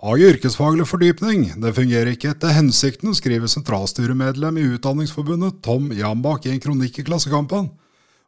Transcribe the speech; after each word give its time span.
Faget 0.00 0.38
yrkesfaglig 0.38 0.86
fordypning 0.88 1.42
det 1.60 1.74
fungerer 1.76 2.08
ikke 2.14 2.30
etter 2.32 2.54
hensikten, 2.56 3.12
skriver 3.12 3.50
sentralstyremedlem 3.52 4.56
i 4.56 4.62
Utdanningsforbundet 4.78 5.58
Tom 5.60 5.90
Jambak 5.92 6.46
i 6.48 6.54
en 6.54 6.62
kronikk 6.62 7.02
i 7.02 7.04
Klassekampen. 7.04 7.66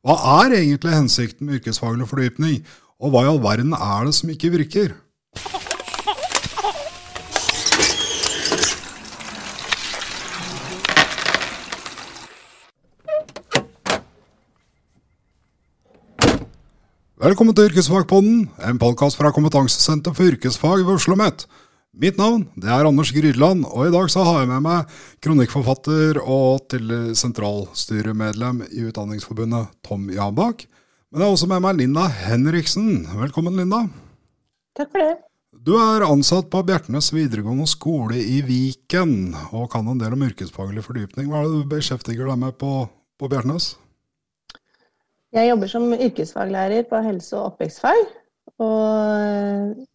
Hva 0.04 0.18
er 0.42 0.58
egentlig 0.58 0.92
hensikten 0.92 1.48
med 1.48 1.62
yrkesfaglig 1.62 2.10
fordypning, 2.10 2.58
og 3.00 3.14
hva 3.14 3.22
i 3.24 3.30
all 3.30 3.40
verden 3.40 3.72
er 3.72 4.04
det 4.04 4.12
som 4.18 4.34
ikke 4.34 4.52
virker? 4.52 4.92
Velkommen 17.22 17.54
til 17.54 17.68
Yrkesfagpodden, 17.68 18.38
en 18.66 18.78
podkast 18.82 19.14
fra 19.14 19.30
Kompetansesenter 19.30 20.10
for 20.10 20.26
yrkesfag 20.26 20.80
ved 20.80 20.96
Oslo 20.96 21.12
OsloMet. 21.14 21.44
Mitt 21.94 22.16
navn 22.18 22.48
det 22.58 22.66
er 22.66 22.88
Anders 22.88 23.12
Grydland, 23.14 23.60
og 23.62 23.84
i 23.86 23.92
dag 23.94 24.08
så 24.10 24.24
har 24.26 24.40
jeg 24.40 24.48
med 24.50 24.64
meg 24.64 24.96
kronikkforfatter 25.22 26.18
og 26.18 26.64
til 26.72 26.90
sentralstyremedlem 27.14 28.64
i 28.72 28.82
Utdanningsforbundet 28.88 29.70
Tom 29.86 30.08
Jabak. 30.10 30.64
Men 31.12 31.22
jeg 31.22 31.28
har 31.28 31.36
også 31.36 31.50
med 31.52 31.62
meg 31.62 31.78
Linda 31.78 32.08
Henriksen. 32.24 33.04
Velkommen, 33.20 33.54
Linda. 33.60 33.84
Takk 34.74 34.90
for 34.90 35.04
det. 35.04 35.14
Du 35.62 35.76
er 35.78 36.02
ansatt 36.08 36.50
på 36.50 36.64
Bjertnæs 36.66 37.12
videregående 37.14 37.68
skole 37.70 38.18
i 38.18 38.40
Viken, 38.42 39.36
og 39.54 39.70
kan 39.70 39.86
en 39.86 40.02
del 40.02 40.18
om 40.18 40.26
yrkesfaglig 40.26 40.82
fordypning. 40.88 41.30
Hva 41.30 41.44
er 41.44 41.46
det 41.46 41.62
du 41.62 41.70
beskjeftiger 41.76 42.34
deg 42.34 42.42
med 42.48 42.58
på, 42.58 42.80
på 43.22 43.30
Bjertnæs? 43.30 43.76
Jeg 45.32 45.48
jobber 45.48 45.70
som 45.70 45.92
yrkesfaglærer 45.94 46.84
på 46.90 46.98
helse- 47.00 47.36
og 47.38 47.52
oppvekstfag. 47.52 48.02
Og 48.60 49.86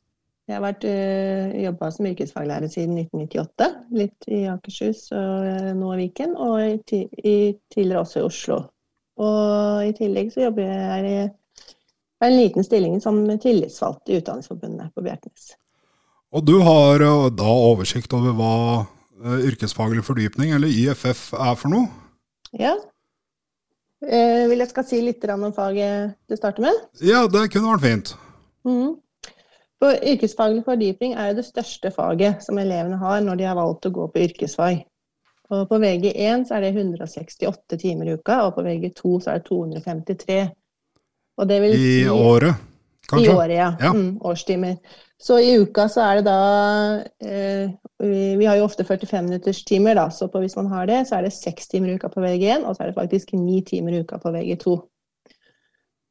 jeg 0.47 0.55
har 0.55 0.63
vært 0.63 0.87
uh, 0.87 1.57
jobba 1.61 1.89
som 1.93 2.07
yrkesfaglærer 2.09 2.71
siden 2.71 2.97
1998. 3.03 3.67
Litt 3.99 4.27
i 4.31 4.39
Akershus 4.49 5.03
og 5.11 5.45
uh, 5.45 5.69
nå 5.77 5.91
i 5.93 5.99
Viken, 6.01 6.33
og 6.39 6.57
i, 6.63 7.03
i, 7.21 7.35
tidligere 7.73 8.01
også 8.01 8.23
i 8.23 8.25
Oslo. 8.25 8.59
Og 9.21 9.85
i 9.85 9.93
tillegg 9.97 10.33
så 10.33 10.47
jobber 10.47 10.65
jeg 10.71 11.11
i 11.11 11.15
en 12.25 12.37
liten 12.39 12.65
stilling 12.65 12.97
som 13.03 13.21
tillitsvalgt 13.37 14.09
i 14.09 14.17
Utdanningsforbundet 14.17 14.89
på 14.95 15.05
Bjerknes. 15.05 15.51
Og 16.33 16.47
du 16.49 16.57
har 16.65 17.05
uh, 17.05 17.29
da 17.29 17.53
oversikt 17.69 18.15
over 18.17 18.33
hva 18.37 19.37
yrkesfaglig 19.51 20.03
fordypning, 20.05 20.53
eller 20.53 20.69
YFF, 20.69 21.31
er 21.37 21.55
for 21.57 21.73
noe? 21.73 21.89
Ja, 22.57 22.75
Eh, 24.05 24.45
vil 24.49 24.61
jeg 24.61 24.69
skal 24.69 24.85
si 24.85 24.99
litt 25.01 25.23
om 25.33 25.47
faget 25.55 26.13
du 26.29 26.37
starter 26.37 26.67
med? 26.67 26.81
Ja, 27.01 27.25
det 27.31 27.47
kunne 27.53 27.73
vært 27.73 27.85
fint. 27.85 28.11
Mm. 28.67 28.97
For 29.81 29.97
yrkesfaglig 30.11 30.63
fordypning 30.65 31.15
er 31.17 31.31
jo 31.31 31.39
det 31.39 31.47
største 31.47 31.89
faget 31.93 32.45
som 32.45 32.57
elevene 32.61 32.97
har 33.01 33.21
når 33.25 33.39
de 33.39 33.49
har 33.49 33.57
valgt 33.57 33.89
å 33.89 33.93
gå 33.93 34.05
på 34.13 34.23
yrkesfag. 34.25 34.83
Og 35.53 35.67
på 35.69 35.79
VG1 35.79 36.47
så 36.49 36.57
er 36.57 36.65
det 36.65 36.73
168 36.75 37.77
timer 37.79 38.09
i 38.09 38.15
uka, 38.17 38.41
og 38.47 38.57
på 38.57 38.65
VG2 38.65 39.19
så 39.23 39.31
er 39.31 39.39
det 39.39 39.47
253. 39.47 40.39
I 41.37 41.57
si, 41.77 42.09
året, 42.09 42.57
kanskje? 43.09 43.31
I 43.31 43.35
året, 43.35 43.55
ja. 43.57 43.69
ja. 43.79 43.93
Mm, 43.93 44.17
årstimer. 44.21 44.77
Så 45.17 45.39
i 45.41 45.55
uka 45.57 45.87
så 45.89 46.03
er 46.05 46.19
det 46.19 46.27
da 46.27 46.41
eh, 47.25 47.71
vi, 48.03 48.45
har 48.45 48.59
jo 48.59 48.67
ofte 48.67 48.85
45-minutterstimer, 48.85 49.97
da, 49.97 50.09
så 50.13 50.29
hvis 50.29 50.57
man 50.59 50.69
har 50.69 50.85
det, 50.89 50.99
så 51.09 51.17
er 51.17 51.25
det 51.25 51.33
seks 51.33 51.71
timer 51.71 51.89
i 51.89 51.97
uka 51.97 52.11
på 52.13 52.21
VG1, 52.21 52.67
og 52.67 52.75
så 52.75 52.83
er 52.83 52.91
det 52.91 52.99
faktisk 52.99 53.33
ni 53.33 53.63
timer 53.65 53.97
i 53.97 54.03
uka 54.05 54.19
på 54.21 54.33
VG2. 54.35 54.77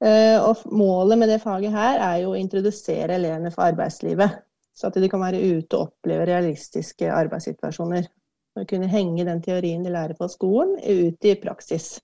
Eh, 0.05 0.37
og 0.43 0.67
målet 0.77 1.19
med 1.19 1.31
det 1.33 1.41
faget 1.41 1.73
her 1.73 2.03
er 2.03 2.19
jo 2.25 2.35
å 2.35 2.41
introdusere 2.41 3.17
elevene 3.17 3.53
for 3.55 3.69
arbeidslivet. 3.69 4.43
Så 4.77 4.91
at 4.91 4.99
de 5.01 5.09
kan 5.09 5.23
være 5.23 5.41
ute 5.41 5.79
og 5.79 5.87
oppleve 5.89 6.27
realistiske 6.29 7.09
arbeidssituasjoner. 7.09 8.11
Og 8.57 8.67
kunne 8.69 8.91
henge 8.93 9.25
den 9.25 9.41
teorien 9.45 9.85
de 9.85 9.93
lærer 9.93 10.17
på 10.19 10.29
skolen, 10.33 10.77
ut 10.81 11.29
i 11.29 11.37
praksis. 11.41 11.97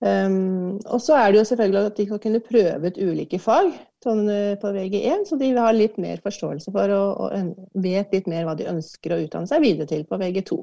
Um, 0.00 0.78
og 0.88 1.00
så 1.04 1.12
er 1.20 1.28
det 1.28 1.42
jo 1.42 1.48
selvfølgelig 1.50 1.80
at 1.90 1.98
de 1.98 2.04
skal 2.06 2.20
kunne 2.22 2.40
prøve 2.40 2.88
ut 2.88 2.98
ulike 3.04 3.36
fag 3.36 3.66
sånn, 4.00 4.22
uh, 4.32 4.54
på 4.56 4.70
VG1, 4.72 5.26
så 5.28 5.36
de 5.36 5.50
har 5.52 5.74
litt 5.76 5.98
mer 6.00 6.22
forståelse 6.24 6.72
for 6.72 6.92
og, 6.96 7.18
og 7.26 7.82
vet 7.84 8.14
litt 8.16 8.30
mer 8.32 8.46
hva 8.48 8.54
de 8.56 8.68
ønsker 8.70 9.12
å 9.12 9.18
utdanne 9.26 9.50
seg 9.50 9.60
videre 9.60 9.90
til 9.90 10.06
på 10.08 10.16
VG2. 10.22 10.56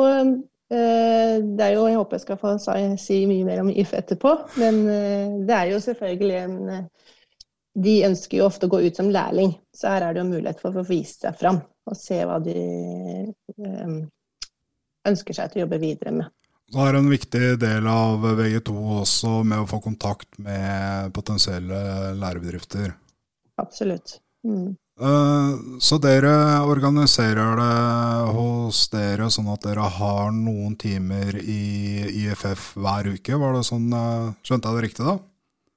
Og 0.00 0.14
uh, 0.16 1.34
det 1.44 1.66
er 1.66 1.74
jo, 1.74 1.82
Jeg 1.90 1.98
håper 2.00 2.16
jeg 2.16 2.24
skal 2.24 2.38
få 2.40 2.54
si 2.96 3.18
mye 3.28 3.44
mer 3.44 3.60
om 3.66 3.68
IF 3.68 3.92
etterpå, 3.98 4.32
men 4.62 4.80
uh, 4.88 5.34
det 5.44 5.58
er 5.58 5.74
jo 5.74 5.82
selvfølgelig 5.84 6.38
en 6.40 6.88
De 7.84 7.94
ønsker 8.06 8.38
jo 8.38 8.46
ofte 8.46 8.64
å 8.64 8.72
gå 8.72 8.80
ut 8.86 8.96
som 8.96 9.10
lærling, 9.12 9.52
så 9.76 9.92
her 9.92 10.06
er 10.06 10.14
det 10.14 10.22
jo 10.22 10.30
mulighet 10.30 10.60
for 10.62 10.78
å 10.78 10.86
vise 10.88 11.18
seg 11.26 11.36
fram 11.36 11.60
og 11.84 11.98
se 12.00 12.16
hva 12.24 12.38
de 12.40 12.54
ønsker 15.04 15.36
seg 15.36 15.50
til 15.50 15.60
å 15.60 15.64
jobbe 15.66 15.80
videre 15.82 16.14
med. 16.14 16.30
Så 16.74 16.82
er 16.82 16.96
det 16.96 17.00
en 17.04 17.12
viktig 17.12 17.48
del 17.62 17.84
av 17.86 18.24
VG2 18.34 18.72
også 18.98 19.32
med 19.46 19.60
å 19.62 19.66
få 19.70 19.78
kontakt 19.78 20.40
med 20.42 21.12
potensielle 21.14 21.76
lærebedrifter. 22.18 22.96
Absolutt. 23.62 24.16
Mm. 24.42 24.72
Eh, 24.74 25.52
så 25.78 25.98
dere 26.02 26.32
organiserer 26.66 27.60
det 27.60 28.34
hos 28.34 28.80
dere 28.90 29.30
sånn 29.30 29.52
at 29.54 29.62
dere 29.68 29.86
har 30.00 30.34
noen 30.34 30.74
timer 30.74 31.38
i 31.38 31.62
IFF 32.24 32.72
hver 32.74 33.12
uke? 33.14 33.38
Var 33.38 33.54
det 33.54 33.62
sånn, 33.70 33.86
eh, 33.94 34.34
Skjønte 34.42 34.72
jeg 34.72 34.80
det 34.80 34.84
riktig 34.88 35.06
da? 35.06 35.18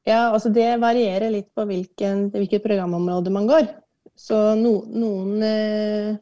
Ja, 0.10 0.22
altså 0.32 0.50
det 0.50 0.80
varierer 0.82 1.30
litt 1.30 1.54
på 1.54 1.70
hvilken, 1.70 2.32
hvilket 2.34 2.66
programområde 2.66 3.38
man 3.38 3.46
går. 3.46 3.70
Så 4.18 4.42
no, 4.58 4.80
noen 4.90 5.46
eh, 5.46 6.18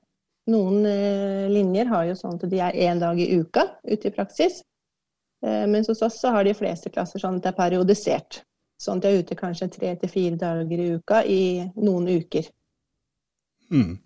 noen 0.52 0.86
eh, 0.86 1.46
linjer 1.50 1.90
har 1.90 2.06
jo 2.10 2.18
sånn 2.20 2.38
at 2.38 2.48
de 2.52 2.62
er 2.62 2.78
én 2.88 3.02
dag 3.02 3.20
i 3.20 3.32
uka 3.40 3.66
ute 3.84 4.10
i 4.10 4.14
praksis. 4.14 4.62
Eh, 5.46 5.66
mens 5.70 5.90
hos 5.92 6.04
oss 6.06 6.20
så 6.22 6.34
har 6.36 6.46
de 6.46 6.54
fleste 6.58 6.92
klasser 6.94 7.22
sånn 7.22 7.40
at 7.40 7.48
det 7.48 7.54
er 7.54 7.60
periodisert. 7.60 8.44
Sånn 8.82 9.00
at 9.00 9.08
de 9.08 9.12
er 9.12 9.24
ute 9.24 9.40
kanskje 9.40 9.72
tre 9.74 9.96
til 10.00 10.12
fire 10.12 10.40
dager 10.40 10.82
i 10.82 10.94
uka 11.00 11.24
i 11.26 11.42
noen 11.80 12.10
uker. 12.20 12.50
Mm. 13.74 13.98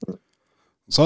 Så 0.89 1.05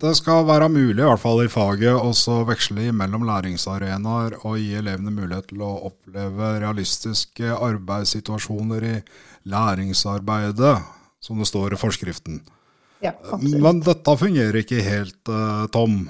det 0.00 0.12
skal 0.18 0.44
være 0.48 0.68
mulig, 0.68 0.98
i 1.00 1.06
hvert 1.06 1.22
fall 1.22 1.44
i 1.44 1.48
faget, 1.48 1.94
å 1.96 2.40
veksle 2.48 2.90
mellom 2.92 3.24
læringsarenaer 3.28 4.40
og 4.42 4.58
gi 4.60 4.74
elevene 4.76 5.14
mulighet 5.14 5.48
til 5.52 5.62
å 5.64 5.70
oppleve 5.88 6.50
realistiske 6.60 7.54
arbeidssituasjoner 7.54 8.84
i 8.90 8.96
læringsarbeidet, 9.48 10.74
som 11.24 11.40
det 11.40 11.48
står 11.48 11.76
i 11.76 11.80
forskriften. 11.80 12.42
Ja, 13.04 13.12
Men 13.40 13.82
dette 13.84 14.16
fungerer 14.16 14.62
ikke 14.62 14.80
helt, 14.84 15.20
uh, 15.28 15.66
Tom? 15.72 16.06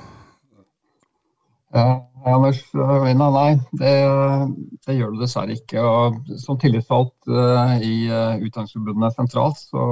Ja, 1.75 2.07
Anders, 2.27 2.59
Øyna, 2.75 3.27
nei, 3.31 3.51
det, 3.79 3.91
det, 4.87 4.95
gjør 4.97 5.13
det 5.15 5.23
dessverre 5.23 5.55
ikke. 5.55 5.83
Og 5.83 6.31
som 6.43 6.59
tillitsvalgt 6.59 7.29
uh, 7.31 7.77
i 7.83 8.07
uh, 8.11 8.39
Utdanningsforbundet 8.43 9.15
sentralt, 9.15 9.61
så 9.61 9.85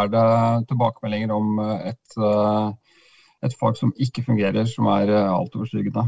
er 0.00 0.12
det 0.12 0.26
tilbakemeldinger 0.72 1.32
om 1.36 1.60
et, 1.62 2.16
uh, 2.18 2.72
et 3.44 3.56
fag 3.60 3.78
som 3.78 3.94
ikke 3.96 4.24
fungerer, 4.26 4.68
som 4.68 4.88
er 4.92 5.14
altoverskyggende. 5.14 6.04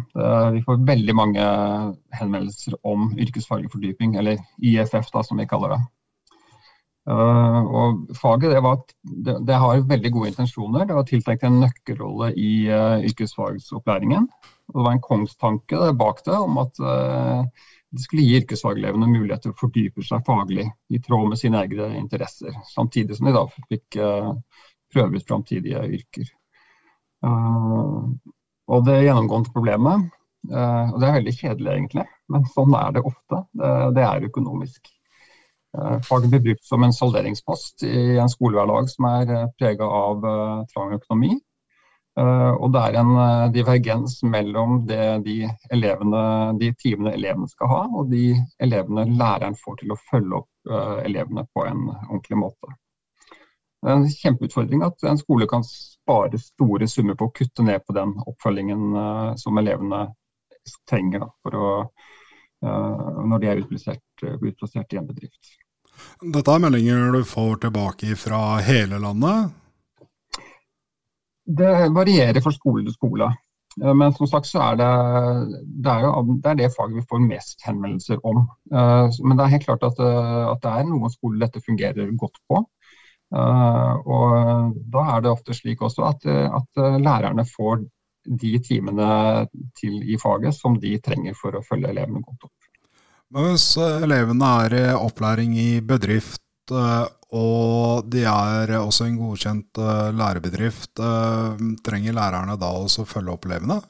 Vi 0.56 0.64
får 0.66 0.84
veldig 0.88 1.16
mange 1.16 1.48
henvendelser 2.14 2.76
om 2.84 3.12
yrkesfaglig 3.16 3.72
fordyping, 3.72 4.18
eller 4.20 4.40
IFF 4.60 5.12
da, 5.14 5.24
som 5.24 5.40
vi 5.40 5.48
kaller 5.50 5.76
det. 5.76 5.82
Uh, 7.04 7.60
og 7.68 8.14
faget 8.16 8.54
det, 8.54 8.60
var, 8.64 8.78
det, 9.02 9.34
det, 9.44 9.56
har 9.60 9.82
veldig 9.88 10.10
gode 10.12 10.30
intensjoner. 10.32 10.86
Det 10.88 10.96
var 10.96 11.06
tiltenkt 11.08 11.44
en 11.44 11.60
nøkkelrolle 11.60 12.30
i 12.32 12.52
uh, 12.72 13.04
yrkesfagsopplæringen. 13.04 14.28
Og 14.72 14.78
det 14.78 14.84
var 14.86 14.96
en 14.96 15.04
kongstanke 15.04 15.90
bak 16.00 16.22
det 16.24 16.38
om 16.38 16.56
at 16.62 16.80
uh, 16.80 17.66
det 17.94 18.06
skulle 18.06 18.24
gi 18.24 18.38
yrkesfagelevene 18.40 19.10
mulighet 19.10 19.44
til 19.44 19.52
å 19.52 19.58
fordype 19.58 20.06
seg 20.06 20.24
faglig 20.26 20.64
i 20.88 21.00
tråd 21.04 21.28
med 21.30 21.40
sine 21.40 21.60
egne 21.60 21.90
interesser. 22.00 22.56
Samtidig 22.72 23.18
som 23.18 23.28
de 23.28 23.36
da 23.36 23.44
fikk 23.68 23.98
prøve 24.90 25.20
ut 25.20 25.28
framtidige 25.28 25.84
yrker. 26.00 26.32
og 28.66 28.88
det 28.88 28.96
gjennomgående 29.04 29.54
problemet, 29.54 30.10
og 30.50 30.98
det 30.98 31.06
er 31.06 31.16
veldig 31.20 31.36
kjedelig 31.38 31.72
egentlig, 31.76 32.06
men 32.34 32.50
sånn 32.50 32.74
er 32.80 32.98
det 32.98 33.04
ofte, 33.06 33.44
det, 33.62 33.72
det 33.94 34.04
er 34.08 34.26
økonomisk. 34.32 34.90
Eh, 35.78 36.00
faget 36.00 36.30
blir 36.30 36.40
brukt 36.40 36.64
som 36.64 36.82
en 36.82 36.92
salderingspost 36.92 37.82
i 37.82 38.18
en 38.18 38.30
skolehverdag 38.30 38.90
som 38.90 39.08
er 39.10 39.32
eh, 39.32 39.48
prega 39.58 39.88
av 39.88 40.26
eh, 40.30 40.62
trang 40.74 40.94
økonomi. 41.00 41.34
Og 42.14 42.68
det 42.70 42.78
er 42.78 42.96
en 43.00 43.16
divergens 43.50 44.20
mellom 44.22 44.76
det 44.86 45.06
de, 45.24 45.48
elevene, 45.74 46.20
de 46.60 46.68
timene 46.78 47.10
elevene 47.16 47.48
skal 47.50 47.66
ha, 47.72 47.80
og 47.90 48.12
de 48.12 48.36
elevene 48.62 49.02
læreren 49.18 49.56
får 49.58 49.80
til 49.80 49.90
å 49.90 49.96
følge 49.98 50.38
opp 50.38 50.70
elevene 51.02 51.42
på 51.50 51.64
en 51.66 51.80
ordentlig 51.88 52.38
måte. 52.38 52.70
Det 53.34 53.90
er 53.90 53.96
en 53.96 54.06
kjempeutfordring 54.12 54.86
at 54.86 55.08
en 55.10 55.18
skole 55.18 55.50
kan 55.50 55.66
spare 55.66 56.38
store 56.38 56.86
summer 56.86 57.18
på 57.18 57.26
å 57.26 57.34
kutte 57.34 57.66
ned 57.66 57.82
på 57.82 57.98
den 57.98 58.14
oppfølgingen 58.22 59.34
som 59.42 59.58
elevene 59.58 60.04
trenger 60.86 61.26
å, 61.26 61.74
når 62.62 63.42
de 63.42 63.50
er 63.50 63.66
utplassert, 63.66 64.28
utplassert 64.38 64.94
i 64.94 65.02
en 65.02 65.10
bedrift. 65.10 65.56
Dette 66.34 66.54
er 66.54 66.62
meldinger 66.62 67.12
du 67.12 67.24
får 67.28 67.62
tilbake 67.66 68.16
fra 68.16 68.42
hele 68.64 68.98
landet? 69.02 69.52
Det 71.44 71.72
varierer 71.92 72.40
fra 72.40 72.52
skole 72.54 72.86
til 72.86 72.96
skole. 72.96 73.28
Eh, 73.82 73.94
men 73.94 74.12
som 74.14 74.28
sagt 74.30 74.48
så 74.48 74.62
er 74.62 74.78
det, 74.80 74.90
det, 75.66 75.90
er 75.90 76.06
jo, 76.06 76.36
det, 76.36 76.50
er 76.50 76.60
det 76.62 76.70
faget 76.76 77.00
vi 77.00 77.08
får 77.10 77.24
mest 77.26 77.66
henvendelser 77.66 78.22
om. 78.26 78.44
Eh, 78.72 79.18
men 79.24 79.36
det 79.36 79.44
er 79.46 79.54
helt 79.56 79.66
klart 79.66 79.86
at, 79.90 80.00
eh, 80.00 80.44
at 80.52 80.62
det 80.62 80.72
er 80.72 80.88
noen 80.88 81.12
skoler 81.12 81.44
dette 81.46 81.64
fungerer 81.64 82.14
godt 82.20 82.40
på. 82.48 82.64
Og 83.34 84.74
da 84.94 85.02
er 85.10 85.22
det 85.24 85.30
ofte 85.32 85.54
slik 85.56 85.80
også 85.82 86.04
at, 86.06 86.26
at 86.28 86.80
lærerne 87.02 87.42
får 87.48 87.80
de 88.40 88.52
timene 88.62 89.08
til 89.80 89.96
i 90.06 90.18
faget 90.22 90.54
som 90.54 90.76
de 90.78 90.92
trenger 91.02 91.34
for 91.34 91.56
å 91.58 91.64
følge 91.66 91.90
elevene 91.90 92.22
godt 92.22 92.46
opp. 92.46 92.63
Hvis 93.34 93.64
elevene 93.80 94.50
er 94.64 94.74
i 94.78 94.82
opplæring 94.94 95.56
i 95.58 95.80
bedrift 95.82 96.40
og 97.34 98.06
de 98.12 98.22
er 98.30 98.70
også 98.78 99.08
en 99.08 99.18
godkjent 99.18 99.80
uh, 99.82 100.12
lærebedrift. 100.14 100.92
Trenger 101.86 102.14
lærerne 102.14 102.54
da 102.60 102.70
også 102.84 103.06
følge 103.08 103.34
opp 103.34 103.48
elevene? 103.48 103.80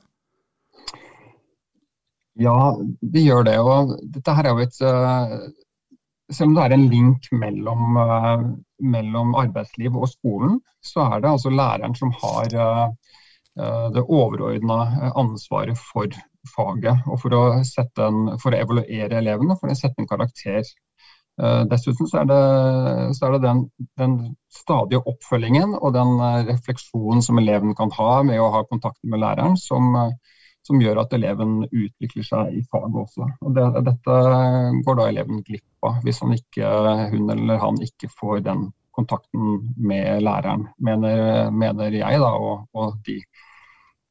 Ja, 2.41 2.57
de 2.81 3.27
gjør 3.27 3.45
det. 3.47 3.59
Og 3.61 3.93
dette 4.15 4.35
her 4.35 4.49
er 4.49 4.57
jo 4.57 4.65
et 4.65 4.81
Selv 6.33 6.49
om 6.49 6.55
det 6.57 6.65
er 6.65 6.73
en 6.73 6.89
link 6.89 7.27
mellom, 7.37 7.99
mellom 8.81 9.35
arbeidsliv 9.37 9.93
og 9.93 10.09
skolen, 10.09 10.57
så 10.81 11.05
er 11.13 11.21
det 11.21 11.31
altså 11.31 11.53
læreren 11.53 11.95
som 11.95 12.15
har 12.17 12.55
det 13.55 14.03
overordna 14.03 15.11
ansvaret 15.15 15.79
for 15.79 16.11
faget. 16.57 17.05
Og 17.07 17.21
for 17.23 17.37
å, 17.39 17.43
en, 17.63 18.17
for 18.43 18.51
å 18.51 18.59
evaluere 18.59 19.21
elevene, 19.21 19.55
for 19.61 19.71
å 19.71 19.77
sette 19.79 20.03
en 20.03 20.11
karakter 20.11 20.65
Eh, 21.43 21.63
dessuten 21.67 22.07
så 22.07 22.21
er 22.21 22.29
det, 22.31 22.43
så 23.19 23.27
er 23.27 23.33
det 23.35 23.41
den, 23.43 23.65
den, 23.99 24.13
stadige 24.55 25.03
oppfølgingen 25.11 25.73
og 25.75 25.97
den 25.97 26.13
eh, 26.23 26.45
refleksjonen 26.53 27.25
som 27.27 27.41
eleven 27.43 27.75
kan 27.75 27.91
ha 27.97 28.21
med 28.23 28.39
å 28.39 28.53
ha 28.55 28.63
kontakt 28.71 29.01
med 29.03 29.19
læreren, 29.19 29.57
som, 29.59 29.89
eh, 29.99 30.37
som 30.63 30.79
gjør 30.83 31.03
at 31.03 31.17
eleven 31.19 31.65
utvikler 31.67 32.29
seg 32.29 32.55
i 32.55 32.63
faget 32.71 33.01
også. 33.03 33.27
Og 33.43 33.57
det, 33.57 33.67
dette 33.91 34.21
går 34.87 35.01
da 35.01 35.09
eleven 35.11 35.43
glipp 35.49 35.89
av 35.91 35.99
hvis 36.07 36.23
han 36.23 36.37
ikke, 36.39 36.71
hun 37.17 37.35
eller 37.35 37.63
han 37.67 37.83
ikke 37.83 38.13
får 38.15 38.47
den 38.47 38.69
kontakten 38.95 39.59
med 39.75 40.23
læreren, 40.23 40.69
mener, 40.79 41.51
mener 41.51 41.99
jeg 41.99 42.23
da, 42.23 42.31
og, 42.31 42.69
og 42.79 42.95
de, 43.09 43.19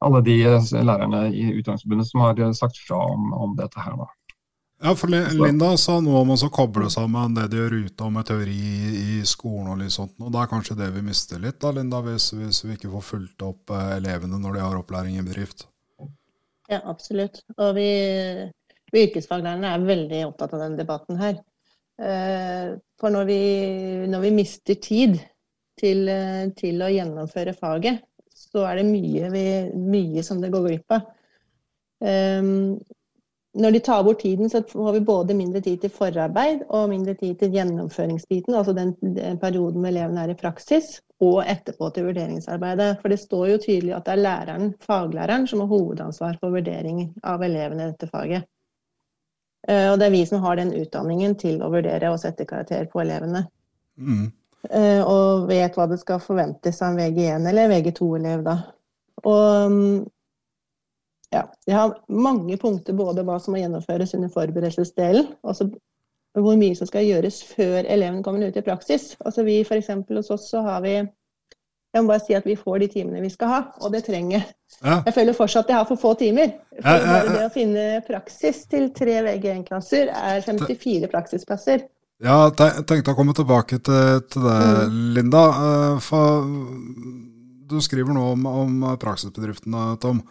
alle 0.04 0.20
de 0.26 0.36
lærerne 0.44 1.24
i 1.32 1.48
Utdanningsforbundet 1.58 2.10
som 2.10 2.22
har 2.24 2.44
sagt 2.56 2.78
fra 2.86 3.00
om, 3.14 3.32
om 3.32 3.56
dette 3.58 3.80
her. 3.80 3.96
da. 3.98 4.10
Ja, 4.84 4.92
for 4.98 5.08
Linda 5.08 5.70
sa 5.80 5.94
noe 6.04 6.20
om 6.20 6.34
å 6.34 6.48
koble 6.52 6.90
sammen 6.92 7.36
det 7.36 7.46
de 7.52 7.60
gjør 7.62 7.76
ute 7.86 8.08
med 8.12 8.26
teori 8.28 8.56
i 9.00 9.22
skolen 9.24 9.70
og 9.72 9.78
litt 9.80 9.94
sånt. 9.94 10.12
Og 10.20 10.32
det 10.34 10.42
er 10.42 10.50
kanskje 10.50 10.76
det 10.76 10.90
vi 10.96 11.04
mister 11.06 11.40
litt, 11.40 11.56
da, 11.62 11.70
Linda, 11.72 12.02
hvis, 12.04 12.32
hvis 12.36 12.64
vi 12.66 12.76
ikke 12.76 12.90
får 12.92 13.06
fulgt 13.06 13.46
opp 13.46 13.72
eh, 13.72 13.94
elevene 13.96 14.40
når 14.42 14.58
de 14.58 14.64
har 14.66 14.76
opplæring 14.76 15.16
i 15.16 15.24
bedrift? 15.24 15.64
Ja, 16.68 16.82
absolutt. 16.90 17.40
Og 17.56 17.74
vi, 17.78 17.88
vi 18.92 19.06
yrkesfaglærerne 19.06 19.72
er 19.72 19.88
veldig 19.88 20.22
opptatt 20.28 20.52
av 20.56 20.66
den 20.66 20.76
debatten 20.80 21.20
her. 21.22 21.40
Eh, 22.02 22.74
for 23.00 23.14
når 23.14 23.30
vi, 23.30 23.40
når 24.10 24.26
vi 24.26 24.34
mister 24.34 24.80
tid 24.84 25.16
til, 25.80 26.08
eh, 26.10 26.48
til, 26.58 26.82
å 26.82 26.90
gjennomføre 26.92 27.54
faget, 27.56 28.02
så 28.54 28.64
er 28.68 28.80
det 28.80 28.88
mye, 28.88 29.30
vi, 29.34 29.46
mye 29.74 30.22
som 30.26 30.42
det 30.42 30.52
går 30.54 30.68
glipp 30.68 30.94
av. 30.94 31.08
Um, 32.04 32.78
når 33.54 33.70
de 33.70 33.80
tar 33.86 34.02
bort 34.02 34.18
tiden, 34.22 34.50
så 34.50 34.62
får 34.66 34.92
vi 34.92 35.00
både 35.06 35.34
mindre 35.38 35.60
tid 35.62 35.82
til 35.82 35.92
forarbeid 35.94 36.64
og 36.74 36.88
mindre 36.90 37.14
tid 37.14 37.36
til 37.38 37.54
gjennomføringsbiten, 37.54 38.54
altså 38.58 38.74
den, 38.74 38.94
den 39.14 39.38
perioden 39.38 39.86
elevene 39.86 40.24
er 40.24 40.32
i 40.32 40.38
praksis, 40.38 40.96
og 41.22 41.44
etterpå 41.46 41.92
til 41.94 42.08
vurderingsarbeidet. 42.08 42.96
For 43.02 43.14
det 43.14 43.20
står 43.22 43.46
jo 43.52 43.60
tydelig 43.62 43.94
at 43.94 44.08
det 44.08 44.16
er 44.16 44.24
læreren, 44.24 44.72
faglæreren 44.82 45.46
som 45.50 45.62
har 45.62 45.70
hovedansvar 45.70 46.40
for 46.40 46.56
vurdering 46.56 47.06
av 47.22 47.46
elevene 47.46 47.86
i 47.86 47.92
dette 47.92 48.10
faget. 48.10 48.48
Eh, 49.68 49.86
og 49.92 50.00
det 50.00 50.08
er 50.08 50.16
vi 50.16 50.24
som 50.28 50.42
har 50.42 50.58
den 50.58 50.74
utdanningen 50.74 51.38
til 51.40 51.62
å 51.62 51.70
vurdere 51.72 52.10
og 52.10 52.18
sette 52.20 52.46
karakter 52.48 52.90
på 52.90 53.04
elevene. 53.04 53.46
Mm. 53.94 54.32
Eh, 54.70 55.02
og 55.02 55.48
vet 55.48 55.76
hva 55.76 55.86
det 55.90 56.00
skal 56.00 56.22
forventes 56.22 56.80
av 56.82 56.94
en 56.94 57.00
VG1 57.02 57.48
eller 57.50 57.70
VG2-elev 57.72 58.44
da. 58.46 58.58
Og 59.24 59.72
mm, 59.72 60.04
ja, 61.34 61.42
jeg 61.66 61.76
har 61.76 61.96
mange 62.08 62.56
punkter, 62.60 62.96
både 62.96 63.24
hva 63.26 63.40
som 63.42 63.54
må 63.54 63.60
gjennomføres 63.60 64.14
under 64.16 64.32
forberedelsesdelen, 64.32 65.34
og 65.42 66.44
hvor 66.44 66.56
mye 66.58 66.76
som 66.78 66.88
skal 66.90 67.06
gjøres 67.06 67.42
før 67.46 67.82
eleven 67.82 68.22
kommer 68.22 68.48
ut 68.48 68.56
i 68.58 68.64
praksis. 68.64 69.12
Altså 69.24 69.44
vi 69.46 69.60
for 69.66 69.78
Hos 70.16 70.30
oss 70.34 70.50
så 70.50 70.64
har 70.66 70.80
vi 70.86 70.96
Jeg 71.94 72.02
må 72.02 72.10
bare 72.10 72.24
si 72.26 72.34
at 72.34 72.46
vi 72.46 72.56
får 72.58 72.78
de 72.82 72.86
timene 72.90 73.20
vi 73.22 73.28
skal 73.30 73.48
ha, 73.48 73.58
og 73.80 73.92
det 73.94 74.00
trenger 74.08 74.40
ja. 74.82 74.96
Jeg 75.06 75.14
føler 75.14 75.36
fortsatt 75.36 75.68
at 75.68 75.70
jeg 75.70 75.76
har 75.78 75.86
for 75.86 76.00
få 76.00 76.14
timer. 76.18 76.56
For 76.80 76.90
ja, 76.90 77.20
ja, 77.22 77.28
det 77.28 77.44
å 77.46 77.52
finne 77.54 77.84
praksis 78.06 78.64
til 78.66 78.88
tre 78.96 79.20
VG1-klasser 79.22 80.10
er 80.10 80.42
54 80.42 81.10
praksisplasser. 81.12 81.84
Ja, 82.22 82.46
jeg 82.46 82.84
tenkte 82.86 83.12
å 83.12 83.18
komme 83.18 83.34
tilbake 83.34 83.80
til, 83.82 84.22
til 84.30 84.46
det, 84.46 84.58
mm. 84.86 84.98
Linda. 85.16 85.42
Eh, 85.50 85.98
for 86.04 86.46
du 87.68 87.80
skriver 87.82 88.14
nå 88.14 88.22
om, 88.36 88.46
om 88.46 88.88
praksisbedriftene, 89.02 89.94
Tom. 90.02 90.22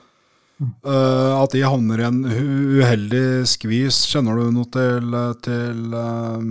Uh, 0.86 1.42
at 1.42 1.52
de 1.52 1.64
havner 1.66 2.00
i 2.00 2.06
en 2.08 2.20
uheldig 2.24 3.44
skvis. 3.50 4.04
Kjenner 4.08 4.38
du 4.40 4.52
noe 4.54 4.70
til, 4.72 5.16
til 5.44 5.96
uh, 5.98 6.44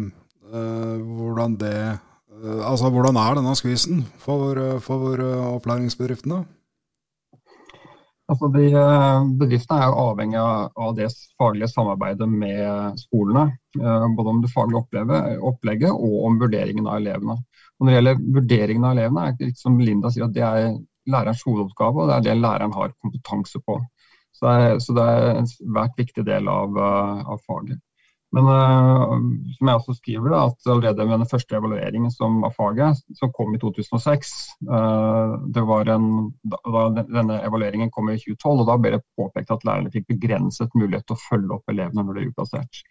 uh, 0.52 0.96
hvordan 1.00 1.60
det 1.60 1.76
Altså, 2.42 2.88
hvordan 2.90 3.14
er 3.22 3.36
denne 3.38 3.52
skvisen 3.54 4.00
for, 4.18 4.58
for 4.82 5.20
opplæringsbedriftene? 5.22 6.40
Altså, 8.26 8.48
de, 8.50 8.64
bedriftene 9.38 9.78
er 9.78 9.92
jo 9.92 10.00
avhengig 10.08 10.40
av 10.42 10.96
det 10.98 11.06
faglige 11.38 11.70
samarbeidet 11.70 12.26
med 12.26 12.98
skolene. 12.98 13.44
Både 13.72 14.28
om 14.28 14.40
det 14.42 14.50
faglige 14.52 14.82
opplegget 15.48 15.92
og 15.92 16.16
om 16.28 16.38
vurderingen 16.40 16.88
av 16.88 16.98
elevene. 17.00 17.38
Og 17.80 17.86
når 17.86 17.90
det 17.90 17.98
gjelder 17.98 18.24
vurderingen 18.36 18.84
av 18.84 18.96
elevene, 18.96 19.22
er 19.26 19.36
det 19.38 19.48
litt 19.48 19.62
som 19.62 19.78
Linda 19.80 20.10
sier, 20.12 20.28
at 20.28 20.34
det 20.36 20.44
er 20.46 20.74
lærerens 21.10 21.42
hovedoppgave, 21.46 22.02
og 22.02 22.10
det 22.10 22.18
er 22.18 22.26
det 22.26 22.40
læreren 22.42 22.74
har 22.76 22.92
kompetanse 23.02 23.60
på. 23.66 23.78
Så 24.32 24.44
det, 24.46 24.52
er, 24.66 24.76
så 24.82 24.94
det 24.96 25.06
er 25.06 25.30
en 25.38 25.48
svært 25.50 25.98
viktig 25.98 26.24
del 26.26 26.50
av, 26.50 26.76
eh, 26.78 27.24
av 27.34 27.40
faget. 27.46 27.80
Men 28.32 28.46
uh, 28.48 29.10
som 29.58 29.68
jeg 29.68 29.76
også 29.76 29.94
skriver, 29.98 30.32
da, 30.32 30.38
at 30.48 30.68
allerede 30.72 31.04
med 31.04 31.18
den 31.20 31.28
første 31.28 31.56
evalueringen 31.58 32.12
som, 32.14 32.38
av 32.46 32.54
faget, 32.56 33.02
som 33.18 33.32
kom 33.36 33.52
i 33.52 33.60
2006 33.60 34.30
uh, 34.70 34.76
eh, 34.78 35.34
det 35.52 35.64
var 35.68 35.90
en, 35.92 36.06
da, 36.48 36.86
Denne 37.02 37.42
evalueringen 37.44 37.92
kom 37.92 38.08
i 38.08 38.16
2012, 38.16 38.62
og 38.62 38.70
da 38.70 38.78
ble 38.80 38.94
det 38.96 39.02
påpekt 39.20 39.52
at 39.52 39.66
lærerne 39.68 39.92
fikk 39.92 40.08
begrenset 40.14 40.72
mulighet 40.72 41.04
til 41.10 41.18
å 41.18 41.24
følge 41.26 41.58
opp 41.58 41.74
elevene 41.74 42.06
når 42.06 42.16
de 42.16 42.24
er 42.24 42.32
utplassert. 42.32 42.82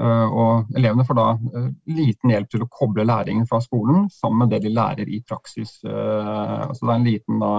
Uh, 0.00 0.28
og 0.32 0.76
elevene 0.78 1.04
får 1.04 1.18
da 1.18 1.26
liten 1.92 2.32
hjelp 2.32 2.48
til 2.50 2.64
å 2.64 2.70
koble 2.72 3.04
læringen 3.04 3.44
fra 3.46 3.60
skolen 3.60 4.06
sammen 4.10 4.46
med 4.46 4.54
det 4.54 4.62
de 4.64 4.72
lærer 4.72 5.10
i 5.10 5.20
praksis. 5.28 5.80
Så 5.82 6.78
det 6.80 6.88
er 6.88 6.96
en 6.96 7.10
liten 7.10 7.42
da, 7.42 7.52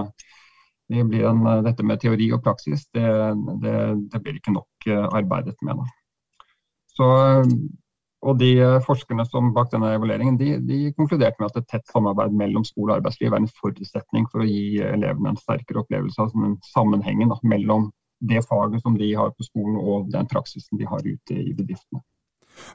det 0.88 1.24
en, 1.24 1.46
eh, 1.46 1.62
dette 1.62 1.84
med 1.86 2.00
teori 2.00 2.28
og 2.34 2.42
praksis, 2.44 2.86
det, 2.92 3.06
det, 3.62 3.78
det 4.12 4.20
blir 4.22 4.36
ikke 4.38 4.54
nok 4.54 4.88
eh, 4.88 5.06
arbeidet 5.16 5.56
med. 5.62 5.80
Da. 5.80 6.44
Så, 6.94 7.08
og 8.24 8.38
de 8.40 8.50
eh, 8.60 8.80
Forskerne 8.84 9.26
som 9.28 9.52
bak 9.56 9.72
denne 9.72 9.94
evalueringen 9.96 10.38
de, 10.40 10.54
de, 10.60 10.80
konkluderte 10.98 11.40
med 11.40 11.50
at 11.50 11.62
et 11.62 11.70
tett 11.72 11.92
samarbeid 11.92 12.36
mellom 12.36 12.66
skole 12.68 12.92
og 12.92 13.00
arbeidsliv 13.00 13.32
er 13.32 13.42
en 13.42 13.52
forutsetning 13.60 14.28
for 14.32 14.44
å 14.44 14.48
gi 14.48 14.80
elevene 14.84 15.34
en 15.34 15.40
sterkere 15.40 15.84
opplevelse 15.84 16.20
av 16.20 16.34
den 16.36 16.58
sammenhengen 16.72 17.32
da, 17.32 17.40
mellom 17.42 17.90
det 18.24 18.44
faget 18.46 18.84
som 18.84 18.96
de 18.96 19.10
har 19.16 19.32
på 19.36 19.44
skolen 19.44 19.80
og 19.80 20.12
den 20.12 20.28
praksisen 20.30 20.80
de 20.80 20.88
har 20.88 21.02
ute 21.04 21.40
i 21.40 21.52
bedriftene. 21.56 22.04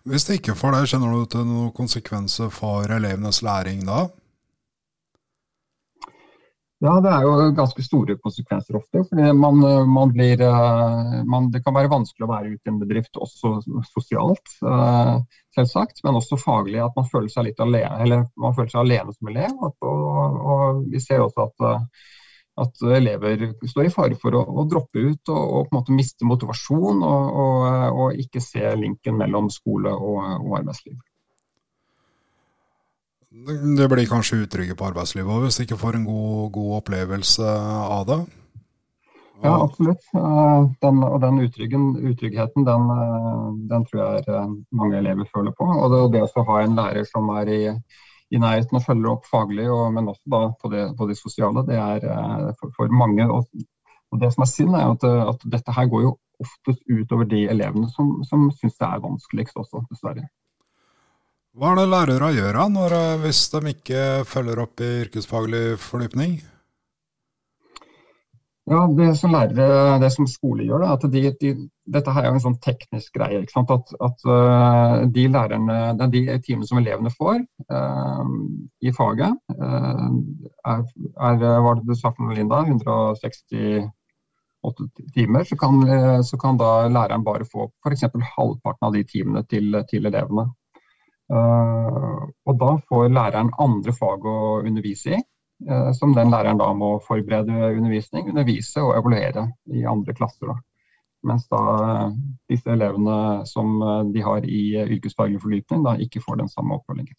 Hvis 0.04 0.26
det 0.28 0.40
ikke 0.40 0.58
får 0.58 0.76
det, 0.76 0.88
kjenner 0.92 1.14
du 1.14 1.28
til 1.30 1.46
noen 1.48 1.74
konsekvenser 1.76 2.52
for 2.54 2.90
elevenes 2.96 3.44
læring 3.46 3.86
da? 3.88 4.08
Ja, 6.80 6.94
det 7.04 7.10
er 7.12 7.26
jo 7.28 7.50
ganske 7.58 7.84
store 7.84 8.16
konsekvenser 8.24 8.78
ofte. 8.80 9.02
fordi 9.10 9.32
man, 9.36 9.58
man 9.92 10.14
blir, 10.16 10.40
eh, 10.40 11.24
man, 11.28 11.50
Det 11.52 11.60
kan 11.66 11.76
være 11.76 11.92
vanskelig 11.92 12.24
å 12.24 12.32
være 12.32 12.54
ute 12.54 12.70
i 12.70 12.72
en 12.72 12.80
bedrift 12.80 13.20
også 13.20 13.58
sosialt, 13.90 14.54
eh, 14.64 15.18
selvsagt, 15.58 16.00
men 16.06 16.16
også 16.16 16.40
faglig. 16.40 16.80
At 16.80 16.96
man 16.96 17.10
føler 17.12 17.28
seg 17.34 17.50
litt 17.50 17.60
alene, 17.60 18.00
eller 18.06 18.24
man 18.40 18.56
føler 18.56 18.72
seg 18.72 18.80
alene 18.86 19.12
som 19.12 19.28
elev. 19.28 19.60
Og, 19.60 20.40
og 20.54 20.80
vi 20.94 21.04
ser 21.04 21.26
også 21.26 21.50
at, 21.50 21.68
eh, 21.68 22.08
at, 22.64 22.82
elever 23.00 23.46
står 23.68 23.88
i 23.88 23.94
fare 23.94 24.18
for 24.20 24.38
å, 24.38 24.42
å 24.44 24.66
droppe 24.70 25.02
ut 25.02 25.32
og, 25.32 25.44
og, 25.44 25.68
på 25.68 25.74
en 25.74 25.80
måte 25.80 25.96
miste 25.96 26.28
motivasjon 26.28 27.04
og, 27.06 27.38
og 27.92 28.24
ikke 28.24 28.44
se 28.44 28.66
linken 28.80 29.20
mellom 29.20 29.52
skole 29.54 29.94
og, 29.94 30.20
arbeidsliv. 30.60 30.98
Det 33.78 33.86
blir 33.92 34.10
kanskje 34.10 34.44
utrygge 34.44 34.76
på 34.76 34.88
arbeidslivet 34.90 35.30
òg, 35.30 35.46
hvis 35.46 35.60
de 35.60 35.68
ikke 35.68 35.80
får 35.80 36.00
en 36.00 36.06
god, 36.08 36.50
god, 36.56 36.72
opplevelse 36.82 37.46
av 37.46 38.04
det? 38.10 38.20
Ja, 39.40 39.54
absolutt. 39.64 40.04
Den, 40.84 41.04
og 41.06 41.22
den 41.24 41.40
utryggheten, 41.46 42.66
den, 42.68 42.90
den, 43.70 43.86
tror 43.88 44.02
jeg 44.02 44.42
mange 44.76 45.00
elever 45.00 45.30
føler 45.32 45.56
på. 45.56 45.68
Og 45.70 45.94
det, 45.94 46.02
det 46.18 46.26
å 46.28 46.46
ha 46.50 46.58
en 46.66 46.76
lærer 46.76 47.08
som 47.08 47.30
er 47.38 47.54
i, 47.54 47.62
i 48.30 48.40
nærheten 48.42 48.78
og 48.78 48.86
følger 48.86 49.12
opp 49.12 49.28
faglig, 49.30 49.68
og, 49.72 49.88
men 49.96 50.10
også 50.12 50.34
da 50.34 50.42
på 50.62 50.72
det, 50.74 50.86
på 50.98 51.08
det 51.10 51.18
sosiale, 51.18 51.64
det 51.68 51.78
er 51.78 52.52
for, 52.60 52.74
for 52.78 52.92
mange. 52.94 53.26
Og, 53.26 53.48
og, 54.12 54.20
det 54.22 54.32
som 54.36 54.46
er 54.46 54.52
synd, 54.52 54.76
er 54.78 54.92
at, 54.94 55.08
at, 55.34 55.48
dette 55.56 55.76
her 55.76 55.90
går 55.90 56.06
jo 56.06 56.12
oftest 56.40 56.84
utover 56.88 57.28
de 57.30 57.48
elevene 57.52 57.90
som, 57.92 58.20
som 58.28 58.48
syns 58.56 58.78
det 58.80 58.88
er 58.88 59.02
vanskeligst 59.04 59.58
også, 59.60 59.84
dessverre. 59.90 60.30
Hva 61.58 61.74
er 61.74 61.82
det 61.82 61.90
lærere 61.90 62.30
gjør 62.38 62.62
når, 62.72 62.96
hvis 63.26 63.42
de 63.56 63.74
ikke 63.74 64.04
følger 64.30 64.62
opp 64.64 64.86
i 64.86 64.92
yrkesfaglig 65.04 65.64
fordypning? 65.82 66.38
Ja, 68.70 68.88
Det 68.98 69.16
som 69.18 69.32
lærere, 69.34 69.98
det 70.02 70.12
som 70.14 70.28
skole 70.30 70.64
gjør, 70.68 70.84
er 70.86 70.92
at 70.94 71.06
de, 71.10 71.22
de, 71.42 71.50
dette 71.90 72.12
her 72.14 72.24
er 72.28 72.36
en 72.36 72.44
sånn 72.44 72.60
teknisk 72.62 73.16
greie. 73.18 73.42
At, 73.42 73.94
at 74.08 74.26
uh, 74.30 75.08
de 75.16 75.24
lærerne, 75.34 75.78
de 76.14 76.22
timene 76.46 76.68
som 76.70 76.78
elevene 76.78 77.10
får 77.10 77.40
eh, 77.40 78.26
i 78.86 78.94
faget, 78.94 79.34
eh, 79.56 80.10
er, 80.74 80.84
er, 81.32 81.40
var 81.66 81.80
det 81.80 81.88
du 81.88 81.96
sa 81.98 82.12
for 82.14 82.36
Linda, 82.38 82.62
168 82.68 83.90
timer. 85.18 85.44
Så 85.50 85.58
kan, 85.58 85.82
så 86.30 86.38
kan 86.38 86.62
da 86.62 86.72
læreren 86.94 87.26
bare 87.26 87.50
få 87.50 87.72
f.eks. 87.82 88.06
halvparten 88.36 88.86
av 88.86 88.94
de 88.94 89.04
timene 89.16 89.42
til, 89.50 89.82
til 89.90 90.06
elevene. 90.12 90.46
og 91.30 92.54
da 92.62 92.72
får 92.90 93.10
læreren 93.18 93.52
andre 93.66 93.94
fag 93.98 94.26
å 94.30 94.38
undervise 94.62 95.18
i. 95.18 95.20
Eh, 95.68 95.92
som 95.94 96.14
den 96.16 96.32
læreren 96.32 96.60
da 96.60 96.72
må 96.74 96.94
forberede 97.04 97.74
undervisning, 97.76 98.30
undervise 98.32 98.84
og 98.84 98.96
evaluere 98.96 99.50
i 99.76 99.84
andre 99.88 100.16
klasser. 100.16 100.54
Da. 100.54 100.60
Mens 101.28 101.50
da 101.52 101.64
eh, 101.78 102.06
disse 102.52 102.72
elevene 102.72 103.46
som 103.50 103.82
eh, 103.82 104.04
de 104.14 104.24
har 104.24 104.46
i 104.48 104.62
yrkesfaglig 104.86 105.42
fordypning, 105.44 105.84
da 105.84 105.98
ikke 106.00 106.24
får 106.24 106.40
den 106.44 106.52
samme 106.52 106.80
oppfølgingen. 106.80 107.18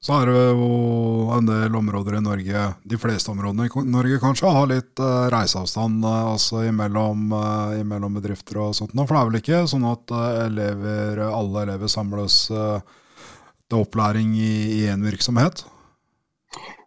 Så 0.00 0.14
er 0.14 0.28
det 0.30 0.42
jo 0.54 1.26
en 1.34 1.48
del 1.48 1.74
områder 1.74 2.20
i 2.20 2.22
Norge, 2.22 2.66
de 2.86 2.98
fleste 3.02 3.32
områdene 3.32 3.66
i 3.66 3.82
Norge 3.90 4.20
kanskje, 4.22 4.52
har 4.54 4.68
litt 4.70 5.00
reiseavstand 5.34 6.06
altså 6.06 6.60
imellom, 6.68 7.32
imellom 7.80 8.14
bedrifter 8.20 8.60
og 8.62 8.76
sånt. 8.78 8.94
For 8.94 9.10
det 9.10 9.18
er 9.18 9.26
vel 9.32 9.40
ikke 9.40 9.64
sånn 9.72 9.88
at 9.90 10.14
elever, 10.44 11.24
alle 11.26 11.64
elever 11.66 11.90
samles 11.90 12.44
til 12.46 13.82
opplæring 13.82 14.38
i 14.38 14.86
én 14.86 15.02
virksomhet? 15.02 15.64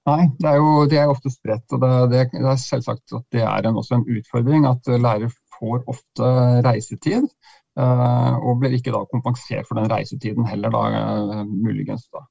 Nei, 0.09 0.21
det 0.41 0.49
er 0.49 0.57
jo 0.57 0.85
de 0.89 0.97
er 0.97 1.11
ofte 1.11 1.29
spredt. 1.29 1.67
og 1.75 1.81
det, 1.83 1.91
det, 2.11 2.21
det, 2.33 2.45
er 2.49 2.59
selvsagt 2.59 3.13
at 3.13 3.25
det 3.35 3.43
er 3.45 3.67
en, 3.69 3.77
også 3.77 3.99
en 3.99 4.07
utfordring 4.09 4.65
at 4.69 4.89
lærere 4.97 5.29
får 5.59 5.83
ofte 5.91 6.29
reisetid. 6.65 7.27
Uh, 7.79 8.35
og 8.43 8.57
blir 8.59 8.73
ikke 8.75 8.91
da 8.91 9.05
kompensert 9.07 9.63
for 9.67 9.79
den 9.79 9.87
reisetiden 9.87 10.43
heller, 10.43 10.73
da, 10.73 10.81
uh, 11.39 11.43
muligens. 11.47 12.03
da. 12.11 12.25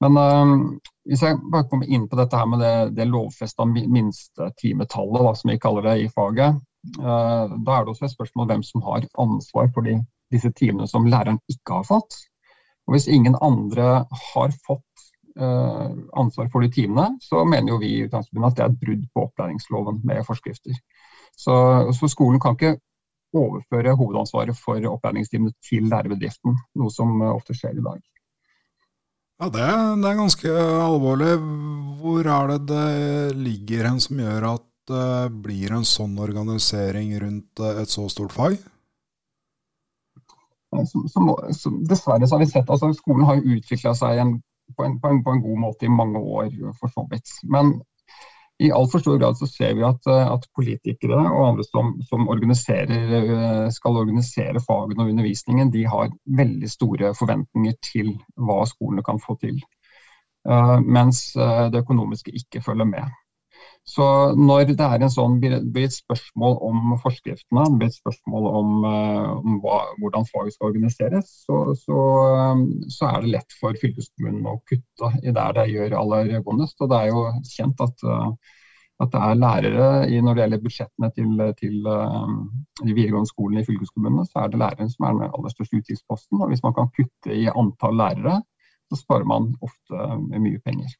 Men 0.00 0.16
uh, 0.16 0.78
hvis 1.04 1.24
jeg 1.26 1.36
bare 1.52 1.68
kommer 1.68 1.90
inn 1.90 2.06
på 2.08 2.16
dette 2.16 2.38
her 2.38 2.48
med 2.48 2.64
det, 2.64 2.76
det 2.96 3.10
lovfesta 3.10 3.66
minstetimetallet, 3.68 5.20
da, 5.20 5.34
som 5.36 5.52
vi 5.52 5.58
kaller 5.60 5.84
det 5.90 5.98
i 6.00 6.08
faget, 6.14 6.62
da 7.00 7.16
er 7.48 7.84
det 7.84 7.94
også 7.94 8.04
et 8.04 8.12
spørsmål 8.12 8.48
hvem 8.50 8.62
som 8.64 8.82
har 8.84 9.06
ansvar 9.20 9.70
for 9.72 9.86
de, 9.86 9.94
disse 10.32 10.50
timene 10.52 10.84
som 10.88 11.06
læreren 11.08 11.38
ikke 11.48 11.78
har 11.78 11.86
fått. 11.88 12.16
Og 12.84 12.92
Hvis 12.92 13.08
ingen 13.08 13.36
andre 13.40 14.04
har 14.34 14.52
fått 14.66 14.93
ansvar 15.34 16.46
for 16.52 16.62
de 16.62 16.70
timene, 16.70 17.16
så 17.22 17.40
mener 17.44 17.72
jo 17.72 17.80
vi 17.82 17.88
i 17.90 18.02
Utdanningsforbundet 18.04 18.52
at 18.52 18.58
det 18.58 18.64
er 18.64 18.72
et 18.72 18.82
brudd 18.84 19.06
på 19.10 19.24
opplæringsloven 19.28 20.00
med 20.06 20.22
forskrifter. 20.26 20.76
Så, 21.34 21.54
så, 21.98 22.08
skolen 22.08 22.38
kan 22.40 22.54
ikke 22.54 22.76
overføre 23.34 23.96
hovedansvaret 23.98 24.54
for 24.54 24.78
opplæringstimene 24.92 25.56
til 25.66 25.88
lærebedriften, 25.90 26.54
noe 26.78 26.94
som 26.94 27.18
ofte 27.32 27.56
skjer 27.58 27.80
i 27.80 27.86
dag. 27.86 27.98
Ja, 29.42 29.48
det, 29.50 29.66
det 30.02 30.10
er 30.10 30.20
ganske 30.20 30.52
alvorlig. 30.84 31.32
Hvor 31.98 32.30
er 32.36 32.52
det 32.52 32.60
det 32.70 33.34
ligger 33.34 33.90
hen 33.90 33.98
som 34.00 34.22
gjør 34.22 34.46
at 34.52 34.68
det 34.86 35.32
blir 35.42 35.74
en 35.74 35.86
sånn 35.88 36.14
organisering 36.20 37.10
rundt 37.18 37.62
et 37.74 37.90
så 37.90 38.06
stort 38.12 38.34
fag? 38.36 38.56
Som, 40.74 41.06
som, 41.10 41.28
som, 41.54 41.76
dessverre 41.86 42.26
så 42.26 42.34
har 42.34 42.42
vi 42.42 42.50
sett 42.50 42.70
altså 42.70 42.88
Skolen 42.98 43.26
har 43.28 43.38
utvikla 43.38 43.92
seg 43.94 44.16
i 44.16 44.22
en 44.24 44.32
på 44.76 44.86
en, 44.86 45.00
på, 45.00 45.10
en, 45.10 45.24
på 45.24 45.34
en, 45.34 45.42
god 45.42 45.58
måte 45.66 45.86
i 45.86 45.92
mange 45.92 46.18
år, 46.18 46.48
for 46.80 46.92
så 46.92 47.04
vidt. 47.10 47.30
Men 47.50 47.76
i 48.62 48.70
altfor 48.70 49.02
stor 49.02 49.18
grad 49.18 49.38
så 49.38 49.48
ser 49.50 49.74
vi 49.74 49.82
at, 49.86 50.06
at 50.06 50.44
politikere 50.54 51.18
og 51.18 51.48
andre 51.48 51.64
som, 51.66 51.94
som 52.06 52.28
skal 53.74 53.98
organisere 54.04 54.62
fagene 54.62 55.02
og 55.02 55.10
undervisningen, 55.10 55.72
de 55.74 55.82
har 55.90 56.12
veldig 56.38 56.70
store 56.70 57.14
forventninger 57.18 57.74
til 57.82 58.14
hva 58.38 58.62
skolene 58.70 59.02
kan 59.06 59.18
få 59.22 59.36
til. 59.42 59.58
Uh, 60.44 60.76
mens 60.84 61.30
eh, 61.40 61.66
det 61.72 61.80
økonomiske 61.86 62.34
ikke 62.36 62.60
følger 62.60 62.84
med. 62.84 63.12
Så 63.84 64.04
når 64.32 64.70
det 64.72 64.80
er 64.80 65.02
en 65.04 65.12
sånn, 65.12 65.36
blir 65.42 65.84
et 65.84 65.92
spørsmål 65.92 66.54
om 66.64 66.94
forskriftene, 67.02 67.66
det 67.68 67.80
blir 67.82 67.90
et 67.90 67.98
spørsmål 67.98 68.46
om, 68.48 68.70
eh, 68.88 69.26
om 69.36 69.58
hva, 69.60 69.80
hvordan 70.00 70.24
faget 70.30 70.56
skal 70.56 70.70
organiseres, 70.70 71.34
så, 71.44 71.58
så, 71.76 71.98
eh, 72.30 72.62
så, 72.88 73.10
er 73.10 73.26
det 73.26 73.34
lett 73.34 73.58
for 73.60 73.76
fylkeskommunen 73.82 74.48
å 74.48 74.56
kutte 74.70 75.12
i 75.20 75.36
der 75.36 75.58
det 75.60 75.66
gjør 75.74 75.98
aller 76.00 76.32
vondest. 76.48 76.80
Og 76.80 76.90
det 76.94 77.02
er 77.02 77.12
jo 77.12 77.26
kjent 77.50 77.84
at, 77.84 78.06
eh, 78.08 78.56
at 79.04 79.12
det 79.12 79.22
er 79.28 79.42
lærere 79.42 79.92
i, 80.08 80.24
når 80.24 80.32
det 80.32 80.44
gjelder 80.46 80.64
budsjettene 80.64 81.12
til, 81.18 81.46
til 81.60 81.78
de 81.84 82.90
videregående 82.94 83.28
skolene 83.28 83.60
i 83.64 83.68
fylkeskommunene, 83.68 84.24
så 84.30 84.46
er 84.46 84.52
det 84.52 84.64
læreren 84.64 84.92
som 84.96 85.10
er 85.10 85.16
den 85.18 85.28
aller 85.28 85.52
største 85.52 85.82
utgiftsposten. 85.82 86.40
Og 86.40 86.54
hvis 86.54 86.64
man 86.64 86.78
kan 86.78 86.92
kutte 86.96 87.36
i 87.36 87.50
antall 87.52 88.00
lærere, 88.00 88.40
så 88.88 89.02
sparer 89.02 89.28
man 89.28 89.52
ofte 89.66 90.12
mye 90.38 90.62
penger. 90.64 90.94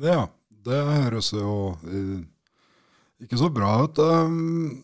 Ja, 0.00 0.30
det 0.66 0.78
høres 0.84 1.32
jo 1.34 1.74
eh, 1.88 2.20
ikke 3.24 3.38
så 3.40 3.50
bra 3.52 3.72
ut. 3.84 4.00
Um, 4.00 4.80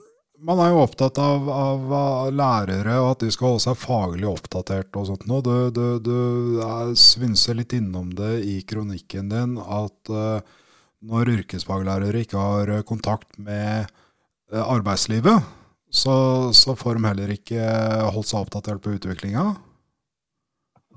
man 0.46 0.60
er 0.60 0.72
jo 0.72 0.82
opptatt 0.82 1.18
av, 1.20 1.48
av, 1.48 1.86
lærere 2.34 2.98
og 3.00 3.14
at 3.14 3.24
de 3.24 3.30
skal 3.32 3.54
holde 3.54 3.64
seg 3.64 3.78
faglig 3.80 4.28
oppdatert 4.28 4.98
og 5.00 5.08
sånt. 5.08 5.24
Du, 5.24 5.70
du, 5.72 5.86
du 6.04 6.60
svinser 7.00 7.56
litt 7.56 7.72
innom 7.76 8.10
det 8.18 8.34
i 8.44 8.58
kronikken 8.68 9.32
din 9.32 9.56
at 9.56 10.12
når 11.06 11.32
yrkesfaglærere 11.38 12.26
ikke 12.26 12.42
har 12.42 12.74
kontakt 12.84 13.38
med 13.40 13.88
arbeidslivet, 14.52 15.48
så, 15.88 16.16
så, 16.52 16.76
får 16.76 16.98
de 17.00 17.08
heller 17.08 17.32
ikke 17.32 17.64
holdt 18.12 18.28
seg 18.28 18.44
oppdatert 18.44 18.84
på 18.84 18.92
utviklinga. 18.98 19.48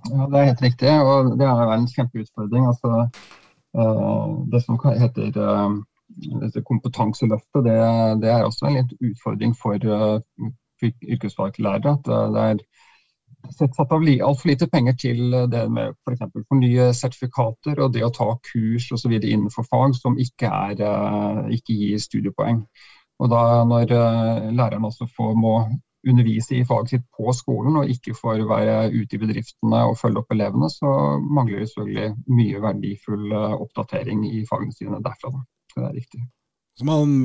Ja, 0.10 0.28
det 0.28 0.36
er 0.36 0.50
helt 0.52 0.68
riktig, 0.68 0.96
og 1.00 1.38
det 1.40 1.48
er 1.48 1.76
en 1.78 1.88
kjempeutfordring. 1.88 2.68
altså 2.74 3.08
Eh, 3.08 3.49
det 4.52 4.62
som 4.66 4.80
heter 4.82 5.38
eh, 5.38 5.74
dette 6.42 6.64
kompetanseløftet, 6.66 7.64
det, 7.68 7.78
det, 8.24 8.32
er 8.34 8.46
også 8.46 8.68
en 8.68 8.80
litt 8.80 8.96
utfordring 9.12 9.54
for 9.58 9.78
uh, 9.86 10.18
yrkesfaglærere. 10.82 11.94
At 12.00 12.08
det 12.08 12.46
er 12.46 12.64
satt 13.54 13.94
av 13.94 14.02
altfor 14.02 14.50
lite 14.50 14.68
penger 14.72 14.98
til 15.00 15.36
det 15.52 15.68
med 15.72 15.94
f.eks. 16.02 16.24
For 16.34 16.48
fornye 16.50 16.90
sertifikater 16.98 17.80
og 17.84 17.94
det 17.94 18.04
å 18.08 18.14
ta 18.16 18.32
kurs 18.52 18.90
osv. 18.96 19.14
innenfor 19.20 19.68
fag 19.70 19.94
som 20.00 20.18
ikke, 20.20 20.50
er, 20.50 21.46
ikke, 21.54 21.78
gir 21.78 22.02
studiepoeng. 22.02 22.64
Og 23.20 23.30
da 23.30 23.64
Når 23.68 23.94
læreren 24.56 24.90
også 24.90 25.08
får, 25.14 25.36
må 25.38 25.54
undervise 26.12 26.58
i 26.58 26.66
faget 26.68 26.94
sitt 26.94 27.06
på 27.16 27.34
skolen 27.36 27.78
og 27.80 27.92
ikke 27.94 28.16
får 28.18 28.44
være 28.50 28.80
ute 28.94 29.16
i 29.16 29.22
bedriftene 29.22 29.84
og 29.90 29.98
følge 30.00 30.24
opp 30.24 30.34
elevene, 30.36 30.70
så 30.74 30.90
mangler 31.22 31.62
det 31.62 31.70
selvfølgelig 31.72 32.36
mye 32.40 32.66
verdifull 32.66 33.32
eh, 33.32 33.56
oppdatering 33.68 34.26
i 34.30 34.44
fagene 34.50 34.76
sine 34.76 35.00
derfra. 35.06 35.34
Da. 35.36 35.46
Så 35.70 35.80
det 35.80 35.88
er 35.88 35.96
riktig. 36.02 36.26
Så 36.80 36.86
man 36.88 37.16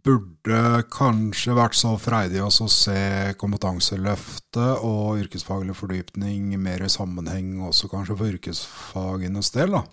burde 0.00 0.60
kanskje 0.88 1.56
vært 1.56 1.76
så 1.76 1.90
freidig 2.00 2.40
å 2.40 2.48
se 2.50 3.00
kompetanseløftet 3.40 4.86
og 4.88 5.18
yrkesfaglig 5.20 5.76
fordypning 5.76 6.54
mer 6.56 6.86
i 6.86 6.92
sammenheng, 6.92 7.58
også 7.68 7.90
kanskje 7.92 8.16
for 8.16 8.32
yrkesfagenes 8.32 9.52
del? 9.52 9.76
da? 9.76 9.84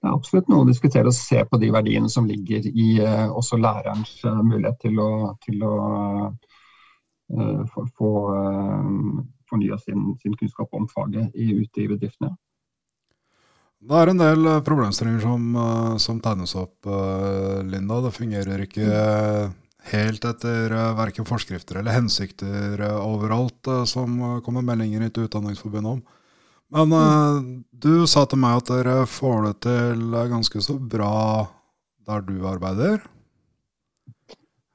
det 0.00 0.08
er 0.08 0.16
absolutt 0.16 0.48
noe 0.48 0.64
å 0.64 0.68
diskutere 0.68 1.10
og 1.10 1.16
se 1.16 1.42
på 1.44 1.58
de 1.60 1.68
verdiene 1.74 2.08
som 2.08 2.28
ligger 2.28 2.64
i 2.70 2.88
uh, 3.04 3.28
også 3.36 3.58
lærerens 3.60 4.14
uh, 4.24 4.40
mulighet 4.40 4.78
til 4.80 5.00
å, 5.02 5.10
til 5.44 5.60
å 5.66 5.74
få, 7.74 7.86
få 7.96 8.10
fornya 9.50 9.78
sin, 9.78 10.16
sin, 10.22 10.36
kunnskap 10.36 10.74
om 10.74 10.88
faget 10.90 11.34
ute 11.34 11.82
i 11.84 11.88
bedriftene. 11.90 12.34
Det 13.80 13.96
er 13.96 14.10
en 14.12 14.20
del 14.20 14.48
problemstillinger 14.66 15.22
som, 15.24 15.44
som 16.02 16.18
tegnes 16.20 16.52
opp, 16.58 16.84
Linda. 17.64 18.00
Det 18.04 18.12
fungerer 18.12 18.64
ikke 18.66 18.88
helt 19.88 20.26
etter 20.28 20.74
verken 20.98 21.24
forskrifter 21.24 21.80
eller 21.80 21.96
hensikter 21.96 22.82
overalt, 23.00 23.70
som 23.88 24.42
kommer 24.44 24.66
meldinger 24.66 25.06
til 25.08 25.30
Utdanningsforbundet 25.30 25.96
om. 25.96 26.02
Men 26.70 27.64
du 27.72 28.06
sa 28.06 28.26
til 28.28 28.38
meg 28.42 28.60
at 28.60 28.68
dere 28.70 28.98
får 29.08 29.40
det 29.48 29.54
til 29.66 30.04
ganske 30.30 30.62
så 30.62 30.76
bra 30.78 31.48
der 32.06 32.22
du 32.26 32.36
arbeider? 32.46 33.00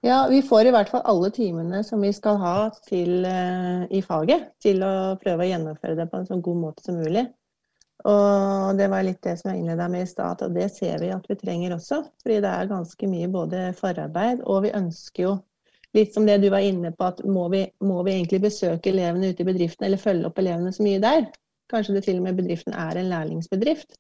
Ja, 0.06 0.28
vi 0.30 0.42
får 0.42 0.68
i 0.68 0.72
hvert 0.72 0.90
fall 0.94 1.02
alle 1.10 1.32
timene 1.34 1.80
som 1.84 2.04
vi 2.06 2.12
skal 2.14 2.36
ha 2.38 2.58
til, 2.86 3.24
uh, 3.26 3.88
i 3.90 4.04
faget, 4.06 4.52
til 4.62 4.84
å 4.86 5.16
prøve 5.18 5.42
å 5.42 5.50
gjennomføre 5.50 5.96
det 5.98 6.06
på 6.12 6.20
en 6.20 6.28
så 6.28 6.36
god 6.46 6.60
måte 6.62 6.84
som 6.86 7.00
mulig. 7.00 7.24
Og 8.06 8.78
det 8.78 8.86
var 8.92 9.02
litt 9.08 9.24
det 9.26 9.34
som 9.40 9.50
jeg 9.50 9.64
innleda 9.64 9.88
med 9.90 10.06
i 10.06 10.12
stad, 10.12 10.44
og 10.46 10.54
det 10.54 10.68
ser 10.76 11.00
vi 11.02 11.10
at 11.10 11.26
vi 11.26 11.38
trenger 11.40 11.74
også. 11.74 12.04
Fordi 12.22 12.38
det 12.46 12.52
er 12.52 12.70
ganske 12.70 13.10
mye 13.10 13.30
både 13.34 13.64
forarbeid, 13.80 14.44
og 14.46 14.68
vi 14.68 14.76
ønsker 14.78 15.24
jo 15.24 15.32
litt 15.98 16.14
som 16.14 16.30
det 16.30 16.38
du 16.44 16.52
var 16.54 16.68
inne 16.68 16.94
på, 16.94 17.10
at 17.10 17.24
må 17.26 17.48
vi, 17.56 17.64
må 17.82 18.04
vi 18.06 18.14
egentlig 18.20 18.44
besøke 18.46 18.94
elevene 18.94 19.34
ute 19.34 19.42
i 19.42 19.50
bedriften, 19.50 19.88
eller 19.90 20.04
følge 20.06 20.30
opp 20.30 20.44
elevene 20.44 20.76
så 20.76 20.86
mye 20.86 21.02
der? 21.02 21.26
Kanskje 21.74 21.98
det 21.98 22.06
til 22.06 22.22
og 22.22 22.28
med 22.28 22.38
bedriften 22.44 22.78
er 22.78 23.02
en 23.02 23.10
lærlingsbedrift. 23.10 23.98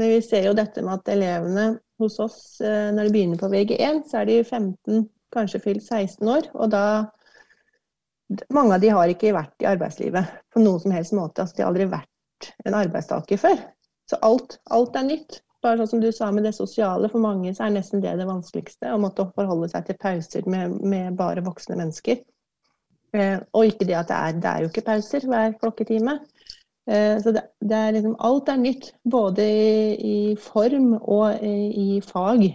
Men 0.00 0.14
vi 0.14 0.24
ser 0.24 0.48
jo 0.48 0.56
dette 0.56 0.80
med 0.80 1.02
at 1.02 1.12
elevene 1.18 1.68
hos 2.00 2.16
oss, 2.22 2.40
eh, 2.64 2.88
når 2.96 3.10
de 3.10 3.16
begynner 3.18 3.44
på 3.44 3.52
VG1, 3.52 4.04
så 4.08 4.22
er 4.22 4.32
de 4.32 4.40
15, 4.40 5.04
kanskje 5.34 5.62
fylt 5.64 5.84
16 5.84 6.28
år. 6.28 6.50
Og 6.54 6.74
da 6.74 6.84
Mange 8.52 8.74
av 8.76 8.82
de 8.82 8.90
har 8.92 9.08
ikke 9.08 9.30
vært 9.32 9.62
i 9.64 9.66
arbeidslivet 9.70 10.32
på 10.52 10.60
noen 10.60 10.82
som 10.82 10.92
helst 10.92 11.14
måte. 11.16 11.40
Altså, 11.40 11.54
de 11.56 11.62
har 11.62 11.70
aldri 11.70 11.86
vært 11.88 12.50
en 12.68 12.74
arbeidstaker 12.76 13.40
før. 13.40 13.62
Så 14.10 14.18
alt, 14.20 14.58
alt 14.68 14.98
er 15.00 15.06
nytt. 15.06 15.38
Bare 15.64 15.80
sånn 15.80 15.90
som 15.94 16.02
du 16.02 16.10
sa 16.12 16.28
med 16.30 16.44
det 16.44 16.52
sosiale, 16.52 17.08
for 17.08 17.24
mange 17.24 17.54
så 17.56 17.64
er 17.66 17.72
nesten 17.74 18.02
det 18.04 18.12
det 18.20 18.26
vanskeligste. 18.28 18.92
Å 18.92 19.00
måtte 19.00 19.26
forholde 19.32 19.70
seg 19.72 19.88
til 19.88 19.96
pauser 19.98 20.44
med, 20.44 20.76
med 20.84 21.16
bare 21.16 21.42
voksne 21.46 21.78
mennesker. 21.80 22.20
Eh, 23.16 23.40
og 23.56 23.72
ikke 23.72 23.88
det 23.88 23.96
at 23.96 24.12
det 24.12 24.18
er, 24.18 24.38
det 24.38 24.52
er 24.52 24.62
jo 24.62 24.70
ikke 24.70 24.86
pauser 24.86 25.26
hver 25.28 25.56
klokketime. 25.58 26.18
Eh, 26.88 27.16
så 27.24 27.32
det, 27.34 27.48
det, 27.64 27.76
er 27.76 27.96
liksom 27.96 28.16
Alt 28.28 28.52
er 28.52 28.60
nytt, 28.60 28.92
både 29.10 29.48
i, 29.48 29.74
i 30.12 30.18
form 30.40 30.94
og 31.00 31.44
i, 31.44 31.56
i 31.72 31.88
fag. 32.04 32.46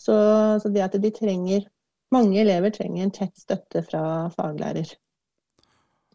Så, 0.00 0.14
så, 0.62 0.70
det 0.74 0.82
at 0.84 0.98
de 1.00 1.10
trenger 1.14 1.68
Mange 2.14 2.36
elever 2.38 2.70
trenger 2.70 3.02
en 3.02 3.10
tett 3.10 3.32
støtte 3.34 3.80
fra 3.82 4.28
faglærer. 4.36 4.90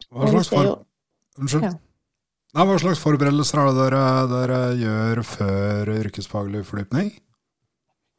Hva 0.08 0.28
slags 0.30 0.48
for... 0.48 0.68
Unnskyld? 1.36 1.66
Ja. 1.66 1.72
Nei, 2.56 2.64
hva 2.66 2.76
slags 2.80 3.02
forberedelser 3.02 3.60
er 3.60 3.68
det 3.68 3.76
dere, 3.78 4.04
dere 4.30 4.60
gjør 4.80 5.20
før 5.28 5.90
yrkesfaglig 5.98 6.62
fordypning? 6.66 7.10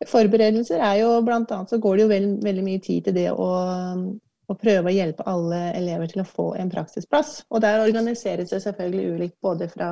Forberedelser 0.07 0.79
er 0.81 1.01
jo 1.01 1.09
blant 1.25 1.51
annet 1.51 1.73
så 1.73 1.79
går 1.81 1.97
det 1.97 2.05
jo 2.05 2.11
veld, 2.11 2.37
veldig 2.45 2.63
mye 2.65 2.83
tid 2.85 3.07
til 3.07 3.17
det 3.17 3.27
å, 3.33 3.49
å, 3.99 4.55
prøve 4.55 4.87
å 4.87 4.95
hjelpe 4.95 5.25
alle 5.29 5.59
elever 5.77 6.13
til 6.13 6.23
å 6.23 6.27
få 6.27 6.47
en 6.61 6.71
praksisplass. 6.71 7.41
Og 7.51 7.61
der 7.65 7.83
organiseres 7.83 8.53
det 8.53 8.61
selvfølgelig 8.63 9.17
ulikt 9.17 9.37
både 9.43 9.67
fra 9.73 9.91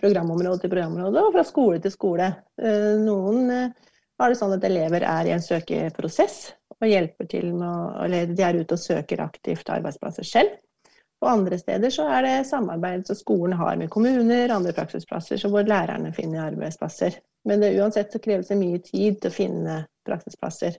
programområde 0.00 0.62
til 0.62 0.72
programområde 0.72 1.26
og 1.26 1.34
fra 1.34 1.44
skole 1.48 1.82
til 1.82 1.92
skole. 1.92 2.30
Eh, 2.60 2.94
noen 3.02 3.50
har 4.18 4.32
det 4.32 4.38
sånn 4.38 4.54
at 4.56 4.64
elever 4.64 5.04
er 5.06 5.28
i 5.28 5.34
en 5.34 5.44
søkeprosess 5.44 6.38
og 6.76 6.88
hjelper 6.88 7.28
til 7.30 7.50
med 7.54 7.66
å, 7.66 8.04
eller 8.04 8.32
de 8.32 8.44
er 8.44 8.60
ute 8.60 8.76
og 8.76 8.82
søker 8.82 9.22
aktivt 9.24 9.68
arbeidsplasser 9.72 10.28
selv. 10.28 10.56
Og 11.24 11.30
andre 11.30 11.56
steder 11.58 11.92
så 11.92 12.04
er 12.12 12.26
det 12.26 12.34
samarbeid 12.48 13.06
som 13.08 13.16
skolen 13.16 13.56
har 13.56 13.78
med 13.80 13.88
kommuner, 13.92 14.52
andre 14.52 14.74
praksisplasser, 14.76 15.40
så 15.40 15.48
hvor 15.52 15.64
lærerne 15.68 16.12
finner 16.16 16.44
arbeidsplasser. 16.44 17.16
Men 17.48 17.62
det, 17.62 17.72
uansett 17.80 18.12
så 18.12 18.20
kreves 18.20 18.50
det 18.52 18.58
mye 18.60 18.82
tid 18.84 19.22
til 19.22 19.32
å 19.32 19.36
finne 19.36 19.78
praksisplasser. 20.06 20.76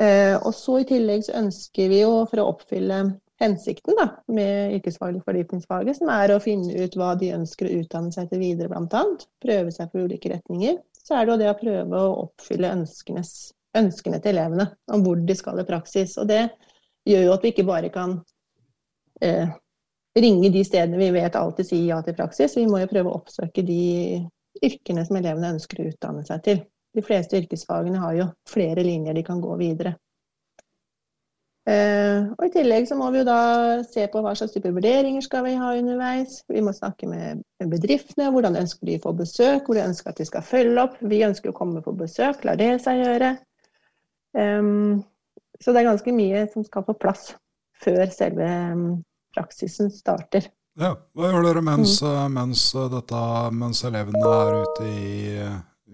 Eh, 0.00 0.36
og 0.36 0.52
så 0.56 0.78
i 0.82 0.88
tillegg 0.88 1.24
så 1.24 1.36
ønsker 1.40 1.88
vi 1.92 2.02
jo, 2.02 2.12
for 2.28 2.42
å 2.42 2.48
oppfylle 2.52 3.02
hensikten 3.42 3.96
da, 3.98 4.06
med 4.32 4.76
yrkesfaglig 4.78 5.22
fordypningsfaget, 5.26 5.98
som 5.98 6.12
er 6.12 6.34
å 6.34 6.40
finne 6.42 6.84
ut 6.84 6.96
hva 6.98 7.14
de 7.18 7.32
ønsker 7.36 7.68
å 7.68 7.80
utdanne 7.80 8.12
seg 8.14 8.28
til 8.30 8.42
videre, 8.42 8.68
bl.a. 8.72 9.04
Prøve 9.42 9.72
seg 9.74 9.92
på 9.92 10.04
ulike 10.04 10.32
retninger. 10.34 10.78
Så 11.12 11.18
er 11.18 11.26
det 11.26 11.32
jo 11.34 11.40
det 11.42 11.48
å 11.50 11.56
prøve 11.60 11.98
å 12.00 12.12
oppfylle 12.22 12.68
ønskene 12.72 14.18
til 14.24 14.30
elevene 14.30 14.64
om 14.96 15.02
hvor 15.04 15.18
de 15.20 15.34
skal 15.36 15.58
i 15.60 15.64
praksis. 15.68 16.14
Og 16.22 16.30
det 16.30 16.46
gjør 17.04 17.26
jo 17.26 17.34
at 17.34 17.42
vi 17.44 17.50
ikke 17.52 17.66
bare 17.68 17.90
kan 17.92 18.14
eh, 19.20 19.50
ringe 20.16 20.48
de 20.54 20.62
stedene 20.64 20.96
vi 20.96 21.10
vet 21.12 21.36
alltid 21.36 21.68
sier 21.68 21.84
ja 21.90 21.98
til 22.06 22.16
praksis. 22.16 22.56
Vi 22.56 22.64
må 22.64 22.80
jo 22.80 22.88
prøve 22.88 23.12
å 23.12 23.18
oppsøke 23.18 23.60
de 23.60 23.82
yrkene 24.64 25.04
som 25.04 25.18
elevene 25.20 25.52
ønsker 25.58 25.82
å 25.82 25.90
utdanne 25.90 26.24
seg 26.24 26.46
til. 26.48 26.64
De 26.96 27.04
fleste 27.04 27.42
yrkesfagene 27.42 28.00
har 28.00 28.16
jo 28.16 28.30
flere 28.48 28.80
linjer 28.88 29.20
de 29.20 29.26
kan 29.28 29.44
gå 29.44 29.60
videre. 29.60 29.92
Eh, 31.70 32.24
og 32.34 32.42
I 32.42 32.50
tillegg 32.50 32.88
så 32.90 32.96
må 32.98 33.12
vi 33.14 33.20
jo 33.20 33.26
da 33.28 33.82
se 33.86 34.08
på 34.10 34.22
hva 34.24 34.32
slags 34.34 34.56
type 34.56 34.72
vurderinger 34.74 35.22
skal 35.22 35.44
vi 35.46 35.54
ha 35.60 35.74
underveis. 35.78 36.40
Vi 36.50 36.64
må 36.64 36.74
snakke 36.74 37.06
med 37.10 37.44
bedriftene, 37.70 38.32
hvordan 38.34 38.58
ønsker 38.64 38.88
de 38.88 38.98
å 38.98 39.04
få 39.04 39.14
besøk, 39.20 39.68
hvor 39.68 39.78
de 39.78 39.86
ønsker 39.86 40.10
at 40.10 40.18
de 40.18 40.26
skal 40.26 40.46
følge 40.46 40.82
opp. 40.82 40.98
Vi 41.00 41.22
ønsker 41.26 41.52
å 41.52 41.56
komme 41.56 41.84
på 41.84 41.94
besøk, 41.98 42.42
lar 42.48 42.58
det 42.58 42.74
seg 42.82 43.04
gjøre. 43.04 43.30
Så 44.32 45.70
det 45.70 45.82
er 45.82 45.90
ganske 45.90 46.14
mye 46.16 46.46
som 46.50 46.64
skal 46.66 46.86
på 46.86 46.96
plass 46.98 47.34
før 47.82 48.06
selve 48.10 48.48
praksisen 49.34 49.90
starter. 49.92 50.48
Ja, 50.80 50.94
Hva 51.12 51.28
gjør 51.28 51.46
dere 51.50 51.62
mens, 51.64 51.98
mm. 52.00 52.08
Eh, 52.08 52.28
mens, 52.32 52.64
eh, 52.74 52.88
dette, 52.92 53.22
mens, 53.52 53.82
elevene 53.84 54.22
er 54.24 54.54
ute 54.62 54.86
i, 54.88 55.16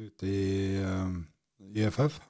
ute 0.07 0.29
i 0.31 1.83
IFF? 1.83 2.21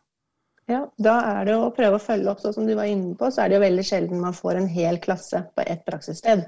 Ja, 0.68 0.82
Da 1.00 1.14
er 1.24 1.46
det 1.48 1.54
å 1.56 1.70
prøve 1.72 1.96
å 1.96 2.02
følge 2.02 2.28
opp, 2.28 2.40
sånn 2.44 2.52
som 2.52 2.66
du 2.68 2.74
var 2.76 2.90
inne 2.90 3.14
på, 3.16 3.30
så 3.32 3.42
er 3.42 3.48
det 3.48 3.56
jo 3.56 3.64
veldig 3.64 3.84
sjelden 3.88 4.20
man 4.20 4.36
får 4.36 4.58
en 4.58 4.66
hel 4.68 4.98
klasse 5.00 5.40
på 5.56 5.64
ett 5.64 5.80
praksissted. 5.86 6.44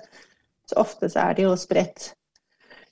Så 0.68 0.76
ofte 0.83 1.09
så 1.09 1.22
er 1.24 1.38
det 1.38 1.46
jo 1.46 1.54
spredt. 1.56 2.11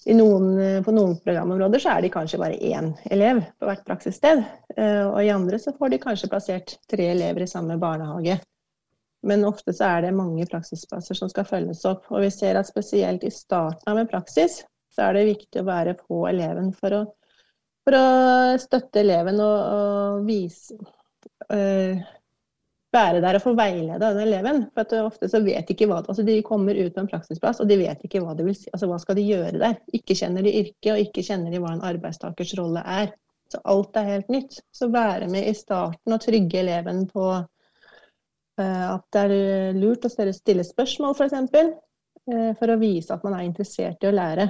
Noen, 0.08 0.80
på 0.86 0.94
noen 0.94 1.18
programområder 1.20 1.82
så 1.84 1.92
er 1.92 2.06
de 2.06 2.12
kanskje 2.14 2.40
bare 2.40 2.56
én 2.64 2.94
elev 3.12 3.42
på 3.60 3.68
hvert 3.68 3.84
praksissted. 3.84 4.40
Og 4.78 5.18
i 5.20 5.32
andre 5.34 5.58
så 5.60 5.74
får 5.76 5.92
de 5.92 6.00
kanskje 6.00 6.30
plassert 6.32 6.76
tre 6.88 7.10
elever 7.12 7.44
i 7.44 7.50
samme 7.50 7.76
barnehage. 7.82 8.38
Men 9.28 9.44
ofte 9.44 9.74
så 9.76 9.90
er 9.98 10.06
det 10.06 10.16
mange 10.16 10.46
praksisplasser 10.48 11.18
som 11.18 11.28
skal 11.28 11.44
følges 11.50 11.84
opp. 11.90 12.08
Og 12.08 12.24
vi 12.24 12.32
ser 12.32 12.56
at 12.56 12.70
spesielt 12.70 13.26
i 13.26 13.34
starten 13.34 13.90
av 13.90 14.00
en 14.00 14.08
praksis, 14.08 14.62
så 14.94 15.10
er 15.10 15.18
det 15.18 15.30
viktig 15.34 15.60
å 15.60 15.68
være 15.68 15.98
på 15.98 16.24
eleven 16.30 16.72
for 16.78 17.02
å, 17.02 17.02
for 17.84 17.98
å 17.98 18.06
støtte 18.62 19.02
eleven 19.02 19.42
og, 19.44 19.58
og 19.58 20.30
vise 20.30 20.78
Være 21.48 23.20
der 23.20 23.36
og 23.36 23.44
få 23.44 23.52
veilede 23.56 24.00
den 24.00 24.20
eleven. 24.22 24.62
For 24.72 24.84
at 24.84 24.94
ofte 25.00 25.28
så 25.28 25.42
vet 25.44 25.68
de 25.68 25.74
ikke 25.76 25.88
hva 25.90 26.00
altså 26.00 26.24
De 26.24 26.38
kommer 26.44 26.76
ut 26.76 26.94
på 26.94 27.02
en 27.04 27.10
praksisplass, 27.10 27.60
og 27.60 27.68
de 27.68 27.76
vet 27.80 28.04
ikke 28.04 28.22
hva 28.24 28.34
de 28.36 28.46
vil 28.46 28.56
si. 28.56 28.68
Altså 28.72 28.88
hva 28.90 28.98
skal 29.00 29.16
de 29.18 29.26
gjøre 29.28 29.60
der? 29.60 29.76
Ikke 29.96 30.16
kjenner 30.16 30.44
de 30.44 30.54
yrket, 30.62 30.92
og 30.94 31.02
ikke 31.02 31.24
kjenner 31.24 31.52
de 31.52 31.60
hva 31.62 31.74
en 31.76 31.84
arbeidstakers 31.88 32.56
rolle 32.60 32.84
er. 32.84 33.12
Så 33.48 33.60
alt 33.64 33.96
er 33.96 34.10
helt 34.12 34.32
nytt. 34.32 34.58
Så 34.72 34.90
være 34.92 35.28
med 35.32 35.48
i 35.48 35.56
starten 35.56 36.16
og 36.16 36.20
trygge 36.24 36.60
eleven 36.60 37.06
på 37.12 37.30
Eh, 38.58 38.86
at 38.94 39.04
det 39.14 39.24
er 39.24 39.34
eh, 39.34 39.76
lurt 39.78 40.06
å 40.06 40.10
stille 40.10 40.64
spørsmål, 40.66 41.14
f.eks. 41.14 41.36
For, 41.52 41.74
eh, 42.34 42.50
for 42.58 42.72
å 42.72 42.80
vise 42.80 43.14
at 43.14 43.26
man 43.26 43.38
er 43.38 43.46
interessert 43.46 44.02
i 44.02 44.10
å 44.10 44.14
lære. 44.14 44.48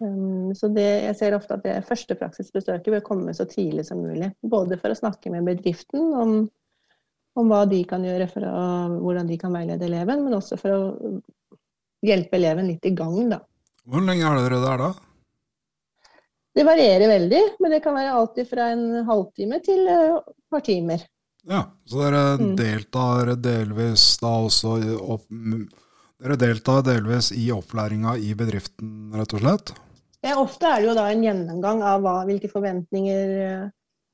Um, 0.00 0.54
så 0.54 0.70
det, 0.70 0.86
jeg 1.08 1.16
ser 1.18 1.36
ofte 1.36 1.56
at 1.56 1.64
det 1.66 1.80
første 1.88 2.14
praksisbesøket 2.18 2.94
bør 2.94 3.04
komme 3.06 3.34
så 3.34 3.48
tidlig 3.50 3.86
som 3.88 4.02
mulig. 4.04 4.30
Både 4.42 4.78
for 4.80 4.94
å 4.94 4.98
snakke 4.98 5.32
med 5.34 5.48
bedriften 5.48 6.14
om, 6.22 6.38
om 7.38 7.50
hva 7.50 7.64
de 7.70 7.82
kan 7.88 8.04
gjøre 8.06 8.28
for 8.30 8.46
å, 8.46 8.62
hvordan 9.02 9.28
de 9.30 9.40
kan 9.40 9.54
veilede 9.54 9.88
eleven, 9.88 10.24
men 10.26 10.38
også 10.38 10.60
for 10.60 10.76
å 10.76 10.80
hjelpe 12.06 12.38
eleven 12.38 12.70
litt 12.70 12.86
i 12.86 12.94
gang. 12.96 13.18
Da. 13.32 13.42
Hvor 13.88 14.04
lenge 14.06 14.26
er 14.28 14.42
dere 14.44 14.62
der 14.64 14.82
da? 14.86 14.94
Det 16.58 16.64
varierer 16.66 17.10
veldig, 17.10 17.42
men 17.62 17.70
det 17.74 17.82
kan 17.84 17.94
være 17.94 18.14
alltid 18.18 18.48
fra 18.50 18.72
en 18.74 18.86
halvtime 19.06 19.60
til 19.62 19.84
et 19.86 20.30
par 20.50 20.64
timer. 20.66 21.04
Ja, 21.48 21.62
så 21.86 22.00
dere 22.02 22.22
mm. 22.40 22.48
deltar 22.58 23.30
delvis 23.40 24.10
da 24.20 24.32
også 24.46 24.78
opp, 25.14 25.28
Dere 26.18 26.34
deltar 26.34 26.80
delvis 26.82 27.28
i 27.30 27.44
opplæringa 27.54 28.16
i 28.18 28.32
bedriften, 28.34 29.12
rett 29.14 29.36
og 29.36 29.44
slett? 29.44 29.70
Ja, 30.26 30.34
ofte 30.40 30.66
er 30.66 30.80
det 30.80 30.88
jo 30.88 30.94
da 30.98 31.08
en 31.12 31.22
gjennomgang 31.22 31.82
av 31.86 32.00
hva, 32.02 32.14
hvilke 32.26 32.50
forventninger 32.50 33.34
eh, 33.44 33.66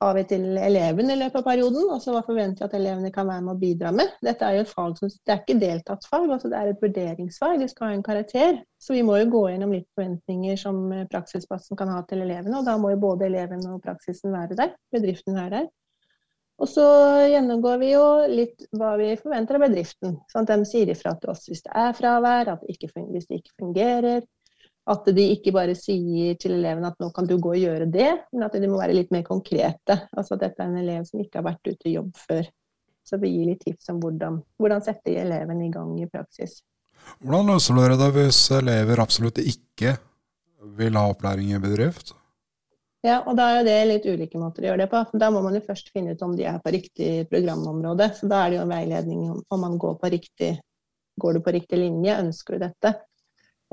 har 0.05 0.17
vi 0.19 0.25
til 0.29 0.43
eleven 0.61 1.11
i 1.11 1.17
løpet 1.17 1.39
av 1.41 1.47
perioden. 1.47 1.87
Altså 1.95 2.13
hva 2.13 2.21
forventer 2.27 2.65
vi 2.65 2.67
at 2.69 2.77
elevene 2.77 3.13
kan 3.15 3.29
være 3.31 3.45
med 3.47 3.55
å 3.55 3.61
bidra 3.61 3.93
med. 3.97 4.13
Dette 4.25 4.45
er 4.45 4.59
jo 4.59 4.65
et 4.67 4.73
fag 4.73 4.99
som 4.99 5.13
det 5.13 5.33
er 5.33 5.41
ikke 5.41 5.57
deltatt 5.63 6.09
fag, 6.11 6.27
altså 6.29 6.51
det 6.53 6.59
er 6.59 6.73
et 6.73 6.85
vurderingsfag. 6.85 7.57
De 7.63 7.71
skal 7.71 7.89
ha 7.89 7.97
en 7.97 8.05
karakter. 8.05 8.61
Så 8.77 8.99
vi 8.99 9.05
må 9.07 9.17
jo 9.23 9.31
gå 9.33 9.47
gjennom 9.53 9.73
litt 9.73 9.89
forventninger 9.97 10.61
som 10.61 10.83
eh, 10.93 11.07
praksisplassen 11.09 11.81
kan 11.81 11.95
ha 11.95 12.03
til 12.11 12.27
elevene. 12.27 12.59
Og 12.61 12.69
da 12.69 12.77
må 12.81 12.93
jo 12.93 13.01
både 13.07 13.31
eleven 13.31 13.65
og 13.71 13.81
praksisen 13.87 14.35
være 14.35 14.61
der. 14.61 14.77
Bedriften 14.93 15.41
være 15.41 15.57
der. 15.57 15.73
Og 16.63 16.69
så 16.71 16.85
gjennomgår 17.33 17.81
vi 17.81 17.91
jo 17.95 18.05
litt 18.31 18.69
hva 18.77 18.93
vi 19.01 19.09
forventer 19.19 19.57
av 19.57 19.65
bedriften. 19.67 20.21
Sånn 20.31 20.45
at 20.45 20.53
de 20.53 20.69
sier 20.69 20.93
ifra 20.93 21.17
til 21.19 21.33
oss 21.33 21.49
hvis 21.49 21.65
det 21.65 21.73
er 21.81 21.97
fravær, 21.97 22.53
hvis 22.69 23.27
det 23.27 23.41
ikke 23.41 23.57
fungerer. 23.65 24.23
At 24.91 25.07
de 25.17 25.23
ikke 25.33 25.55
bare 25.55 25.73
sier 25.79 26.37
til 26.37 26.59
elevene 26.59 26.91
at 26.91 26.99
nå 27.01 27.09
kan 27.17 27.29
du 27.29 27.39
gå 27.41 27.55
og 27.55 27.61
gjøre 27.61 27.87
det, 27.89 28.11
men 28.35 28.45
at 28.45 28.57
de 28.61 28.69
må 28.69 28.77
være 28.83 28.97
litt 28.99 29.15
mer 29.15 29.25
konkrete. 29.25 29.97
Altså 30.13 30.37
at 30.37 30.45
dette 30.45 30.61
er 30.61 30.69
en 30.69 30.83
elev 30.83 31.07
som 31.09 31.23
ikke 31.23 31.41
har 31.41 31.47
vært 31.47 31.71
ute 31.71 31.89
i 31.89 31.95
jobb 31.95 32.11
før. 32.21 32.51
Så 33.05 33.21
vi 33.21 33.31
gir 33.33 33.49
litt 33.49 33.65
tips 33.65 33.89
om 33.93 34.01
hvordan, 34.01 34.43
hvordan 34.61 34.85
sette 34.85 35.17
eleven 35.21 35.63
i 35.65 35.71
gang 35.73 35.95
i 36.01 36.09
praksis. 36.09 36.61
Hvordan 37.21 37.53
løser 37.53 37.81
dere 37.81 37.97
det 38.01 38.11
hvis 38.17 38.43
elever 38.57 39.01
absolutt 39.01 39.41
ikke 39.41 39.97
vil 40.77 41.01
ha 41.01 41.07
opplæring 41.13 41.53
i 41.53 41.63
bedrift? 41.63 42.15
Ja, 43.05 43.19
og 43.29 43.37
da 43.37 43.51
er 43.59 43.67
det 43.67 43.77
litt 43.91 44.07
ulike 44.09 44.41
måter 44.41 44.65
å 44.65 44.71
gjøre 44.71 44.85
det 44.87 44.91
på. 44.93 45.01
Da 45.21 45.29
må 45.33 45.43
man 45.45 45.57
jo 45.57 45.65
først 45.67 45.91
finne 45.93 46.15
ut 46.17 46.23
om 46.25 46.33
de 46.37 46.47
er 46.49 46.61
på 46.65 46.73
riktig 46.73 47.11
programområde. 47.29 48.09
Så 48.17 48.29
da 48.31 48.41
er 48.41 48.53
det 48.53 48.59
jo 48.59 48.63
en 48.65 48.73
veiledning 48.73 49.27
om 49.35 49.61
man 49.61 49.77
går 49.81 49.99
på 50.01 50.13
riktig 50.19 50.55
Går 51.15 51.37
du 51.37 51.39
på 51.47 51.53
riktig 51.55 51.79
linje, 51.79 52.11
ønsker 52.19 52.57
du 52.57 52.65
dette? 52.65 52.91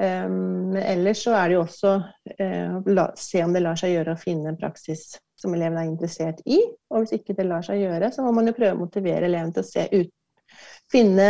Um, 0.01 0.71
men 0.71 0.81
ellers 0.81 1.19
så 1.25 1.35
er 1.37 1.49
det 1.51 1.57
jo 1.57 1.65
også 1.65 1.91
å 2.01 3.05
se 3.19 3.43
om 3.45 3.51
det 3.53 3.61
lar 3.61 3.77
seg 3.77 3.93
gjøre 3.93 4.15
å 4.15 4.21
finne 4.21 4.49
en 4.49 4.57
praksis 4.57 5.11
som 5.37 5.53
eleven 5.53 5.77
er 5.77 5.89
interessert 5.89 6.41
i. 6.45 6.57
Og 6.89 7.03
hvis 7.03 7.19
ikke 7.19 7.35
det 7.37 7.45
lar 7.49 7.65
seg 7.65 7.83
gjøre, 7.83 8.09
så 8.13 8.25
må 8.25 8.33
man 8.33 8.49
jo 8.49 8.55
prøve 8.57 8.73
å 8.77 8.81
motivere 8.81 9.29
eleven 9.29 9.53
til 9.53 9.65
å 9.65 9.71
se 9.71 9.85
ut 9.93 10.11
Finne 10.91 11.27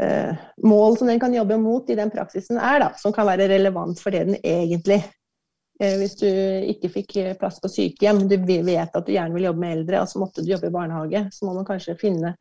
uh, 0.00 0.44
mål 0.64 0.94
som 0.96 1.10
den 1.10 1.20
kan 1.20 1.34
jobbe 1.34 1.58
mot 1.60 1.90
i 1.92 1.96
den 1.98 2.08
praksisen 2.08 2.56
er, 2.56 2.78
da, 2.80 2.86
som 2.96 3.12
kan 3.12 3.28
være 3.28 3.50
relevant 3.50 4.00
for 4.00 4.14
det 4.14 4.22
den 4.30 4.38
egentlig 4.40 5.02
Eh, 5.80 5.96
hvis 5.96 6.18
du 6.20 6.28
ikke 6.68 6.90
fikk 6.92 7.14
plass 7.40 7.56
på 7.62 7.70
sykehjem, 7.72 8.26
du 8.28 8.36
vet 8.44 8.96
at 8.96 9.06
du 9.06 9.14
gjerne 9.14 9.32
vil 9.32 9.46
jobbe 9.48 9.62
med 9.62 9.78
eldre, 9.78 10.02
og 10.02 10.10
så 10.10 10.20
måtte 10.20 10.44
du 10.44 10.52
jobbe 10.52 10.68
i 10.68 10.74
barnehage, 10.74 11.22
så 11.32 11.46
må 11.46 11.54
man 11.56 11.68
kanskje 11.68 11.96
finne 12.00 12.34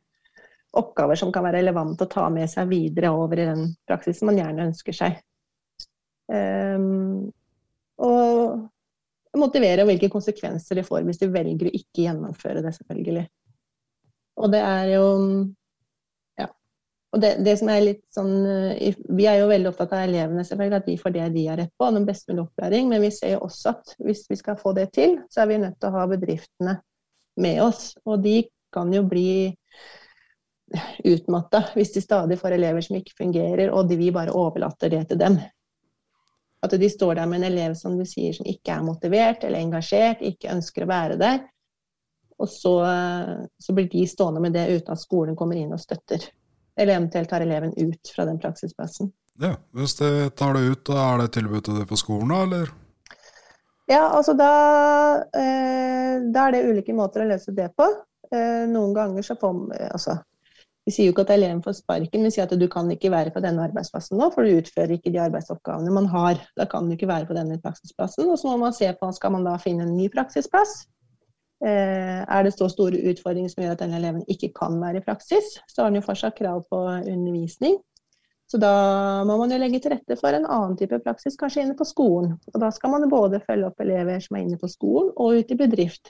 oppgaver 0.78 1.18
som 1.18 1.32
kan 1.34 1.46
være 1.46 1.62
relevante 1.64 2.06
å 2.06 2.12
ta 2.12 2.28
med 2.34 2.50
seg 2.52 2.70
videre 2.70 3.12
over 3.16 3.42
i 3.42 3.48
den 3.50 3.64
praksisen 3.90 4.30
man 4.30 4.38
gjerne 4.38 4.68
ønsker 4.70 4.96
seg. 4.96 5.18
Um, 6.30 7.30
og 8.06 9.40
motivere 9.40 9.86
hvilke 9.88 10.12
konsekvenser 10.14 10.78
det 10.78 10.86
får 10.86 11.08
hvis 11.08 11.22
du 11.22 11.30
velger 11.34 11.70
å 11.70 11.74
ikke 11.74 12.06
gjennomføre 12.06 12.62
det, 12.66 12.76
selvfølgelig. 12.78 13.26
Og 14.40 14.54
det 14.54 14.62
er 14.64 14.92
jo 14.94 15.08
og 17.10 17.22
det, 17.24 17.32
det, 17.42 17.56
som 17.58 17.72
er 17.74 17.82
litt 17.82 18.04
sånn, 18.14 18.34
eh, 18.46 18.98
Vi 19.18 19.26
er 19.30 19.40
jo 19.42 19.50
veldig 19.50 19.72
opptatt 19.72 19.96
av 19.98 20.06
elevene, 20.06 20.44
selvfølgelig, 20.46 20.82
at 20.82 20.90
de 20.90 20.98
får 21.02 21.16
det 21.16 21.30
de 21.34 21.46
har 21.50 21.58
rett 21.58 21.72
på, 21.74 21.88
den 21.96 22.06
best 22.06 22.28
mulige 22.30 22.46
opplæring. 22.46 22.90
Men 22.92 23.02
vi 23.02 23.12
ser 23.16 23.34
jo 23.34 23.46
også 23.48 23.74
at 23.74 23.96
hvis 24.06 24.28
vi 24.30 24.38
skal 24.38 24.60
få 24.60 24.76
det 24.78 24.92
til, 24.98 25.18
så 25.34 25.42
er 25.42 25.50
vi 25.50 25.62
nødt 25.64 25.80
til 25.80 25.90
å 25.90 25.96
ha 25.98 26.06
bedriftene 26.12 26.76
med 27.42 27.64
oss. 27.66 27.96
Og 28.06 28.22
de 28.22 28.44
kan 28.74 28.94
jo 28.94 29.02
bli 29.10 29.30
utmatta 31.04 31.64
hvis 31.76 31.94
de 31.96 32.04
stadig 32.04 32.40
får 32.40 32.58
elever 32.58 32.84
som 32.86 32.98
ikke 33.00 33.18
fungerer, 33.18 33.72
og 33.72 33.90
de, 33.90 33.98
vi 34.00 34.12
bare 34.16 34.36
overlater 34.36 34.92
det 34.94 35.06
til 35.10 35.22
dem. 35.22 35.40
At 36.62 36.76
de 36.76 36.90
står 36.92 37.16
der 37.16 37.30
med 37.30 37.40
en 37.40 37.52
elev 37.54 37.76
som 37.80 37.96
du 37.98 38.04
sier 38.08 38.36
som 38.36 38.48
ikke 38.50 38.74
er 38.76 38.84
motivert 38.84 39.46
eller 39.48 39.64
engasjert, 39.64 40.22
ikke 40.26 40.52
ønsker 40.52 40.84
å 40.84 40.92
være 40.92 41.20
der. 41.22 41.46
Og 42.40 42.48
så, 42.52 42.74
så 43.60 43.76
blir 43.76 43.88
de 43.92 44.06
stående 44.08 44.44
med 44.44 44.56
det 44.56 44.68
uten 44.72 44.96
at 44.96 45.02
skolen 45.02 45.38
kommer 45.40 45.60
inn 45.60 45.74
og 45.76 45.82
støtter. 45.82 46.24
Eller 46.80 46.96
eventuelt 46.96 47.32
tar 47.32 47.44
eleven 47.44 47.74
ut 47.76 48.12
fra 48.16 48.28
den 48.28 48.40
praksisplassen. 48.40 49.12
Ja, 49.40 49.56
Hvis 49.72 49.96
de 49.96 50.30
tar 50.36 50.54
det 50.56 50.68
ut, 50.68 50.86
da 50.88 51.00
er 51.14 51.22
det 51.24 51.34
tilbud 51.36 51.64
til 51.64 51.80
det 51.80 51.88
på 51.88 52.00
skolen, 52.00 52.32
da, 52.32 52.44
eller? 52.44 52.72
Ja, 53.90 54.04
altså 54.14 54.36
da, 54.38 54.52
eh, 55.34 56.20
da 56.30 56.46
er 56.46 56.54
det 56.54 56.66
ulike 56.68 56.94
måter 56.94 57.24
å 57.24 57.30
løse 57.32 57.56
det 57.56 57.72
på. 57.80 57.88
Eh, 58.36 58.68
noen 58.70 58.92
ganger 58.94 59.26
så 59.26 59.36
får 59.40 59.56
altså, 59.88 60.20
Vi 60.90 60.94
sier 60.96 61.06
jo 61.06 61.14
ikke 61.14 61.28
at 61.28 61.36
eleven 61.36 61.60
får 61.62 61.76
sparken, 61.84 62.24
vi 62.26 62.32
sier 62.34 62.48
at 62.48 62.54
du 62.58 62.66
kan 62.72 62.88
ikke 62.90 63.12
være 63.14 63.30
på 63.30 63.44
denne 63.46 63.62
arbeidsplassen 63.68 64.18
nå, 64.18 64.32
for 64.34 64.42
du 64.42 64.58
utfører 64.58 64.96
ikke 64.96 65.12
de 65.14 65.20
arbeidsoppgavene 65.22 65.92
man 65.94 66.08
har. 66.10 66.40
Da 66.58 66.66
kan 66.66 66.88
du 66.90 66.96
ikke 66.96 67.10
være 67.12 67.28
på 67.30 67.36
denne 67.38 67.60
praksisplassen. 67.62 68.26
Og 68.26 68.40
så 68.42 68.50
må 68.50 68.56
man 68.64 68.74
se 68.74 68.90
på 68.98 69.10
skal 69.14 69.36
man 69.36 69.46
da 69.46 69.54
finne 69.62 69.86
en 69.86 69.92
ny 69.94 70.08
praksisplass. 70.10 70.80
Eh, 71.62 72.24
er 72.24 72.48
det 72.48 72.56
så 72.56 72.72
store 72.74 73.04
utfordringer 73.12 73.52
som 73.54 73.62
gjør 73.62 73.76
at 73.76 73.84
denne 73.84 74.00
eleven 74.00 74.24
ikke 74.34 74.50
kan 74.56 74.80
være 74.82 74.98
i 74.98 75.06
praksis, 75.06 75.60
så 75.70 75.84
har 75.84 75.92
den 75.92 76.00
jo 76.00 76.08
fortsatt 76.08 76.38
krav 76.40 76.64
på 76.72 76.80
undervisning. 76.98 77.78
Så 78.50 78.58
da 78.58 78.72
må 79.30 79.36
man 79.38 79.54
jo 79.54 79.60
legge 79.62 79.78
til 79.84 79.94
rette 79.94 80.18
for 80.18 80.34
en 80.34 80.48
annen 80.50 80.74
type 80.80 80.98
praksis, 81.06 81.38
kanskje 81.38 81.68
inne 81.68 81.76
på 81.78 81.86
skolen. 81.86 82.40
Og 82.50 82.58
da 82.64 82.72
skal 82.74 82.96
man 82.96 83.06
både 83.12 83.44
følge 83.46 83.70
opp 83.70 83.86
elever 83.86 84.24
som 84.26 84.40
er 84.40 84.48
inne 84.48 84.58
på 84.58 84.72
skolen, 84.72 85.12
og 85.14 85.38
ute 85.38 85.54
i 85.54 85.60
bedrift. 85.60 86.10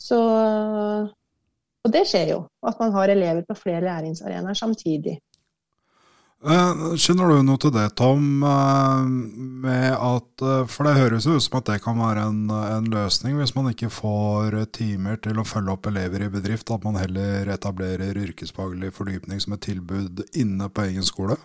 Så 0.00 0.22
Og 1.84 1.92
det 1.92 2.06
skjer 2.08 2.32
jo, 2.32 2.40
at 2.64 2.80
man 2.80 2.94
har 2.96 3.12
elever 3.12 3.44
på 3.44 3.56
flere 3.58 3.84
læringsarenaer 3.84 4.56
samtidig. 4.56 5.18
Kjenner 6.44 7.30
du 7.30 7.38
noe 7.40 7.56
til 7.60 7.72
det, 7.72 7.86
Tom? 7.96 8.42
Eh, 8.44 9.04
med 9.64 9.94
at, 9.96 10.42
eh, 10.44 10.66
for 10.68 10.84
det 10.84 10.98
høres 10.98 11.24
jo 11.24 11.38
ut 11.38 11.44
som 11.44 11.56
at 11.56 11.70
det 11.70 11.78
kan 11.80 11.96
være 11.96 12.26
en, 12.28 12.42
en, 12.52 12.90
løsning 12.92 13.38
hvis 13.38 13.54
man 13.56 13.70
ikke 13.70 13.88
får 13.88 14.58
timer 14.76 15.16
til 15.24 15.40
å 15.40 15.46
følge 15.48 15.72
opp 15.72 15.88
elever 15.88 16.26
i 16.26 16.28
bedrift, 16.28 16.68
at 16.68 16.84
man 16.84 17.00
heller 17.00 17.48
etablerer 17.48 18.20
yrkesfaglig 18.26 18.92
fordypning 18.92 19.40
som 19.40 19.56
et 19.56 19.64
tilbud 19.64 20.20
inne 20.36 20.68
på 20.68 20.84
egen 20.84 21.06
skole? 21.06 21.38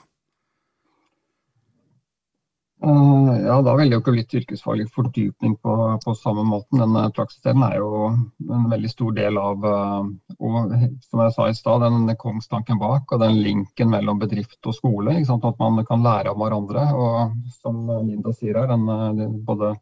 Uh, 2.80 3.36
ja, 3.44 3.58
da 3.60 3.74
vil 3.76 3.90
det 3.92 3.98
jo 3.98 4.00
ikke 4.00 4.14
litt 4.16 4.34
yrkesfaglig 4.40 4.86
fordypning 4.96 5.58
på, 5.60 5.74
på 6.00 6.14
samme 6.16 6.46
måten. 6.48 6.80
Den 6.80 6.94
uh, 6.96 7.10
praksisdelen 7.12 7.66
er 7.68 7.74
jo 7.82 7.90
en 8.08 8.70
veldig 8.72 8.92
stor 8.94 9.18
del 9.18 9.40
av 9.42 9.66
uh, 9.68 10.06
og 10.40 10.76
som 11.04 11.24
jeg 11.26 11.34
sa 11.36 11.48
i 11.50 11.58
sted, 11.58 11.84
den 11.84 12.14
kongstanken 12.22 12.80
bak 12.80 13.12
og 13.12 13.20
den 13.26 13.42
linken 13.44 13.92
mellom 13.92 14.22
bedrift 14.22 14.64
og 14.64 14.78
skole. 14.78 15.18
At 15.20 15.60
man 15.60 15.84
kan 15.90 16.06
lære 16.08 16.32
av 16.32 16.40
hverandre. 16.40 16.86
Og 16.96 17.52
som 17.60 17.84
Linda 18.08 18.32
sier 18.38 18.62
her, 18.62 18.72
den 18.72 19.36
både, 19.44 19.74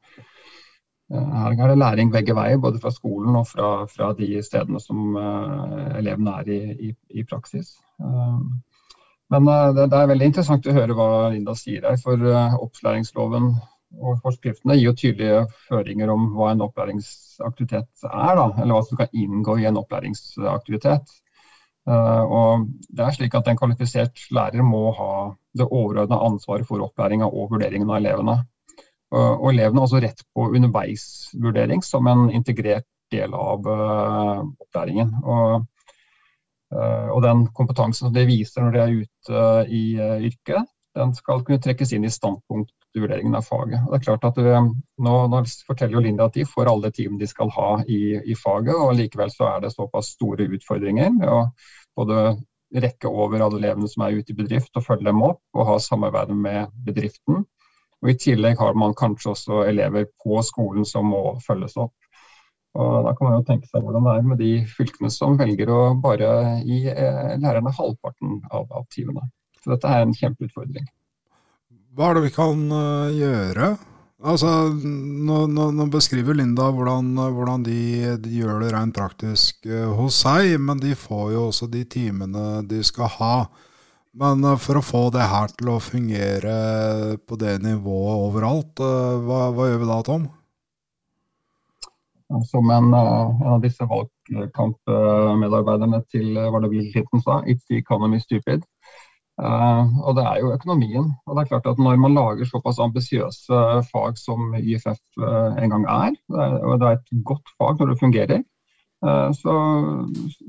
her 1.13 1.53
er 1.53 1.69
det 1.69 1.77
læring 1.77 2.09
begge 2.15 2.33
veier, 2.37 2.57
både 2.57 2.81
fra 2.81 2.89
skolen 2.95 3.37
og 3.37 3.45
fra, 3.51 3.69
fra 3.93 4.09
de 4.17 4.41
stedene 4.41 4.81
som 4.81 5.13
elevene 5.17 6.33
er 6.41 6.49
i, 6.49 6.61
i, 6.89 6.95
i 7.21 7.27
praksis. 7.29 7.75
Men 9.33 9.47
det, 9.75 9.87
det, 9.91 9.97
er 9.97 10.11
veldig 10.11 10.29
interessant 10.29 10.67
å 10.67 10.75
høre 10.75 10.95
hva 10.95 11.09
Linda 11.33 11.55
sier 11.57 11.83
her. 11.89 11.99
For 11.99 12.21
eh, 12.31 12.57
opplæringsloven 12.63 13.51
og 13.97 14.19
forskriftene 14.23 14.75
gir 14.77 14.89
jo 14.89 14.97
tydelige 14.99 15.43
føringer 15.67 16.11
om 16.13 16.29
hva 16.35 16.51
en 16.53 16.63
opplæringsaktivitet 16.67 18.07
er. 18.07 18.33
Da, 18.39 18.47
eller 18.55 18.73
hva 18.77 18.83
som 18.87 18.99
kan 18.99 19.11
inngå 19.11 19.57
i 19.59 19.67
en 19.67 19.79
opplæringsaktivitet. 19.81 21.15
Eh, 21.87 22.23
og 22.39 22.67
det 22.87 23.03
er 23.03 23.17
slik 23.17 23.35
at 23.39 23.51
En 23.51 23.59
kvalifisert 23.59 24.27
lærer 24.35 24.63
må 24.63 24.91
ha 24.95 25.13
det 25.57 25.67
overordna 25.67 26.21
ansvaret 26.29 26.67
for 26.67 26.83
opplæringa 26.85 27.27
og 27.27 27.55
vurderingen 27.55 27.91
av 27.91 27.99
elevene. 27.99 28.41
Og 29.17 29.45
Elevene 29.53 29.79
har 29.79 29.85
også 29.85 30.01
rett 30.03 30.19
på 30.35 30.49
underveisvurdering 30.51 31.79
som 31.79 32.09
en 32.11 32.25
integrert 32.35 32.83
del 33.11 33.31
av 33.31 33.63
opplæringen. 33.63 35.13
Og 35.23 35.61
Eh, 35.61 35.76
og 37.13 37.21
den 37.23 37.45
kompetansen 37.55 38.07
som 38.07 38.15
de 38.15 38.25
viser 38.27 38.63
når 38.63 38.73
de 38.73 38.81
er 38.81 38.97
ute 39.03 39.43
eh, 39.43 39.71
i 39.71 39.83
eh, 40.01 40.25
yrket, 40.27 40.67
den 40.97 41.13
skal 41.15 41.43
kunne 41.45 41.61
trekkes 41.61 41.93
inn 41.93 42.07
i 42.07 42.11
standpunktvurderingen 42.11 43.37
av 43.37 43.45
faget. 43.45 43.83
Og 43.85 43.93
det 43.93 43.99
er 43.99 44.05
klart 44.07 44.27
at 44.27 44.39
det, 44.41 44.61
nå, 45.05 45.15
nå, 45.31 45.41
forteller 45.67 45.99
jo 45.99 46.03
Linda 46.03 46.27
at 46.27 46.37
de 46.37 46.47
får 46.49 46.71
alle 46.71 46.91
timene 46.95 47.21
de 47.21 47.29
skal 47.29 47.51
ha 47.53 47.71
i, 47.85 48.17
i, 48.17 48.37
faget, 48.37 48.75
og 48.75 48.95
likevel 48.97 49.31
så 49.33 49.51
er 49.51 49.65
det 49.65 49.75
såpass 49.75 50.15
store 50.17 50.49
utfordringer 50.57 51.13
med 51.19 51.29
å 51.29 51.43
både 51.97 52.31
rekke 52.83 53.07
over 53.07 53.45
alle 53.45 53.61
elevene 53.61 53.87
som 53.87 54.03
er 54.03 54.17
ute 54.17 54.33
i 54.33 54.39
bedrift 54.41 54.75
og 54.75 54.83
følge 54.83 55.07
dem 55.07 55.21
opp, 55.23 55.39
og 55.55 55.69
ha 55.69 55.77
samarbeid 55.79 56.33
med 56.35 56.73
bedriften. 56.87 57.45
Og 58.03 58.11
I 58.11 58.17
tillegg 58.21 58.59
har 58.59 58.75
man 58.77 58.93
kanskje 58.97 59.31
også 59.31 59.63
elever 59.69 60.09
på 60.21 60.41
skolen 60.45 60.85
som 60.85 61.07
må 61.13 61.21
følges 61.45 61.77
opp. 61.81 61.95
Og 62.77 63.07
Da 63.07 63.13
kan 63.15 63.27
man 63.27 63.39
jo 63.39 63.47
tenke 63.47 63.69
seg 63.69 63.83
hvordan 63.83 64.05
det 64.05 64.13
er 64.13 64.27
med 64.27 64.41
de 64.41 64.51
fylkene 64.69 65.09
som 65.13 65.37
velger 65.39 65.71
å 65.71 65.81
bare 66.01 66.29
gi 66.67 66.83
eh, 66.91 67.33
lærerne 67.39 67.73
halvparten 67.73 68.39
av, 68.51 68.67
av 68.69 68.85
timene. 68.93 69.25
Så 69.63 69.73
dette 69.73 69.91
er 69.91 70.05
en 70.05 70.15
kjempeutfordring. 70.15 70.87
Hva 71.97 72.11
er 72.11 72.17
det 72.17 72.27
vi 72.27 72.33
kan 72.35 72.59
uh, 72.69 73.09
gjøre? 73.09 73.71
Altså, 74.27 74.51
nå, 74.73 75.43
nå, 75.49 75.69
nå, 75.77 75.85
beskriver 75.93 76.37
Linda 76.37 76.69
hvordan, 76.73 77.09
hvordan 77.17 77.65
de, 77.65 77.79
de, 78.21 78.35
gjør 78.39 78.63
det 78.63 78.71
rent 78.73 78.95
praktisk 78.97 79.65
uh, 79.69 79.89
hos 79.97 80.21
seg, 80.23 80.55
men 80.61 80.81
de 80.81 80.93
får 80.97 81.33
jo 81.33 81.47
også 81.49 81.69
de 81.73 81.83
timene 81.89 82.61
de 82.69 82.83
skal 82.85 83.09
ha. 83.17 83.35
Men 84.17 84.45
for 84.61 84.79
å 84.79 84.85
få 84.85 85.03
det 85.13 85.25
her 85.29 85.51
til 85.57 85.69
å 85.73 85.81
fungere 85.81 86.53
på 87.29 87.37
det 87.37 87.59
nivået 87.61 88.23
overalt, 88.29 88.81
hva, 88.81 89.41
hva 89.53 89.67
gjør 89.69 89.83
vi 89.83 89.89
da, 89.89 89.97
Tom? 90.05 90.25
Som 92.45 92.69
en, 92.69 92.93
eh, 92.93 93.41
en 93.41 93.47
av 93.55 93.61
disse 93.61 93.85
valgkampmedarbeiderne 93.87 96.01
til 96.11 96.37
eh, 96.37 96.51
var 96.51 96.59
det 96.61 96.69
Bill 96.73 96.91
Clinton 96.91 97.21
sa, 97.21 97.41
'It's 97.41 97.65
the 97.69 97.77
economy 97.77 98.19
stupid'. 98.19 98.63
Uh, 99.37 99.85
og 100.01 100.15
det 100.17 100.23
er 100.25 100.39
jo 100.41 100.53
økonomien. 100.53 101.13
Og 101.27 101.35
det 101.35 101.41
er 101.41 101.47
klart 101.47 101.67
at 101.67 101.77
Når 101.77 101.95
man 101.95 102.13
lager 102.13 102.45
såpass 102.45 102.79
ambisiøse 102.79 103.83
fag 103.91 104.17
som 104.17 104.55
YFF 104.57 104.97
en 105.61 105.69
gang 105.69 105.85
er, 105.85 106.11
og 106.65 106.79
det 106.79 106.87
er 106.87 106.91
et 106.97 107.23
godt 107.23 107.49
fag 107.61 107.79
når 107.79 107.85
det 107.85 107.99
fungerer, 107.99 108.43
så, 109.33 109.53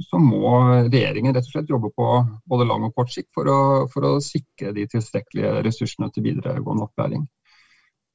så, 0.08 0.18
må 0.18 0.60
regjeringen 0.88 1.34
rett 1.36 1.44
og 1.44 1.50
slett 1.52 1.68
jobbe 1.68 1.90
på 1.96 2.26
både 2.48 2.64
lang 2.64 2.84
og 2.84 2.94
kort 2.96 3.12
sikt 3.12 3.28
for 3.34 3.44
å, 3.44 3.86
for 3.92 4.00
å 4.08 4.20
sikre 4.24 4.72
de 4.72 4.86
tilstrekkelige 4.88 5.62
ressursene 5.68 6.08
til 6.10 6.22
videregående 6.24 6.82
opplæring. 6.88 7.28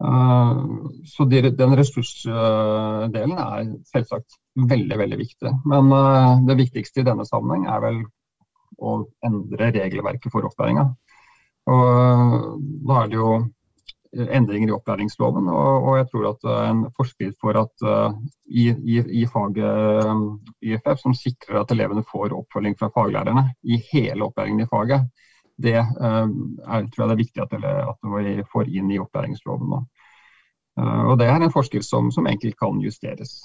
Eh, 0.03 0.57
så 1.05 1.25
den 1.29 1.77
ressursdelen 1.79 3.37
er 3.39 3.71
selvsagt 3.87 4.37
veldig, 4.69 4.99
veldig 4.99 5.19
viktig. 5.21 5.55
Men 5.69 5.91
eh, 5.95 6.43
det 6.49 6.59
viktigste 6.65 7.03
i 7.03 7.07
denne 7.07 7.25
sammenheng 7.29 7.69
er 7.71 7.83
vel 7.83 8.03
å 8.83 8.99
endre 9.23 9.71
regelverket 9.71 10.33
for 10.33 10.49
opplæringa. 10.49 10.89
Og 11.71 12.63
da 12.83 13.03
er 13.03 13.11
det 13.11 13.19
jo 13.19 13.35
endringer 14.13 14.69
i 14.69 14.75
opplæringsloven. 14.75 15.47
Og, 15.47 15.93
jeg 15.97 16.09
tror 16.11 16.25
at 16.33 16.43
en 16.51 16.81
forskrift 16.97 17.37
for 17.41 17.57
at 17.61 17.85
i, 18.51 18.67
i, 18.67 18.97
i, 19.21 19.23
faget 19.31 20.59
YFF 20.61 20.99
som 21.01 21.15
sikrer 21.17 21.61
at 21.61 21.71
elevene 21.73 22.03
får 22.09 22.35
oppfølging 22.35 22.75
fra 22.77 22.91
faglærerne 22.93 23.45
i 23.63 23.79
hele 23.93 24.27
opplæringen 24.27 24.65
i 24.65 24.69
faget, 24.69 25.07
det 25.63 25.77
er, 25.79 25.87
tror 26.91 27.05
jeg 27.05 27.07
det 27.07 27.15
er 27.15 27.23
viktig 27.23 27.45
at, 27.45 27.55
at 27.63 28.11
vi 28.11 28.35
får 28.51 28.69
inn 28.73 28.91
i 28.91 28.99
opplæringsloven 29.01 29.71
og 30.77 31.19
Det 31.19 31.27
er 31.29 31.35
en 31.37 31.53
forskrift 31.53 31.85
som, 31.85 32.11
som 32.11 32.27
enkelt 32.27 32.57
kan 32.57 32.79
justeres. 32.81 33.43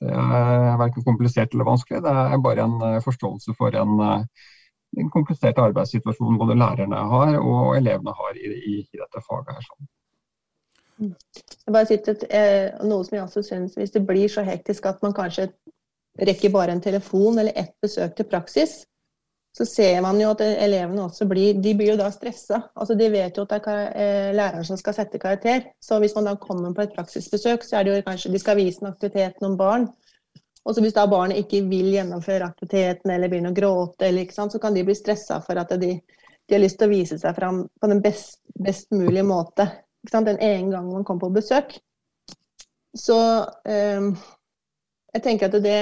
det 0.00 0.10
er 0.10 0.78
verken 0.80 1.04
komplisert 1.04 1.52
eller 1.52 1.68
vanskelig, 1.68 2.02
det 2.02 2.10
er 2.10 2.40
bare 2.42 2.64
en 2.64 3.02
forståelse 3.04 3.54
for 3.58 3.76
en 3.76 4.24
en 5.00 5.10
komplisert 5.10 5.58
arbeidssituasjon 5.58 6.38
både 6.38 6.56
lærerne 6.58 7.02
har 7.12 7.38
og 7.40 7.76
elevene 7.76 8.14
har 8.18 8.36
i, 8.36 8.52
i, 8.52 8.78
i 8.82 9.00
dette 9.00 9.24
faget. 9.28 9.54
her. 9.56 9.66
Sånn. 9.68 9.90
Jeg 11.02 11.74
bare 11.74 11.88
sitter, 11.88 12.24
eh, 12.28 12.84
noe 12.86 13.04
som 13.06 13.16
jeg 13.16 13.24
også 13.24 13.42
synes, 13.46 13.74
Hvis 13.74 13.94
det 13.94 14.06
blir 14.06 14.28
så 14.28 14.44
hektisk 14.46 14.86
at 14.86 15.02
man 15.02 15.14
kanskje 15.16 15.48
rekker 16.20 16.52
bare 16.52 16.72
en 16.72 16.84
telefon 16.84 17.38
eller 17.38 17.56
ett 17.56 17.72
besøk 17.82 18.16
til 18.16 18.28
praksis, 18.28 18.82
så 19.52 19.66
ser 19.68 19.98
man 20.00 20.20
jo 20.20 20.30
at 20.32 20.40
elevene 20.40 21.04
også 21.04 21.26
blir 21.28 21.58
de 21.60 21.74
blir 21.76 21.92
jo 21.92 21.98
da 22.00 22.08
stressa. 22.12 22.62
Altså, 22.72 22.94
de 22.96 23.10
vet 23.12 23.36
jo 23.36 23.44
at 23.44 23.52
det 23.52 23.74
er 23.74 23.90
eh, 23.92 24.30
læreren 24.36 24.64
som 24.64 24.78
skal 24.80 24.96
sette 24.96 25.20
karakter. 25.20 25.66
Så 25.80 25.98
hvis 26.00 26.14
man 26.16 26.30
da 26.30 26.38
kommer 26.40 26.72
på 26.72 26.86
et 26.86 26.94
praksisbesøk, 26.96 27.66
så 27.66 27.76
er 27.76 27.84
det 27.84 27.92
jo 27.92 28.06
kanskje 28.06 28.32
de 28.32 28.40
skal 28.40 28.56
vise 28.56 28.80
en 28.80 28.88
aktivitet 28.94 29.44
noen 29.44 29.58
barn. 29.60 29.86
Og 30.64 30.74
så 30.74 30.80
Hvis 30.80 30.94
da 30.94 31.04
barnet 31.10 31.42
ikke 31.42 31.64
vil 31.68 31.90
gjennomføre 31.92 32.46
aktiviteten 32.46 33.10
eller 33.10 33.28
begynner 33.28 33.52
å 33.52 33.56
gråte, 33.56 34.08
eller, 34.08 34.28
så 34.30 34.60
kan 34.62 34.74
de 34.74 34.84
bli 34.86 34.94
stressa 34.94 35.40
for 35.44 35.58
at 35.58 35.74
de, 35.74 35.96
de, 35.98 36.54
har 36.54 36.62
lyst 36.62 36.78
til 36.78 36.88
å 36.88 36.92
vise 36.92 37.18
seg 37.18 37.34
fram 37.36 37.64
på 37.80 37.90
den 37.90 38.02
best, 38.04 38.38
best 38.54 38.92
mulige 38.94 39.26
måte. 39.26 39.66
Den 40.12 40.38
ene 40.38 40.70
gangen 40.70 40.92
man 40.94 41.04
kommer 41.04 41.26
på 41.26 41.34
besøk. 41.40 41.74
Så 42.94 43.18
um, 43.42 44.08
jeg 45.12 45.24
tenker 45.24 45.50
at 45.50 45.64
det, 45.64 45.80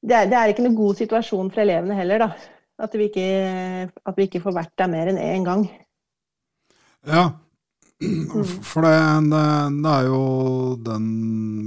det 0.00 0.16
er, 0.16 0.30
det 0.30 0.38
er, 0.38 0.52
ikke 0.52 0.64
noen 0.64 0.78
god 0.78 0.98
situasjon 1.02 1.52
for 1.52 1.64
elevene 1.64 1.98
heller, 1.98 2.24
da. 2.24 2.56
At 2.80 2.94
vi 2.96 3.10
ikke, 3.10 3.28
at 3.90 4.16
vi 4.16 4.26
ikke 4.28 4.40
får 4.40 4.56
vært 4.56 4.74
der 4.80 4.88
mer 4.88 5.10
enn 5.12 5.20
én 5.20 5.44
gang. 5.44 5.66
Ja, 7.08 7.28
Mm. 8.00 8.44
For 8.64 8.80
det, 8.80 8.96
det, 9.28 9.40
det, 9.84 9.90
er 9.92 10.06
jo 10.08 10.20
den 10.80 11.08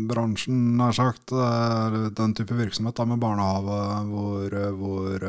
bransjen, 0.09 0.61
nær 0.79 0.95
sagt, 0.97 1.29
den 2.17 2.33
type 2.33 2.57
virksomhet 2.57 2.97
da, 2.97 3.05
med 3.05 3.21
barnehage, 3.21 3.81
hvor, 4.09 4.55
hvor, 4.79 5.27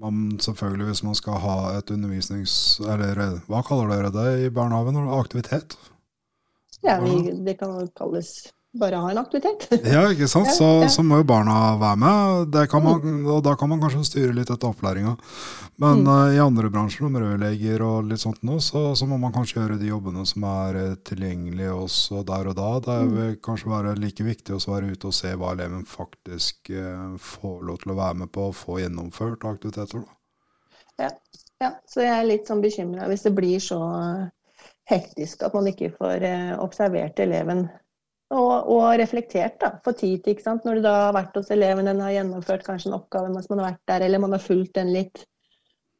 man 0.00 0.38
selvfølgelig, 0.40 0.86
hvis 0.88 1.02
man 1.06 1.14
skal 1.14 1.42
ha 1.44 1.58
et 1.76 1.90
undervisnings... 1.92 2.80
Eller 2.80 3.36
hva 3.46 3.60
kaller 3.66 3.92
dere 3.92 4.14
det 4.14 4.46
i 4.46 4.50
barnehagen? 4.54 4.96
Aktivitet? 5.12 5.76
Ja, 6.82 6.96
vi, 7.04 7.30
det 7.44 7.58
kan 7.60 7.76
kalles 7.96 8.32
bare 8.74 8.96
ha 8.96 9.10
en 9.10 9.18
aktivitet. 9.18 9.68
ja, 9.94 10.02
ikke 10.10 10.26
sant. 10.28 10.50
Så, 10.54 10.66
så, 10.90 11.02
må 11.06 11.20
jo 11.20 11.26
barna 11.28 11.74
være 11.78 11.98
med. 12.02 12.56
Man, 12.82 13.20
og 13.30 13.42
da 13.46 13.54
kan 13.58 13.70
man 13.70 13.82
kanskje 13.82 14.02
styre 14.08 14.34
litt 14.34 14.50
etter 14.50 14.72
opplæringa. 14.72 15.14
Men 15.82 16.02
mm. 16.02 16.08
uh, 16.10 16.34
i 16.34 16.40
andre 16.42 16.70
bransjer, 16.70 17.06
som 17.06 17.18
rørlegger 17.18 17.84
og 17.86 18.10
litt 18.10 18.22
sånt 18.22 18.42
nå, 18.46 18.58
så, 18.62 18.82
så, 18.98 19.06
må 19.10 19.18
man 19.22 19.34
kanskje 19.34 19.60
gjøre 19.60 19.78
de 19.80 19.90
jobbene 19.90 20.24
som 20.26 20.46
er 20.50 20.78
uh, 20.80 20.96
tilgjengelige 21.06 21.74
også 21.74 22.24
der 22.26 22.50
og 22.50 22.58
da. 22.58 22.70
Det 22.86 22.98
mm. 23.04 23.14
vil 23.18 23.36
kanskje 23.46 23.72
være 23.72 23.94
like 24.02 24.26
viktig 24.26 24.56
å 24.56 24.62
være 24.74 24.90
ute 24.94 25.10
og 25.10 25.16
se 25.18 25.34
hva 25.38 25.54
eleven 25.54 25.86
faktisk 25.88 26.74
uh, 26.74 27.14
får 27.22 27.62
lov 27.70 27.80
til 27.82 27.94
å 27.94 27.98
være 28.02 28.20
med 28.24 28.34
på 28.34 28.50
og 28.50 28.58
få 28.58 28.80
gjennomført 28.82 29.46
aktiviteter. 29.50 30.02
Ja. 30.98 31.10
ja. 31.62 31.72
så 31.90 32.02
jeg 32.02 32.14
er 32.14 32.26
litt 32.26 32.50
sånn 32.50 32.62
bekymra 32.62 33.06
hvis 33.10 33.26
det 33.26 33.34
blir 33.34 33.62
så 33.62 33.80
hektisk 34.86 35.42
at 35.42 35.54
man 35.56 35.66
ikke 35.66 35.94
får 35.96 36.22
observert 36.62 37.18
eleven 37.22 37.64
og, 38.34 38.70
og, 38.72 38.86
reflektert 39.00 39.60
da, 39.62 39.70
for 39.84 39.96
tid. 39.98 40.26
sant? 40.42 40.64
Når 40.66 40.80
du 40.80 40.86
da 40.86 40.94
har 41.06 41.14
vært 41.16 41.36
hos 41.38 41.52
eleven, 41.54 41.88
den 41.88 42.02
har 42.02 42.16
gjennomført 42.16 42.66
kanskje 42.66 42.90
en 42.90 42.98
oppgave 42.98 43.30
mens 43.32 43.48
man 43.50 43.62
har 43.62 43.72
vært 43.72 43.86
der, 43.92 44.06
eller 44.06 44.22
man 44.22 44.36
har 44.36 44.42
fulgt 44.42 44.74
den 44.78 44.92
litt. 44.94 45.24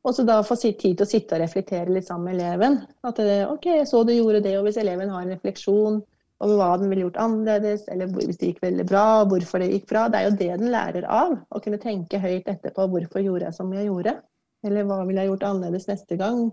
Og 0.04 0.12
så 0.12 0.24
da 0.28 0.42
få 0.44 0.56
tid 0.60 0.82
til 0.82 1.00
å 1.00 1.08
sitte 1.08 1.36
og 1.36 1.40
reflektere 1.40 1.92
litt 1.92 2.08
sammen 2.10 2.28
med 2.28 2.36
eleven. 2.36 2.82
At 3.08 3.20
det, 3.22 3.46
OK, 3.48 3.70
så 3.88 4.02
du 4.04 4.12
gjorde 4.12 4.42
det, 4.44 4.58
og 4.58 4.66
hvis 4.66 4.80
eleven 4.82 5.12
har 5.14 5.24
en 5.24 5.32
refleksjon 5.32 6.02
over 6.44 6.58
hva 6.58 6.70
den 6.76 6.90
ville 6.90 7.06
gjort 7.06 7.20
annerledes, 7.24 7.86
eller 7.88 8.10
hvis 8.12 8.36
det 8.40 8.50
gikk 8.50 8.62
veldig 8.66 8.84
bra, 8.90 9.06
hvorfor 9.30 9.62
det 9.62 9.70
gikk 9.70 9.86
bra. 9.92 10.06
Det 10.12 10.20
er 10.20 10.26
jo 10.28 10.36
det 10.42 10.50
den 10.60 10.72
lærer 10.74 11.06
av. 11.08 11.38
Å 11.48 11.62
kunne 11.64 11.80
tenke 11.80 12.20
høyt 12.20 12.50
etterpå 12.50 12.88
hvorfor 12.92 13.24
gjorde 13.24 13.48
jeg 13.48 13.56
som 13.56 13.72
jeg 13.72 13.88
gjorde. 13.88 14.18
Eller 14.64 14.88
hva 14.88 15.00
ville 15.04 15.24
jeg 15.24 15.32
gjort 15.32 15.46
annerledes 15.48 15.88
neste 15.88 16.18
gang. 16.20 16.50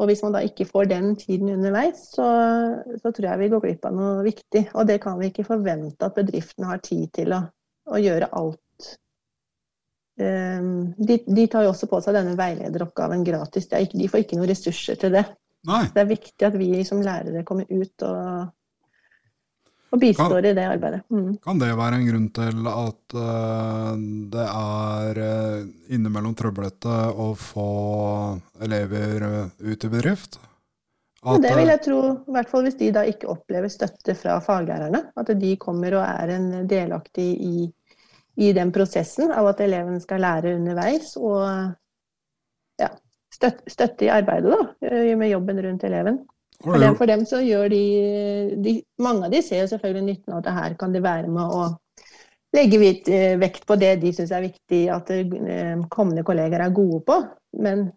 Og 0.00 0.08
hvis 0.08 0.22
man 0.24 0.32
da 0.32 0.40
ikke 0.46 0.64
får 0.64 0.88
den 0.88 1.10
tiden 1.20 1.50
underveis, 1.52 2.06
så, 2.14 2.26
så, 3.02 3.10
tror 3.10 3.28
jeg 3.28 3.40
vi 3.42 3.50
går 3.52 3.64
glipp 3.66 3.84
av 3.88 3.96
noe 3.96 4.22
viktig. 4.24 4.64
Og 4.72 4.88
det 4.88 4.98
kan 5.04 5.18
vi 5.20 5.28
ikke 5.28 5.46
forvente 5.50 6.08
at 6.08 6.16
bedriftene 6.16 6.70
har 6.70 6.80
tid 6.84 7.10
til 7.18 7.34
å, 7.36 7.42
å 7.92 8.00
gjøre 8.00 8.30
alt. 8.40 8.88
Um, 10.22 10.92
de, 10.96 11.18
de, 11.26 11.44
tar 11.50 11.66
jo 11.66 11.72
også 11.72 11.88
på 11.90 12.00
seg 12.04 12.16
denne 12.16 12.38
veilederoppgaven 12.40 13.24
gratis. 13.26 13.68
De, 13.68 13.84
ikke, 13.84 14.00
de 14.00 14.08
får 14.12 14.24
ikke 14.24 14.40
noen 14.40 14.50
ressurser 14.52 15.00
til 15.00 15.14
det. 15.18 15.26
Nei. 15.68 15.84
Det 15.92 16.02
er 16.02 16.10
viktig 16.10 16.48
at 16.48 16.58
vi 16.58 16.70
som 16.88 17.04
lærere 17.04 17.44
kommer 17.46 17.68
ut 17.70 18.06
og 18.08 18.50
og 19.92 20.00
bistår 20.00 20.38
kan, 20.38 20.46
i 20.48 20.54
det 20.56 20.64
arbeidet. 20.64 21.02
Mm. 21.12 21.34
Kan 21.44 21.58
det 21.60 21.68
være 21.76 21.98
en 21.98 22.06
grunn 22.08 22.28
til 22.32 22.70
at 22.70 23.16
uh, 23.18 23.90
det 24.32 24.46
er 24.46 25.20
uh, 25.20 25.66
innimellom 25.92 26.36
trøblete 26.38 26.94
å 27.12 27.32
få 27.36 27.66
elever 28.64 29.26
uh, 29.26 29.52
ut 29.60 29.84
i 29.84 29.92
bedrift? 29.92 30.40
At, 31.22 31.36
ja, 31.36 31.42
det 31.44 31.52
vil 31.58 31.70
jeg 31.70 31.82
tro, 31.84 32.00
i 32.24 32.34
hvert 32.34 32.50
fall 32.50 32.64
hvis 32.66 32.80
de 32.80 32.88
da 32.96 33.04
ikke 33.06 33.30
opplever 33.30 33.70
støtte 33.70 34.16
fra 34.18 34.40
faglærerne. 34.42 35.04
At 35.20 35.30
de 35.38 35.52
kommer 35.60 36.00
og 36.00 36.06
er 36.08 36.34
en 36.34 36.48
delaktig 36.70 37.28
i, 37.36 37.68
i 38.42 38.50
den 38.56 38.72
prosessen 38.74 39.30
av 39.30 39.52
at 39.52 39.60
eleven 39.62 40.00
skal 40.02 40.24
lære 40.24 40.56
underveis. 40.56 41.12
Og 41.20 41.44
ja, 42.82 42.88
støtte, 43.30 43.70
støtte 43.70 44.08
i 44.08 44.10
arbeidet 44.10 44.56
da, 44.56 44.90
med 45.20 45.30
jobben 45.30 45.62
rundt 45.68 45.86
eleven. 45.86 46.24
For 46.62 46.78
dem, 46.78 46.96
for 46.98 47.10
dem 47.10 47.24
så 47.26 47.40
gjør 47.42 47.70
de, 47.72 47.84
de, 48.62 48.76
Mange 49.02 49.26
av 49.26 49.32
de 49.34 49.40
ser 49.42 49.64
jo 49.64 49.70
selvfølgelig 49.72 50.04
nytten 50.06 50.34
av 50.34 50.42
at 50.42 50.52
her 50.58 50.76
kan 50.78 50.94
de 50.94 51.02
være 51.02 51.30
med 51.32 51.56
å 51.56 51.64
legge 52.54 52.78
eh, 53.08 53.34
vekt 53.40 53.66
på 53.66 53.76
det 53.80 53.96
de 54.02 54.12
syns 54.14 54.32
er 54.34 54.44
viktig 54.46 54.82
at 54.92 55.10
eh, 55.14 55.82
kommende 55.92 56.24
kolleger 56.26 56.62
er 56.62 56.74
gode 56.76 57.00
på. 57.08 57.18
Men, 57.64 57.88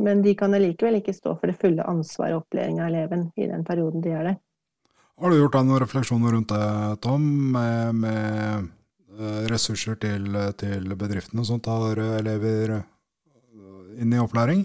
men 0.00 0.22
de 0.26 0.34
kan 0.38 0.54
allikevel 0.56 0.98
ikke 1.00 1.16
stå 1.16 1.36
for 1.38 1.50
det 1.50 1.58
fulle 1.60 1.86
ansvaret 1.86 2.36
og 2.36 2.44
opplæring 2.44 2.80
av 2.82 2.90
eleven 2.90 3.28
i 3.40 3.48
den 3.50 3.64
perioden 3.66 4.04
de 4.04 4.12
gjør 4.12 4.30
det. 4.32 4.36
Har 5.20 5.30
du 5.30 5.36
gjort 5.36 5.56
deg 5.56 5.66
noen 5.68 5.82
refleksjoner 5.82 6.36
rundt 6.36 6.52
det, 6.52 6.66
Tom, 7.04 7.24
med, 7.54 8.02
med 8.02 8.68
eh, 9.20 9.40
ressurser 9.52 10.00
til, 10.00 10.28
til 10.60 10.92
bedriftene 10.96 11.44
som 11.46 11.62
tar 11.62 12.00
elever 12.20 12.80
inn 14.00 14.14
i 14.16 14.20
opplæring? 14.22 14.64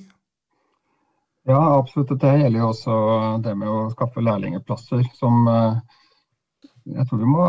Ja, 1.45 1.77
absolutt. 1.77 2.10
Det 2.21 2.31
gjelder 2.39 2.60
jo 2.60 2.67
også 2.71 2.93
det 3.45 3.51
med 3.60 3.69
å 3.69 3.89
skaffe 3.93 4.21
lærlingplasser. 4.25 5.03
Som 5.13 5.45
eh, 5.51 5.75
jeg 6.95 7.05
tror 7.10 7.19
vi 7.21 7.27
må 7.29 7.43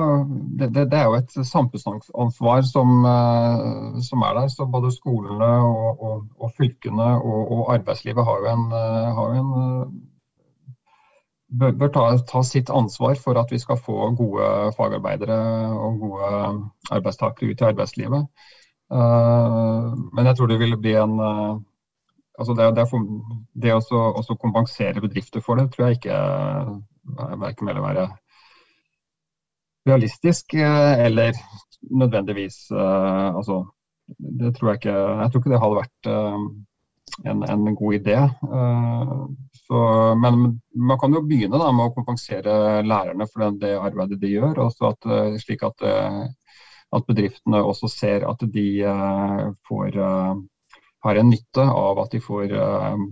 Det, 0.61 0.69
det, 0.75 0.83
det 0.93 0.99
er 0.99 1.07
jo 1.09 1.17
et 1.17 1.37
samfunnsansvar 1.49 2.67
som, 2.69 2.91
eh, 3.09 4.03
som, 4.05 4.25
er 4.29 4.35
der. 4.37 4.51
Så 4.53 4.67
både 4.69 4.93
skolene 4.93 5.49
og, 5.65 6.03
og, 6.09 6.27
og 6.37 6.53
fylkene 6.59 7.07
og, 7.23 7.41
og, 7.55 7.63
arbeidslivet 7.79 8.29
har 8.29 8.43
jo 8.45 8.51
en, 8.53 8.67
eh, 8.81 9.07
har 9.21 9.39
en 9.39 9.55
bør, 11.49 11.73
bør 11.81 11.93
ta, 11.95 12.05
ta, 12.29 12.43
sitt 12.45 12.69
ansvar 12.69 13.17
for 13.23 13.41
at 13.41 13.55
vi 13.55 13.63
skal 13.63 13.81
få 13.81 14.11
gode 14.19 14.51
fagarbeidere 14.77 15.39
og 15.73 16.03
gode 16.05 16.29
arbeidstakere 16.93 17.49
ut 17.55 17.65
i 17.65 17.69
arbeidslivet. 17.71 18.29
Men 18.87 20.29
jeg 20.29 20.37
tror 20.39 20.47
det 20.53 20.61
vil 20.61 20.77
bli 20.79 20.93
en 21.01 21.17
altså 22.37 22.55
det, 22.57 22.69
det, 22.77 22.85
for, 22.91 23.09
det 23.55 23.75
å 23.77 24.39
kompensere 24.41 25.03
bedrifter 25.05 25.45
for 25.45 25.61
det, 25.61 25.71
tror 25.73 25.89
jeg 25.89 26.01
ikke 26.01 26.21
er 26.21 27.37
verken 27.41 27.71
vil 27.71 27.83
være 27.85 28.07
realistisk 29.87 30.55
eh, 30.55 31.05
eller 31.07 31.37
nødvendigvis 31.91 32.71
uh, 32.75 33.37
altså, 33.37 33.61
det 34.19 34.55
tror 34.57 34.73
jeg 34.73 34.81
ikke 34.81 34.95
Jeg 34.97 35.31
tror 35.31 35.41
ikke 35.41 35.53
det 35.53 35.61
hadde 35.63 35.79
vært 35.83 36.09
uh, 36.11 36.47
en, 37.31 37.45
en, 37.47 37.75
god 37.79 37.95
idé. 37.95 38.17
Så, 39.67 39.79
men 40.21 40.41
man 40.75 40.99
kan 41.01 41.15
jo 41.15 41.23
begynne 41.25 41.61
da, 41.61 41.71
med 41.73 41.89
å 41.89 41.95
kompensere 41.95 42.83
lærerne 42.83 43.29
for 43.31 43.55
det 43.63 43.71
arbeidet 43.79 44.19
de 44.21 44.33
gjør. 44.35 44.59
At, 44.67 45.07
slik 45.41 45.63
at, 45.65 45.87
at, 45.87 47.07
bedriftene 47.07 47.63
også 47.63 47.89
ser 47.89 48.27
at 48.29 48.43
de 48.53 48.67
får 49.71 49.97
har 51.07 51.21
en 51.21 51.31
nytte 51.31 51.65
av 51.65 52.03
at 52.03 52.13
de 52.15 52.21
får 52.23 52.53
eh, 52.53 53.07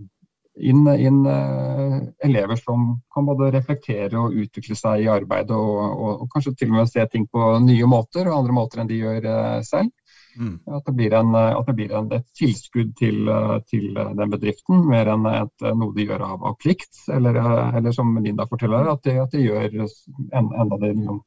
inn, 0.71 0.87
inn 0.87 1.25
uh, 1.27 1.99
elever 2.25 2.57
som 2.61 2.87
kan 3.15 3.27
både 3.27 3.51
reflektere 3.57 4.21
og 4.21 4.37
utvikle 4.45 4.77
seg 4.79 5.03
i 5.03 5.11
arbeidet, 5.11 5.57
og, 5.57 5.81
og, 5.81 6.23
og, 6.23 6.29
kanskje 6.33 6.55
til 6.61 6.71
og 6.71 6.79
med 6.79 6.93
se 6.93 7.07
ting 7.11 7.27
på 7.31 7.51
nye 7.65 7.89
måter 7.91 8.29
og 8.29 8.39
andre 8.39 8.55
måter 8.55 8.83
enn 8.83 8.91
de 8.91 9.01
gjør 9.01 9.27
uh, 9.27 9.61
selv. 9.67 9.91
Mm. 10.35 10.55
At 10.77 10.87
det 10.87 10.95
blir, 10.99 11.15
en, 11.15 11.35
at 11.39 11.69
det 11.69 11.75
blir 11.79 11.93
en, 11.95 12.09
et 12.15 12.25
tilskudd 12.35 12.95
til, 12.99 13.29
til, 13.71 13.85
den 13.95 14.33
bedriften, 14.33 14.81
mer 14.91 15.11
enn 15.13 15.29
et, 15.31 15.67
noe 15.79 15.95
de 15.95 16.09
gjør 16.09 16.25
av, 16.27 16.41
av 16.51 16.57
plikt. 16.59 17.05
Eller, 17.15 17.39
eller, 17.39 17.95
som 17.95 18.11
Linda 18.19 18.47
forteller, 18.51 18.91
at 18.91 19.07
de, 19.07 19.15
at 19.23 19.31
de 19.31 19.45
gjør 19.45 19.69
en, 19.79 20.51
enda 20.51 20.81
det 20.83 20.91
liksom, 20.97 21.21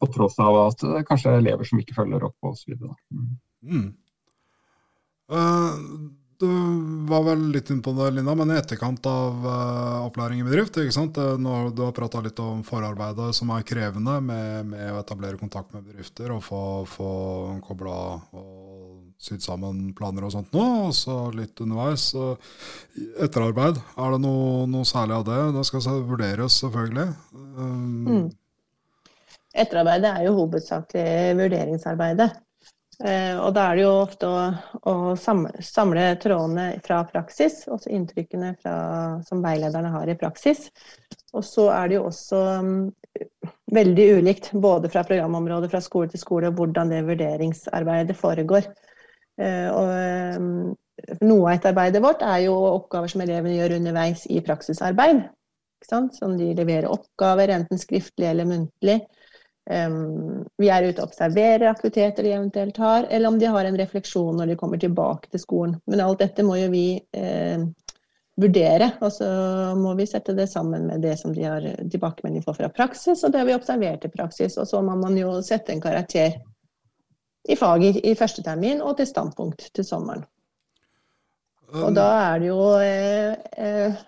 på 0.00 0.08
tross 0.14 0.38
av 0.40 0.58
at 0.66 0.84
det 0.94 1.04
kanskje 1.08 1.34
er 1.34 1.42
elever 1.42 1.68
som 1.68 1.80
ikke 1.82 1.96
følger 1.96 2.24
opp 2.28 2.52
osv. 2.52 2.76
Mm. 3.60 3.90
Uh, 5.30 6.10
du 6.42 6.48
var 7.06 7.22
vel 7.22 7.44
litt 7.54 7.70
inne 7.70 7.84
på 7.84 7.92
det, 7.94 8.08
Linda, 8.16 8.34
men 8.34 8.50
i 8.50 8.56
etterkant 8.58 9.04
av 9.06 9.44
uh, 9.46 10.06
opplæring 10.08 10.40
i 10.42 10.46
bedrift 10.46 10.80
ikke 10.80 10.94
sant? 10.94 11.20
Når 11.38 11.70
Du 11.76 11.84
har 11.86 11.94
prata 11.94 12.22
litt 12.24 12.40
om 12.42 12.64
forarbeidet 12.66 13.28
som 13.38 13.52
er 13.54 13.66
krevende 13.68 14.16
med, 14.24 14.72
med, 14.72 14.88
å 14.90 14.98
etablere 15.04 15.38
kontakt 15.38 15.70
med 15.76 15.86
bedrifter 15.86 16.34
og 16.34 16.42
få, 16.42 16.62
få 16.90 17.12
kobla 17.62 17.94
og 18.34 18.98
sydd 19.22 19.44
sammen 19.44 19.92
planer 19.94 20.26
og 20.26 20.34
sånt 20.34 20.50
nå, 20.56 20.66
og 20.88 20.94
så 20.98 21.16
litt 21.36 21.62
underveis. 21.62 22.08
Etterarbeid, 23.22 23.78
er 23.78 24.14
det 24.16 24.22
noe, 24.24 24.64
noe, 24.72 24.88
særlig 24.88 25.20
av 25.20 25.26
det? 25.28 25.40
Det 25.60 25.66
skal 25.68 26.02
vurderes, 26.10 26.58
selvfølgelig. 26.64 27.10
Um, 27.54 28.08
mm. 28.08 28.30
Etterarbeidet 29.62 30.10
er 30.10 30.26
jo 30.26 30.38
hovedsakelig 30.40 31.36
vurderingsarbeidet. 31.38 32.32
Eh, 33.02 33.34
og 33.34 33.50
da 33.56 33.64
er 33.66 33.78
det 33.78 33.82
jo 33.82 33.92
ofte 34.04 34.28
å, 34.30 34.42
å 34.86 34.94
samle, 35.18 36.04
trådene 36.22 36.66
fra 36.84 37.00
praksis, 37.08 37.64
også 37.66 37.90
inntrykkene 37.90 38.52
fra, 38.62 38.74
som 39.26 39.42
veilederne 39.42 39.90
har 39.90 40.10
i 40.10 40.18
praksis. 40.18 40.68
Og 41.34 41.42
så 41.46 41.66
er 41.74 41.90
det 41.90 41.96
jo 41.98 42.04
også 42.06 42.42
um, 42.62 42.76
veldig 43.74 44.06
ulikt, 44.20 44.52
både 44.54 44.90
fra 44.92 45.02
programområdet, 45.08 45.72
fra 45.72 45.80
skole 45.82 46.12
til 46.12 46.22
skole, 46.22 46.52
hvordan 46.54 46.92
det 46.94 47.02
vurderingsarbeidet 47.08 48.16
foregår. 48.20 48.70
Eh, 49.40 49.68
og 49.72 49.90
um, 50.38 50.52
noe 51.24 51.48
av 51.48 51.56
etterarbeidet 51.56 52.04
vårt 52.04 52.22
er 52.22 52.44
jo 52.44 52.54
oppgaver 52.68 53.10
som 53.10 53.24
elevene 53.24 53.56
gjør 53.56 53.78
underveis 53.80 54.28
i 54.30 54.44
praksisarbeid. 54.46 55.24
Som 55.90 56.36
de 56.38 56.52
leverer 56.54 56.86
oppgaver, 56.86 57.50
enten 57.50 57.80
skriftlig 57.80 58.28
eller 58.30 58.46
muntlig. 58.46 59.00
Um, 59.70 60.42
vi 60.58 60.66
er 60.74 60.88
ute 60.88 61.04
og 61.04 61.12
observerer 61.12 61.68
aktiviteter 61.70 62.26
de 62.26 62.32
eventuelt 62.34 62.78
har, 62.82 63.06
eller 63.10 63.30
om 63.30 63.38
de 63.38 63.46
har 63.46 63.68
en 63.68 63.78
refleksjon 63.78 64.40
når 64.40 64.50
de 64.50 64.56
kommer 64.58 64.80
tilbake 64.82 65.30
til 65.30 65.42
skolen. 65.42 65.76
Men 65.86 66.02
alt 66.02 66.18
dette 66.24 66.42
må 66.42 66.56
jo 66.58 66.70
vi 66.72 66.86
eh, 67.14 67.62
vurdere, 68.42 68.88
og 68.98 69.12
så 69.14 69.28
må 69.78 69.94
vi 69.98 70.08
sette 70.10 70.34
det 70.34 70.48
sammen 70.50 70.88
med 70.90 71.04
det 71.06 71.14
som 71.20 71.34
de 71.36 71.46
har 71.46 71.68
tilbakemelding 71.78 72.42
for 72.42 72.58
fra 72.58 72.72
praksis, 72.74 73.22
og 73.22 73.30
det 73.30 73.42
har 73.42 73.46
vi 73.46 73.54
observert 73.54 74.08
i 74.08 74.10
praksis. 74.10 74.58
Og 74.58 74.66
så 74.66 74.82
må 74.82 74.96
man 74.98 75.18
jo 75.20 75.36
sette 75.46 75.74
en 75.74 75.84
karakter 75.84 76.40
i 77.48 77.58
faget 77.58 78.00
i 78.02 78.16
første 78.18 78.42
termin 78.42 78.82
og 78.82 78.96
til 78.98 79.06
standpunkt 79.10 79.70
til 79.74 79.86
sommeren. 79.86 80.26
Og 81.72 81.94
da 81.96 82.08
er 82.26 82.42
det 82.42 82.50
jo 82.50 82.64
eh, 82.82 83.38
eh, 83.56 84.02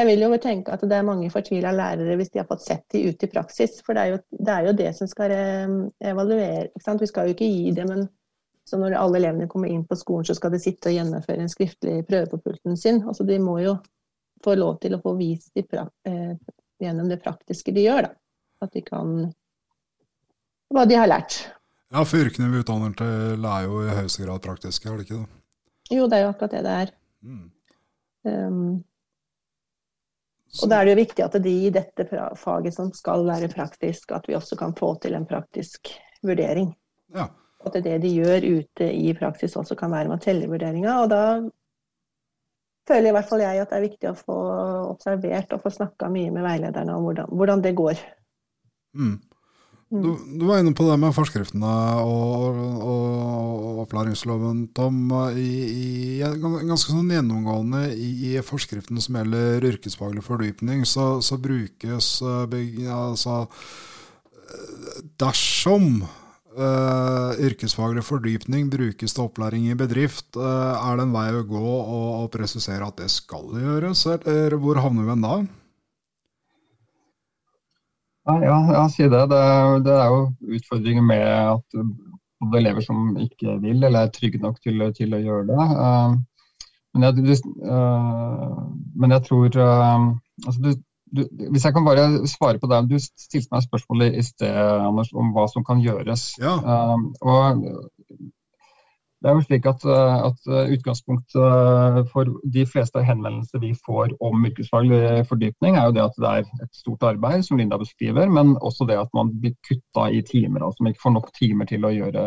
jeg 0.00 0.08
vil 0.08 0.22
jo 0.24 0.36
tenke 0.40 0.72
at 0.72 0.84
det 0.88 0.96
er 0.96 1.04
mange 1.04 1.28
fortvila 1.32 1.74
lærere 1.76 2.16
hvis 2.16 2.32
de 2.32 2.40
har 2.40 2.48
fått 2.48 2.64
sett 2.64 2.86
de 2.94 3.02
ut 3.10 3.24
i 3.26 3.28
praksis. 3.28 3.80
For 3.84 3.96
det 3.96 4.02
er 4.02 4.14
jo 4.14 4.20
det, 4.30 4.54
er 4.54 4.68
jo 4.68 4.72
det 4.78 4.92
som 4.96 5.10
skal 5.10 5.34
eh, 5.34 5.74
evaluere. 6.12 6.70
Vi 6.72 7.08
skal 7.10 7.28
jo 7.28 7.36
ikke 7.36 7.48
gi 7.50 7.74
det, 7.76 7.84
men 7.88 8.06
så 8.64 8.78
når 8.80 8.96
alle 8.96 9.20
elevene 9.20 9.48
kommer 9.50 9.68
inn 9.68 9.84
på 9.88 9.98
skolen, 9.98 10.24
så 10.24 10.36
skal 10.38 10.54
de 10.54 10.62
sitte 10.62 10.88
og 10.88 10.96
gjennomføre 10.96 11.44
en 11.44 11.52
skriftlig 11.52 11.98
prøve 12.08 12.30
på 12.32 12.40
pulten 12.46 12.78
sin. 12.80 13.02
Altså, 13.02 13.26
de 13.28 13.36
må 13.42 13.58
jo 13.60 13.76
få 14.44 14.56
lov 14.56 14.78
til 14.80 14.96
å 14.96 15.02
få 15.02 15.16
vist 15.18 15.52
de 15.58 15.66
eh, 16.08 16.34
gjennom 16.80 17.10
det 17.10 17.20
praktiske 17.20 17.74
de 17.76 17.84
gjør. 17.84 18.08
Da. 18.08 18.14
At 18.64 18.76
de 18.76 18.84
kan 18.86 19.16
hva 20.70 20.84
de 20.86 20.96
har 20.96 21.10
lært. 21.10 21.42
Ja, 21.90 22.04
for 22.06 22.22
yrkene 22.22 22.48
vi 22.52 22.60
utdanner 22.62 22.92
til 22.96 23.46
er 23.50 23.64
jo 23.66 23.80
i 23.82 23.96
høyeste 23.96 24.22
grad 24.22 24.44
praktiske, 24.44 24.86
er 24.86 25.00
det 25.00 25.08
ikke 25.08 25.24
det? 25.24 25.40
Jo, 25.90 26.04
det 26.06 26.20
er 26.20 26.22
jo 26.22 26.30
akkurat 26.30 26.54
det 26.54 26.60
det 26.62 26.76
er. 26.84 26.92
Mm. 27.26 27.48
Um, 28.30 28.60
og 30.58 30.70
da 30.70 30.80
er 30.80 30.88
det 30.88 30.94
jo 30.94 31.00
viktig 31.00 31.24
at 31.24 31.36
de 31.44 31.52
i 31.66 31.70
dette 31.74 32.06
faget 32.38 32.74
som 32.74 32.90
skal 32.94 33.22
være 33.28 33.50
praktisk, 33.52 34.10
at 34.16 34.26
vi 34.26 34.34
også 34.34 34.58
kan 34.58 34.74
få 34.78 34.96
til 35.02 35.14
en 35.14 35.26
praktisk 35.28 35.92
vurdering. 36.26 36.72
Ja. 37.14 37.28
At 37.66 37.76
det 37.84 38.00
de 38.02 38.10
gjør 38.10 38.46
ute 38.58 38.88
i 38.90 39.12
praksis 39.14 39.54
også 39.56 39.76
kan 39.78 39.92
være 39.92 40.10
med 40.10 40.18
å 40.18 40.24
telle 40.24 40.48
vurderinga. 40.50 40.96
Og 41.04 41.10
da 41.12 41.22
føler 42.88 43.10
i 43.10 43.14
hvert 43.14 43.28
fall 43.30 43.44
jeg 43.44 43.62
at 43.62 43.70
det 43.70 43.78
er 43.78 43.86
viktig 43.86 44.10
å 44.10 44.18
få 44.18 44.38
observert 44.88 45.54
og 45.54 45.62
få 45.62 45.74
snakka 45.74 46.10
mye 46.10 46.32
med 46.34 46.46
veilederne 46.46 46.96
om 46.96 47.06
hvordan, 47.06 47.30
hvordan 47.30 47.64
det 47.66 47.76
går. 47.78 48.02
Mm. 48.98 49.18
Du, 49.90 50.12
du, 50.38 50.44
var 50.46 50.60
inne 50.60 50.70
på 50.70 50.84
det 50.86 50.94
med 51.02 51.10
forskriftene 51.16 51.70
og, 52.06 52.58
og 52.86 53.80
opplæringsloven, 53.82 54.68
Tom. 54.76 55.10
I, 55.34 55.48
i, 55.66 56.20
ganske 56.22 56.92
sånn 56.92 57.10
gjennomgående 57.10 57.88
i, 57.96 58.10
i, 58.30 58.36
forskriften 58.46 59.02
som 59.02 59.18
gjelder 59.18 59.66
yrkesfaglig 59.72 60.22
fordypning, 60.22 60.86
så, 60.86 61.16
så 61.26 61.40
brukes 61.42 62.20
eh, 62.22 62.94
altså, 62.94 63.42
Dersom 65.18 66.02
uh, 66.02 67.34
yrkesfaglig 67.42 68.02
fordypning 68.06 68.70
brukes 68.70 69.14
til 69.14 69.26
opplæring 69.26 69.68
i 69.70 69.78
bedrift, 69.78 70.28
uh, 70.38 70.78
er 70.78 70.98
det 70.98 71.06
en 71.08 71.14
vei 71.14 71.28
å 71.34 71.46
gå 71.46 71.76
å 71.98 72.26
presisere 72.30 72.86
at 72.86 73.02
det 73.02 73.10
skal 73.10 73.50
gjøres, 73.58 74.06
eller 74.14 74.58
hvor 74.62 74.82
havner 74.82 75.10
vi 75.10 75.18
da? 75.22 75.36
Ja, 78.28 78.58
ja 78.72 78.86
si 78.92 79.08
det. 79.08 79.24
det. 79.32 79.44
det. 79.86 79.96
er 79.96 80.08
jo 80.12 80.56
utfordringer 80.56 81.02
med 81.02 81.24
at 81.24 81.80
både 82.40 82.60
elever 82.60 82.84
som 82.84 83.16
ikke 83.20 83.58
vil 83.62 83.84
eller 83.84 84.06
er 84.06 84.12
trygge 84.14 84.40
nok 84.42 84.60
til, 84.64 84.82
til 84.96 85.16
å 85.16 85.22
gjøre 85.22 85.46
det. 85.50 85.66
Uh, 85.76 86.14
men, 86.94 87.06
jeg, 87.06 87.40
uh, 87.64 88.60
men 88.96 89.14
jeg, 89.16 89.24
tror 89.28 89.58
uh, 89.60 90.06
altså 90.46 90.60
du, 90.64 90.70
du, 91.16 91.24
Hvis 91.52 91.64
jeg 91.64 91.74
kan 91.76 91.86
bare 91.86 92.06
svare 92.30 92.58
på 92.58 92.70
det. 92.70 92.82
Du 92.90 92.96
stilte 92.98 93.50
meg 93.52 93.66
spørsmålet 93.66 94.18
i 94.18 94.26
sted 94.26 94.60
Anders, 94.88 95.12
om 95.12 95.32
hva 95.36 95.46
som 95.52 95.66
kan 95.66 95.82
gjøres. 95.84 96.32
Ja. 96.40 96.58
og 97.20 97.64
det 99.20 99.28
er 99.28 99.36
jo 99.36 99.44
slik 99.44 99.66
at, 99.68 99.82
eh, 99.84 100.18
at 100.30 100.46
eh, 100.48 100.70
Utgangspunktet 100.76 101.40
eh, 101.40 101.98
for 102.12 102.30
de 102.54 102.62
fleste 102.68 103.02
henvendelser 103.04 103.60
vi 103.60 103.74
får 103.86 104.14
om 104.24 104.46
yrkesfaglig 104.48 105.00
fordypning, 105.28 105.76
er 105.76 105.88
jo 105.88 105.96
det 105.96 106.04
at 106.06 106.16
det 106.16 106.30
er 106.30 106.64
et 106.64 106.78
stort 106.78 107.04
arbeid, 107.04 107.44
som 107.44 107.60
Linda 107.60 107.76
beskriver, 107.80 108.32
men 108.32 108.54
også 108.56 108.88
det 108.88 108.96
at 109.00 109.12
man 109.16 109.34
blir 109.42 109.52
kutta 109.68 110.08
i 110.08 110.22
timer. 110.24 110.64
Altså 110.64 110.84
man 110.84 110.94
ikke 110.94 111.04
får 111.04 111.16
nok 111.18 111.28
timer 111.36 111.68
til 111.68 111.84
å 111.84 111.92
gjøre, 111.92 112.24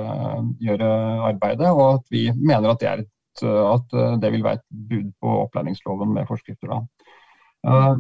gjøre 0.61 0.91
arbeidet. 1.31 1.71
Og 1.73 1.87
at 1.95 2.13
vi 2.13 2.27
mener 2.37 2.69
at 2.69 2.85
det, 2.85 2.93
et, 3.07 3.43
at 3.47 3.97
det 4.21 4.33
vil 4.35 4.45
være 4.45 4.61
et 4.61 4.67
bud 4.91 5.09
på 5.21 5.37
opplæringsloven 5.47 6.13
med 6.13 6.29
forskrifter. 6.29 6.75
Da. 6.75 7.02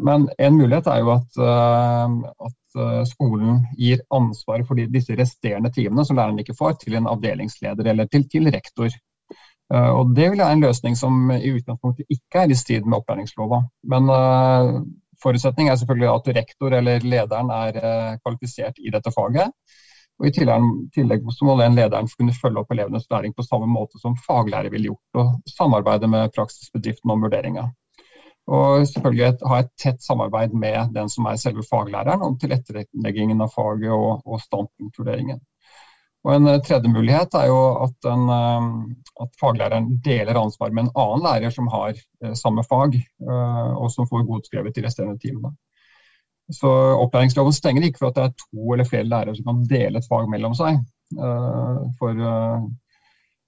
Men 0.03 0.25
en 0.37 0.57
mulighet 0.59 0.87
er 0.91 0.99
jo 0.99 1.11
at, 1.13 1.37
at 1.39 2.57
Eh, 2.73 3.03
skolen 3.05 3.61
gir 3.77 4.01
ansvaret 4.13 4.65
for 4.67 4.79
disse 4.95 5.15
resterende 5.17 5.69
timene 5.73 6.05
som 6.07 6.17
læreren 6.17 6.39
ikke 6.41 6.55
får, 6.57 6.79
til 6.81 6.97
en 6.97 7.09
avdelingsleder 7.11 7.89
eller 7.91 8.09
til, 8.09 8.25
til 8.29 8.49
rektor. 8.53 8.95
Og 9.73 10.11
Det 10.13 10.27
vil 10.29 10.37
være 10.37 10.53
en 10.53 10.61
løsning 10.61 10.95
som 10.97 11.31
i 11.33 11.49
utgangspunktet 11.55 12.11
ikke 12.11 12.41
er 12.43 12.51
i 12.51 12.57
strid 12.57 12.83
med 12.85 12.99
opplæringslova. 12.99 13.61
Men 13.89 14.09
uh, 14.11 14.83
forutsetning 15.23 15.69
er 15.71 15.79
selvfølgelig 15.79 16.09
at 16.11 16.27
rektor 16.35 16.75
eller 16.77 17.07
lederen 17.13 17.49
er 17.49 17.79
kvalifisert 18.19 18.77
i 18.77 18.91
dette 18.93 19.13
faget. 19.15 19.49
Og 20.19 20.27
I 20.29 20.33
tillegg 20.35 21.25
så 21.33 21.47
må 21.47 21.55
den 21.57 21.79
lederen 21.79 22.11
kunne 22.11 22.35
følge 22.37 22.61
opp 22.61 22.75
elevenes 22.75 23.07
læring 23.09 23.33
på 23.33 23.47
samme 23.47 23.71
måte 23.71 23.97
som 24.03 24.19
faglærer 24.27 24.69
ville 24.69 24.91
gjort, 24.91 25.23
og 25.23 25.55
samarbeide 25.55 26.11
med 26.11 26.35
praksisbedriften 26.35 27.15
om 27.15 27.25
vurderinga. 27.25 27.65
Og 28.51 28.83
selvfølgelig 28.89 29.47
ha 29.47 29.61
et 29.63 29.71
tett 29.79 30.03
samarbeid 30.03 30.51
med 30.51 30.91
den 30.95 31.09
som 31.09 31.29
er 31.29 31.39
selve 31.39 31.63
faglæreren 31.63 32.25
om 32.25 32.35
tilretteleggingen 32.39 33.41
av 33.43 33.53
faget 33.55 33.93
og, 33.95 34.23
og 34.27 34.41
standpunktvurderingen. 34.43 35.39
Og 36.23 36.35
En 36.37 36.47
eh, 36.47 36.61
tredje 36.63 36.91
mulighet 36.91 37.35
er 37.35 37.49
jo 37.51 37.59
at, 37.83 37.97
en, 38.11 38.23
eh, 38.31 38.69
at, 39.25 39.33
faglæreren 39.39 39.89
deler 40.05 40.39
ansvar 40.39 40.71
med 40.71 40.85
en 40.85 40.93
annen 41.03 41.25
lærer 41.25 41.55
som 41.55 41.67
har 41.71 41.93
eh, 41.95 42.33
samme 42.39 42.63
fag, 42.67 42.97
og 43.23 43.91
som 43.91 44.07
får 44.09 44.27
godskrevet 44.27 44.75
de 44.75 44.85
resterende 44.85 45.19
timene. 45.19 45.53
Så 46.51 46.67
Opplæringsloven 46.99 47.55
stenger 47.55 47.87
ikke 47.87 48.01
for 48.01 48.11
at 48.11 48.17
det 48.17 48.23
er 48.23 48.39
to 48.39 48.73
eller 48.73 48.87
flere 48.87 49.07
lærere 49.07 49.35
som 49.35 49.47
kan 49.47 49.61
dele 49.69 49.99
et 49.99 50.07
fag 50.09 50.27
mellom 50.31 50.55
seg. 50.57 50.81
For 51.99 52.19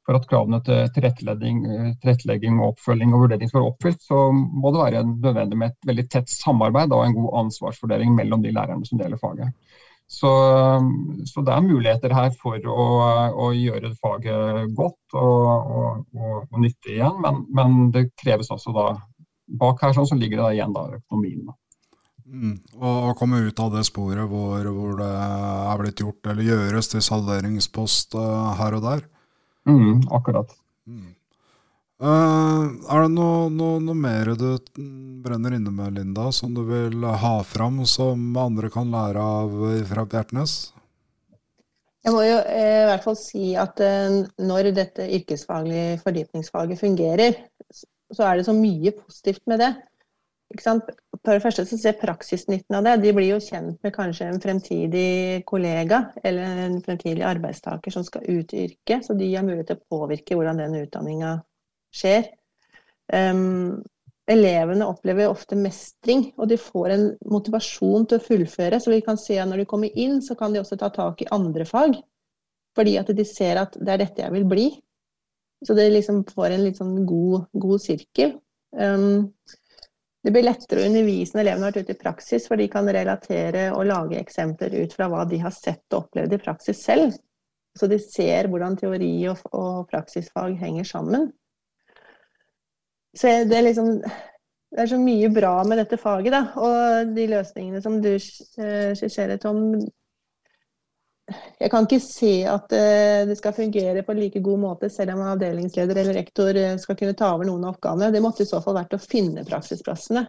for 0.05 0.19
at 0.19 0.27
kravene 0.29 0.59
til 0.65 0.89
tilrettelegging, 0.93 1.63
tilrettelegging 2.01 2.59
oppfølging 2.61 3.13
og 3.15 3.25
vurdering 3.25 3.49
skal 3.49 3.63
være 3.63 3.71
oppfylt, 3.71 4.03
så 4.05 4.19
må 4.35 4.71
det 4.73 4.83
være 4.83 5.05
nødvendig 5.09 5.57
med 5.57 5.73
et 5.73 5.89
veldig 5.89 6.05
tett 6.13 6.29
samarbeid 6.29 6.93
og 6.93 7.07
en 7.07 7.17
god 7.17 7.39
ansvarsfordeling 7.45 8.13
mellom 8.17 8.45
de 8.45 8.53
lærerne 8.53 8.85
som 8.85 9.01
deler 9.01 9.21
faget. 9.21 9.49
Så, 10.07 10.29
så 11.25 11.41
det 11.41 11.53
er 11.53 11.65
muligheter 11.65 12.13
her 12.13 12.29
for 12.37 12.61
å, 12.69 12.85
å 13.41 13.49
gjøre 13.57 13.95
faget 13.97 14.75
godt 14.77 15.17
og, 15.17 15.47
og, 15.49 16.03
og, 16.13 16.35
og 16.45 16.59
nyttig 16.61 16.99
igjen, 16.99 17.17
men, 17.23 17.41
men, 17.57 17.77
det 17.95 18.11
kreves 18.21 18.53
også 18.53 18.75
da 18.75 18.87
Bak 19.45 19.83
her 19.85 19.93
sånn, 19.93 20.07
så 20.09 20.15
ligger 20.17 20.39
det 20.41 20.55
igjen 20.55 20.71
da 20.73 20.87
økonomien. 20.95 21.43
Da. 21.45 21.53
Mm. 22.25 22.55
Og 22.81 23.11
komme 23.19 23.43
ut 23.45 23.59
av 23.61 23.75
det 23.75 23.83
sporet 23.85 24.25
hvor, 24.25 24.65
hvor, 24.73 24.95
det 24.97 25.09
er 25.13 25.81
blitt 25.83 26.01
gjort 26.01 26.31
eller 26.31 26.47
gjøres 26.47 26.89
til 26.89 27.03
salderingspost 27.05 28.17
uh, 28.17 28.55
her 28.57 28.79
og 28.79 28.87
der. 28.87 29.03
Mm, 29.69 30.05
akkurat. 30.13 30.51
Mm. 30.87 31.13
Uh, 31.95 32.75
er 32.91 33.05
det 33.05 33.11
noe, 33.13 33.47
noe, 33.49 33.79
noe, 33.79 33.95
mer 33.95 34.33
du 34.35 34.49
brenner 35.23 35.55
inne 35.55 35.71
med, 35.71 35.95
Linda, 35.95 36.27
som 36.35 36.51
du 36.53 36.65
vil 36.67 37.05
ha 37.07 37.35
fram, 37.47 37.85
som 37.87 38.35
andre 38.37 38.69
kan 38.73 38.91
lære 38.91 39.23
av 39.39 39.55
fra 39.89 40.03
Bjertnæs? 40.11 40.55
Jeg 42.05 42.13
må 42.13 42.21
jo 42.21 42.35
eh, 42.37 42.83
i 42.83 42.87
hvert 42.91 43.05
fall 43.07 43.15
si 43.17 43.55
at 43.57 43.79
eh, 43.81 44.19
når 44.45 44.69
dette 44.77 45.07
yrkesfaglige 45.17 45.97
fordypningsfaget 46.03 46.77
fungerer, 46.77 47.39
så 47.73 48.27
er 48.27 48.37
det 48.37 48.45
så 48.45 48.53
mye 48.53 48.93
positivt 48.93 49.41
med 49.49 49.63
det. 49.63 49.71
For 50.53 51.33
det 51.33 51.41
første 51.41 51.65
så 51.65 51.77
ser 51.79 51.97
praksisnytten 51.99 52.77
av 52.77 52.85
det. 52.85 52.93
De 53.01 53.13
blir 53.17 53.31
jo 53.33 53.41
kjent 53.41 53.81
med 53.83 53.93
kanskje 53.95 54.27
en 54.29 54.41
fremtidig 54.41 55.41
kollega 55.49 56.03
eller 56.23 56.61
en 56.67 56.77
fremtidig 56.85 57.25
arbeidstaker 57.25 57.91
som 57.91 58.05
skal 58.05 58.27
ut 58.29 58.53
i 58.53 58.67
yrket, 58.67 59.07
så 59.07 59.17
de 59.17 59.31
har 59.33 59.45
mulighet 59.45 59.73
til 59.73 59.79
å 59.79 59.97
påvirke 59.97 60.37
hvordan 60.37 60.61
den 60.61 60.77
utdanninga 60.83 61.33
skjer. 61.95 62.29
Um, 63.11 63.81
elevene 64.29 64.87
opplever 64.89 65.29
ofte 65.29 65.57
mestring, 65.57 66.29
og 66.37 66.49
de 66.49 66.57
får 66.61 66.93
en 66.93 67.05
motivasjon 67.29 68.07
til 68.09 68.21
å 68.21 68.25
fullføre. 68.25 68.79
Så 68.81 68.93
vi 68.93 69.01
kan 69.05 69.19
se 69.21 69.37
at 69.41 69.49
når 69.49 69.63
de 69.63 69.69
kommer 69.69 69.99
inn, 70.01 70.21
så 70.25 70.37
kan 70.37 70.53
de 70.53 70.61
også 70.61 70.77
ta 70.81 70.89
tak 70.93 71.21
i 71.21 71.29
andre 71.35 71.67
fag. 71.69 71.99
Fordi 72.75 72.97
at 72.99 73.11
de 73.15 73.25
ser 73.27 73.61
at 73.61 73.77
det 73.79 73.93
er 73.93 74.01
dette 74.01 74.25
jeg 74.25 74.33
vil 74.33 74.47
bli. 74.49 74.69
Så 75.65 75.77
det 75.77 75.87
liksom 75.93 76.25
får 76.29 76.53
en 76.53 76.65
litt 76.65 76.81
sånn 76.81 76.97
god, 77.07 77.47
god 77.53 77.81
sirkel. 77.81 78.35
Um, 78.75 79.31
det 80.25 80.33
blir 80.33 80.47
lettere 80.47 80.81
å 80.81 80.89
undervise 80.89 81.35
når 81.35 81.43
elevene 81.43 81.67
har 81.67 81.73
vært 81.75 81.85
ute 81.85 81.93
i 81.93 82.01
praksis, 82.01 82.47
for 82.49 82.57
de 82.57 82.65
kan 82.73 82.87
relatere 82.89 83.67
og 83.75 83.85
lage 83.85 84.17
eksempler 84.17 84.73
ut 84.81 84.93
fra 84.97 85.05
hva 85.11 85.21
de 85.29 85.37
har 85.43 85.53
sett 85.53 85.85
og 85.93 86.07
opplevd 86.07 86.33
i 86.33 86.39
praksis 86.41 86.81
selv. 86.81 87.13
Så 87.77 87.89
de 87.91 87.99
ser 88.01 88.49
hvordan 88.49 88.77
teori 88.79 89.11
og, 89.29 89.43
og 89.53 89.83
praksisfag 89.91 90.55
henger 90.57 90.87
sammen. 90.89 91.27
Så 93.15 93.35
det 93.45 93.59
er 93.59 93.67
liksom 93.67 93.99
det 94.75 94.81
er 94.83 94.89
så 94.91 94.97
mye 94.99 95.29
bra 95.31 95.53
med 95.63 95.79
dette 95.79 95.99
faget, 96.01 96.33
da. 96.33 96.41
Og 96.59 97.13
de 97.15 97.29
løsningene 97.31 97.79
som 97.83 98.01
du 98.03 98.15
eh, 98.15 98.91
skisserer, 98.97 99.37
Tom 99.39 99.77
Jeg 101.59 101.71
kan 101.73 101.87
ikke 101.87 102.01
se 102.03 102.31
at 102.45 102.73
eh, 102.77 103.23
det 103.25 103.37
skal 103.39 103.55
fungere 103.57 104.03
på 104.05 104.13
like 104.13 104.41
god 104.45 104.59
måte 104.61 104.89
selv 104.93 105.15
om 105.15 105.23
avdelingsleder 105.31 105.97
eller 105.97 106.19
rektor 106.19 106.57
eh, 106.59 106.75
skal 106.81 106.97
kunne 106.99 107.15
ta 107.17 107.31
over 107.33 107.49
noen 107.49 107.65
av 107.65 107.75
oppgavene. 107.75 108.11
Det 108.13 108.21
måtte 108.21 108.45
i 108.45 108.49
så 108.49 108.61
fall 108.61 108.77
vært 108.77 108.93
å 108.93 109.01
finne 109.01 109.45
praksisplassene. 109.47 110.27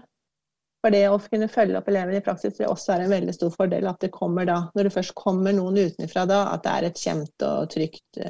For 0.80 0.94
det 0.94 1.02
å 1.10 1.18
kunne 1.20 1.50
følge 1.50 1.80
opp 1.80 1.88
elevene 1.90 2.20
i 2.20 2.24
praksis 2.24 2.56
det 2.56 2.68
også 2.70 2.94
er 2.94 3.04
en 3.04 3.12
veldig 3.12 3.34
stor 3.34 3.52
fordel 3.52 3.88
at 3.90 4.00
det 4.04 4.12
kommer 4.14 4.46
da, 4.48 4.60
når 4.76 4.88
det 4.88 4.94
først 4.94 5.16
kommer 5.18 5.56
noen 5.56 5.80
utenfra 5.88 6.24
da, 6.30 6.44
at 6.52 6.62
det 6.64 6.74
er 6.76 6.88
et 6.88 7.02
kjent 7.02 7.44
og 7.48 7.72
trygt 7.72 8.20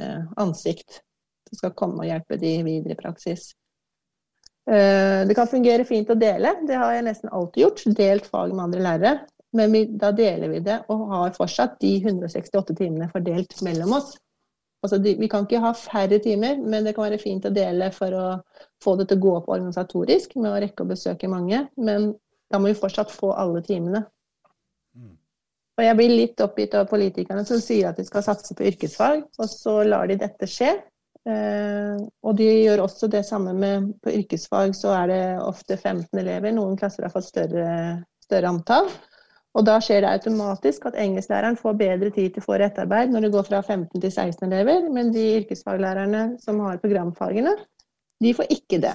ansikt 0.40 1.02
som 1.50 1.60
skal 1.60 1.74
komme 1.78 2.02
og 2.02 2.08
hjelpe 2.08 2.38
de 2.40 2.54
videre 2.66 2.96
i 2.96 2.98
praksis. 2.98 3.50
Eh, 4.70 5.26
det 5.28 5.34
kan 5.38 5.46
fungere 5.46 5.86
fint 5.86 6.10
å 6.10 6.18
dele, 6.18 6.56
det 6.66 6.78
har 6.80 6.96
jeg 6.96 7.06
nesten 7.06 7.30
alltid 7.30 7.62
gjort. 7.62 7.82
Delt 7.98 8.30
fag 8.30 8.54
med 8.54 8.64
andre 8.64 8.82
lærere. 8.82 9.12
Men 9.56 9.72
vi, 9.72 9.82
da 9.98 10.12
deler 10.16 10.52
vi 10.52 10.60
det 10.64 10.82
og 10.92 11.08
har 11.12 11.34
fortsatt 11.36 11.78
de 11.82 11.96
168 12.02 12.76
timene 12.76 13.08
fordelt 13.12 13.56
mellom 13.64 13.96
oss. 13.98 14.14
Altså, 14.84 14.98
de, 15.02 15.16
vi 15.18 15.28
kan 15.32 15.46
ikke 15.46 15.62
ha 15.64 15.72
færre 15.74 16.18
timer, 16.22 16.58
men 16.62 16.84
det 16.86 16.94
kan 16.94 17.08
være 17.08 17.18
fint 17.18 17.46
å 17.48 17.54
dele 17.54 17.88
for 17.94 18.14
å 18.14 18.26
få 18.84 18.94
det 19.00 19.08
til 19.10 19.18
å 19.18 19.24
gå 19.24 19.32
opp 19.38 19.48
organisatorisk 19.50 20.36
med 20.38 20.52
å 20.52 20.58
rekke 20.62 20.84
å 20.84 20.90
besøke 20.90 21.30
mange. 21.32 21.64
Men 21.74 22.12
da 22.52 22.60
må 22.60 22.70
vi 22.70 22.78
fortsatt 22.78 23.10
få 23.10 23.32
alle 23.34 23.64
timene. 23.66 24.04
Mm. 24.94 25.16
Og 25.76 25.84
jeg 25.84 25.98
blir 25.98 26.12
litt 26.12 26.44
oppgitt 26.44 26.76
av 26.78 26.86
politikerne 26.92 27.42
som 27.48 27.58
sier 27.62 27.90
at 27.90 27.98
de 27.98 28.06
skal 28.06 28.24
satse 28.24 28.54
på 28.54 28.68
yrkesfag, 28.70 29.24
og 29.40 29.50
så 29.50 29.80
lar 29.88 30.06
de 30.12 30.20
dette 30.20 30.48
skje. 30.50 30.76
Eh, 31.26 31.96
og 32.22 32.38
de 32.38 32.46
gjør 32.46 32.84
også 32.84 33.08
det 33.10 33.24
samme 33.26 33.50
med 33.58 33.88
På 33.98 34.12
yrkesfag 34.14 34.76
så 34.78 34.92
er 34.94 35.10
det 35.10 35.22
ofte 35.42 35.74
15 35.74 36.20
elever. 36.22 36.54
Noen 36.54 36.78
klasser 36.78 37.08
har 37.08 37.14
fått 37.14 37.32
større, 37.32 37.66
større 38.22 38.52
antall. 38.54 38.92
Og 39.56 39.64
da 39.64 39.78
skjer 39.80 40.02
det 40.04 40.12
automatisk 40.12 40.84
at 40.90 40.98
engelsklæreren 41.00 41.56
får 41.56 41.78
bedre 41.80 42.10
tid 42.12 42.34
til 42.34 42.42
å 42.42 42.46
få 42.46 42.58
rettarbeid 42.60 43.12
når 43.12 43.26
det 43.26 43.32
går 43.32 43.46
fra 43.48 43.62
15 43.62 44.02
til 44.02 44.10
16 44.10 44.44
elever, 44.50 44.88
men 44.92 45.12
de 45.14 45.24
yrkesfaglærerne 45.38 46.24
som 46.42 46.60
har 46.66 46.82
programfagene, 46.82 47.54
de 48.20 48.34
får 48.36 48.52
ikke 48.52 48.82
det. 48.84 48.92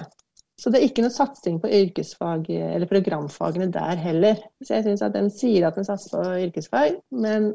Så 0.62 0.70
det 0.70 0.78
er 0.78 0.86
ikke 0.86 1.02
noe 1.02 1.14
satsing 1.14 1.58
på 1.58 1.70
yrkesfag 1.74 2.46
eller 2.54 2.86
programfagene 2.86 3.66
der 3.74 3.98
heller. 3.98 4.38
Så 4.62 4.76
jeg 4.76 4.86
syns 4.86 5.02
at 5.02 5.16
den 5.16 5.32
sier 5.34 5.66
at 5.66 5.78
den 5.78 5.88
satser 5.88 6.14
på 6.14 6.38
yrkesfag, 6.46 7.00
men, 7.10 7.50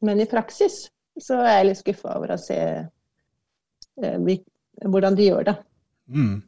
men 0.00 0.24
i 0.24 0.28
praksis 0.30 0.86
så 1.20 1.42
er 1.44 1.58
jeg 1.58 1.68
litt 1.68 1.82
skuffa 1.82 2.16
over 2.16 2.32
å 2.34 2.40
se 2.40 2.60
Eh, 4.02 4.38
hvordan 4.90 5.16
de 5.16 5.24
gjør 5.28 5.42
det. 5.42 5.54
Mm. 6.06 6.42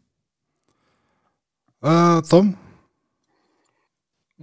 Uh, 1.86 2.22
Tom? 2.30 2.56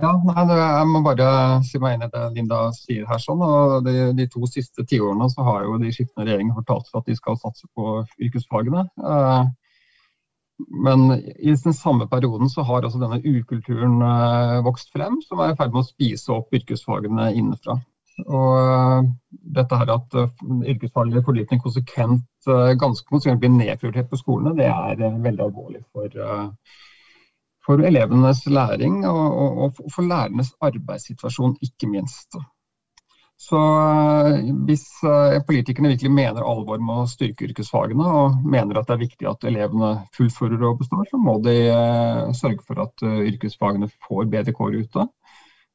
Ja, 0.01 0.11
nei, 0.25 0.43
Jeg 0.49 0.85
må 0.89 1.03
bare 1.05 1.27
si 1.67 1.77
meg 1.81 1.97
enig 1.97 2.07
i 2.09 2.13
det 2.15 2.23
Linda 2.35 2.61
sier 2.73 3.05
her. 3.09 3.19
sånn, 3.21 3.43
og 3.45 3.83
De, 3.85 3.93
de 4.17 4.25
to 4.27 4.47
siste 4.49 4.85
tiårene 4.89 5.29
så 5.29 5.45
har 5.45 5.67
jo 5.67 5.77
de 5.81 5.91
skiftende 5.93 6.25
regjeringene 6.25 6.57
fortalt 6.57 6.89
at 6.97 7.05
de 7.09 7.17
skal 7.19 7.37
satse 7.37 7.69
på 7.77 7.99
yrkesfagene. 8.25 8.87
Uh, 8.97 9.45
men 10.85 11.05
i 11.37 11.53
den 11.53 11.77
samme 11.77 12.07
perioden 12.09 12.49
så 12.49 12.65
har 12.65 12.85
også 12.85 13.01
denne 13.01 13.21
ukulturen 13.21 14.01
uh, 14.01 14.61
vokst 14.65 14.89
frem, 14.93 15.21
som 15.27 15.41
er 15.41 15.53
i 15.53 15.57
ferd 15.59 15.73
med 15.73 15.83
å 15.83 15.89
spise 15.91 16.33
opp 16.33 16.53
yrkesfagene 16.57 17.29
innenfra. 17.33 17.77
Og 18.21 18.57
eh, 18.59 19.05
dette 19.57 19.79
her 19.79 19.91
at 19.95 20.17
eh, 20.19 20.43
yrkesfaglig 20.73 21.23
fordypning 21.25 21.61
konsekvent, 21.63 22.25
eh, 22.47 22.73
ganske 22.79 23.07
konsekvent 23.09 23.41
blir 23.41 23.53
nedprioritert 23.55 24.11
på 24.11 24.19
skolene, 24.21 24.55
det 24.59 24.69
er 24.69 25.17
veldig 25.23 25.47
alvorlig 25.47 25.81
for, 25.91 26.19
for 27.65 27.83
elevenes 27.85 28.45
læring 28.45 29.05
og, 29.07 29.37
og, 29.65 29.79
for 29.93 30.03
lærernes 30.07 30.51
arbeidssituasjon, 30.61 31.57
ikke 31.61 31.89
minst. 31.89 32.35
Så 33.39 33.59
hvis 34.67 34.83
politikerne 35.47 35.89
virkelig 35.91 36.11
mener 36.11 36.45
alvor 36.47 36.79
med 36.79 37.01
å 37.01 37.07
styrke 37.09 37.47
yrkesfagene, 37.49 38.05
og 38.05 38.45
mener 38.45 38.79
at 38.79 38.87
det 38.87 38.95
er 38.95 39.01
viktig 39.01 39.27
at 39.27 39.47
elevene 39.49 39.89
fullfører 40.15 40.63
og 40.69 40.77
består, 40.83 41.07
så 41.09 41.19
må 41.19 41.39
de 41.43 41.55
sørge 42.37 42.63
for 42.67 42.83
at 42.85 43.03
yrkesfagene 43.03 43.89
får 44.07 44.29
bedre 44.31 44.55
kår 44.55 44.77
ute. 44.83 45.07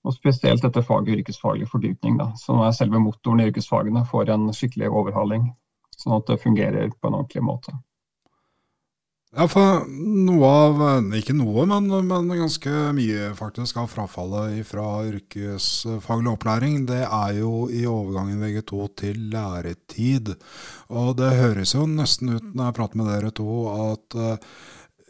Og 0.07 0.15
spesielt 0.15 0.63
dette 0.65 0.85
faget 0.87 1.19
yrkesfaglig 1.19 1.69
fordypning, 1.69 2.17
da, 2.21 2.31
som 2.41 2.63
er 2.65 2.77
selve 2.77 3.03
motoren 3.03 3.43
i 3.43 3.49
yrkesfagene, 3.51 4.07
får 4.09 4.33
en 4.33 4.49
skikkelig 4.55 4.89
overhaling. 4.89 5.51
Sånn 5.99 6.15
at 6.21 6.31
det 6.31 6.41
fungerer 6.41 6.93
på 6.95 7.11
en 7.11 7.19
ordentlig 7.19 7.43
måte. 7.45 7.75
Ja, 9.37 9.45
for 9.45 9.83
noe 9.93 10.49
av, 10.49 10.79
ikke 11.13 11.35
noe, 11.37 11.67
men, 11.69 11.91
men 12.09 12.31
ganske 12.33 12.71
mye 12.97 13.27
faktisk 13.37 13.77
av 13.83 13.91
frafallet 13.93 14.63
fra 14.65 14.87
yrkesfaglig 15.05 16.33
opplæring, 16.33 16.87
det 16.89 17.03
er 17.05 17.35
jo 17.37 17.67
i 17.69 17.83
overgangen 17.85 18.41
VG2 18.41 18.89
til 19.03 19.21
læretid. 19.35 20.33
Og 20.89 21.13
det 21.21 21.35
høres 21.37 21.77
jo 21.77 21.85
nesten 21.91 22.39
ut 22.39 22.49
når 22.55 22.71
jeg 22.71 22.79
prater 22.81 23.03
med 23.03 23.13
dere 23.13 23.35
to, 23.37 23.51
at 23.93 24.17
uh, 24.17 24.57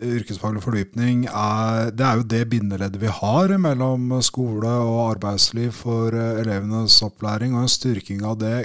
yrkesfaglig 0.03 0.65
fordypning 0.67 1.25
er, 1.31 1.95
det 1.95 2.07
er 2.07 2.19
jo 2.19 2.29
det 2.35 2.45
bindeleddet 2.51 3.01
vi 3.03 3.15
har 3.21 3.55
mellom 3.63 4.19
skole 4.27 4.71
og 4.83 5.01
arbeidsliv 5.13 5.73
for 5.79 6.15
eh, 6.15 6.43
elevenes 6.43 6.99
opplæring, 7.07 7.55
og 7.55 7.67
en 7.67 7.73
styrking 7.73 8.23
av 8.27 8.39
det. 8.43 8.57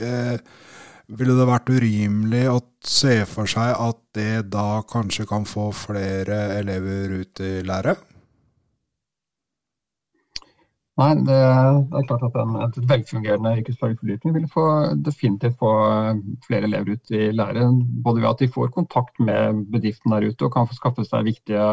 Eh, 0.00 0.36
ville 1.08 1.36
det 1.38 1.46
vært 1.48 1.70
urimelig 1.72 2.44
å 2.52 2.58
se 2.84 3.22
for 3.28 3.48
seg 3.48 3.72
at 3.72 4.00
det 4.16 4.48
da 4.52 4.82
kanskje 4.88 5.26
kan 5.28 5.48
få 5.48 5.70
flere 5.76 6.40
elever 6.58 7.16
ut 7.22 7.40
i 7.44 7.58
lære? 7.66 7.96
Nei, 10.98 11.12
det, 11.22 11.34
det, 11.92 11.94
er 11.94 12.06
klart 12.08 12.24
at 12.26 12.36
en, 12.42 12.56
et 12.64 12.76
velfungerende 12.90 13.52
yrkesfaglig 13.60 14.00
fordypning 14.00 14.34
vil 14.34 14.48
få, 14.50 14.64
definitivt 15.06 15.60
få 15.60 15.70
flere 16.46 16.66
elever 16.66 16.96
ut 16.98 17.12
i 17.14 17.28
lære. 17.30 17.68
Både 18.02 18.24
ved 18.24 18.30
at 18.32 18.42
de 18.42 18.50
får 18.50 18.72
kontakt 18.74 19.22
med 19.22 19.62
bedriften 19.70 20.10
der 20.14 20.26
ute 20.26 20.48
og 20.48 20.56
kan 20.56 20.66
få 20.66 20.74
skaffe 20.74 21.06
seg 21.06 21.28
viktige, 21.30 21.68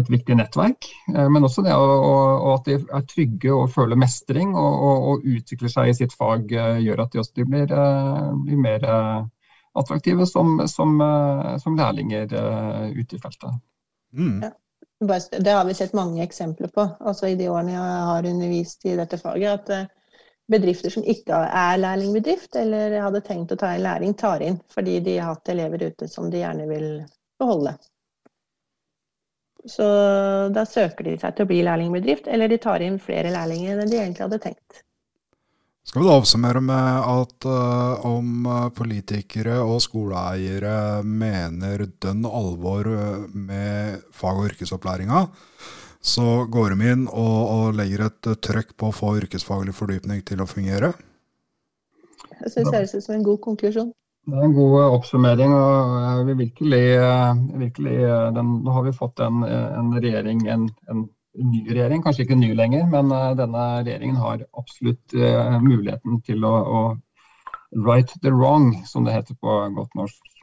et 0.00 0.10
viktig 0.10 0.36
nettverk. 0.38 0.90
Eh, 1.14 1.28
men 1.30 1.46
også 1.46 1.64
det 1.66 1.74
og, 1.74 2.46
at 2.54 2.68
de 2.68 2.78
er 2.80 3.08
trygge 3.08 3.54
og 3.54 3.72
føler 3.74 4.00
mestring 4.00 4.54
og, 4.56 4.84
og, 4.90 5.08
og 5.12 5.26
utvikler 5.36 5.72
seg 5.72 5.90
i 5.92 5.96
sitt 6.00 6.14
fag, 6.18 6.52
eh, 6.52 6.78
gjør 6.86 7.04
at 7.04 7.14
de 7.14 7.22
også 7.24 7.48
blir, 7.48 7.72
eh, 7.72 8.30
blir 8.44 8.62
mer 8.62 8.86
attraktive 9.78 10.26
som, 10.26 10.56
som, 10.66 10.96
som 11.62 11.76
lærlinger 11.78 12.32
ute 12.96 13.14
i 13.14 13.20
feltet. 13.22 13.60
Mm. 14.16 14.40
Ja. 14.42 14.50
Det 15.30 15.50
har 15.50 15.64
vi 15.64 15.74
sett 15.74 15.92
mange 15.92 16.22
eksempler 16.22 16.68
på 16.74 16.88
altså 17.00 17.28
i 17.28 17.36
de 17.38 17.46
årene 17.48 17.76
jeg 17.76 18.06
har 18.08 18.26
undervist 18.26 18.86
i 18.86 18.96
dette 18.98 19.18
faget. 19.18 19.60
At 19.60 19.70
eh, 19.70 19.84
bedrifter 20.50 20.90
som 20.90 21.04
ikke 21.06 21.38
er 21.60 21.78
lærlingbedrift, 21.78 22.56
eller 22.56 22.96
hadde 23.04 23.22
tenkt 23.22 23.52
å 23.54 23.58
ta 23.60 23.74
inn 23.76 23.84
læring, 23.84 24.16
tar 24.18 24.42
inn 24.42 24.58
fordi 24.74 24.98
de 25.04 25.18
har 25.18 25.36
hatt 25.36 25.52
elever 25.52 25.84
ute 25.90 26.08
som 26.10 26.30
de 26.32 26.42
gjerne 26.42 26.66
vil 26.70 26.88
beholde. 27.38 27.76
Så 29.68 29.86
da 30.54 30.64
søker 30.68 31.04
de 31.04 31.16
seg 31.20 31.36
til 31.36 31.44
å 31.44 31.50
bli 31.50 31.62
lærlingbedrift, 31.66 32.28
eller 32.32 32.50
de 32.50 32.60
tar 32.62 32.84
inn 32.84 33.00
flere 33.02 33.32
lærlinger 33.34 33.82
enn 33.82 33.90
de 33.90 33.98
egentlig 34.00 34.24
hadde 34.24 34.40
tenkt. 34.42 34.84
Skal 35.88 36.02
vi 36.02 36.08
da 36.08 36.18
oppsummere 36.20 36.60
med 36.60 36.96
at 37.08 37.46
uh, 37.48 38.06
om 38.08 38.48
politikere 38.76 39.56
og 39.64 39.78
skoleeiere 39.80 41.00
mener 41.00 41.86
dønn 41.96 42.26
alvor 42.28 42.90
med 43.32 44.02
fag- 44.12 44.42
og 44.42 44.50
yrkesopplæringa, 44.50 45.22
så 46.04 46.44
går 46.52 46.74
de 46.74 46.90
inn 46.92 47.06
og, 47.08 47.38
og 47.54 47.78
legger 47.78 48.04
et 48.08 48.28
trøkk 48.44 48.76
på 48.76 48.90
å 48.90 48.96
få 48.98 49.14
yrkesfaglig 49.22 49.74
fordypning 49.76 50.20
til 50.28 50.44
å 50.44 50.48
fungere? 50.48 50.92
Jeg 52.38 52.52
syns 52.52 52.68
det 52.68 52.76
høres 52.76 52.94
ut 52.94 53.06
som 53.06 53.16
en 53.16 53.24
god 53.26 53.40
konklusjon. 53.48 53.88
Det 54.28 54.36
er 54.36 54.44
en 54.44 54.52
god 54.52 54.74
oppsummering. 54.98 55.52
og 55.56 56.26
vi 56.28 56.34
virkelig, 56.44 56.82
virkelig 57.62 57.98
den, 58.36 58.50
Nå 58.64 58.74
har 58.76 58.84
vi 58.84 58.92
fått 58.92 59.22
en, 59.24 59.40
en 59.44 59.94
regjering, 59.96 60.44
en, 60.52 60.68
en, 60.92 61.06
ny 61.38 61.62
regjering, 61.70 62.02
kanskje 62.02 62.24
ikke 62.26 62.36
ny 62.36 62.50
lenger, 62.58 62.88
men 62.90 63.12
denne 63.38 63.64
regjeringen 63.86 64.16
har 64.18 64.42
absolutt 64.58 65.14
muligheten 65.62 66.18
til 66.26 66.44
å, 66.44 66.54
å 66.66 66.80
right 67.86 68.10
the 68.22 68.32
wrong, 68.32 68.72
som 68.90 69.06
det 69.06 69.14
heter 69.14 69.38
på 69.38 69.54
godt 69.76 69.94
norsk. 69.94 70.34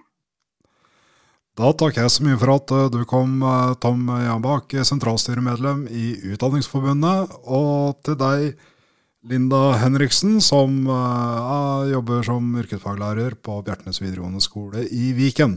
Da 1.55 1.71
takker 1.71 2.03
jeg 2.03 2.11
så 2.11 2.23
mye 2.25 2.39
for 2.39 2.51
at 2.55 2.71
du 2.91 3.01
kom, 3.07 3.37
Tom 3.83 4.09
Jambak, 4.11 4.73
sentralstyremedlem 4.87 5.85
i 5.87 6.07
Utdanningsforbundet, 6.33 7.35
og 7.47 8.01
til 8.03 8.17
deg, 8.19 8.55
Linda 9.25 9.71
Henriksen, 9.81 10.37
som 10.41 10.83
uh, 10.85 11.85
jobber 11.89 12.21
som 12.27 12.51
yrkesfaglærer 12.61 13.33
på 13.41 13.57
Bjertnæs 13.65 13.97
videregående 14.03 14.41
skole 14.43 14.83
i 14.85 15.15
Viken. 15.17 15.55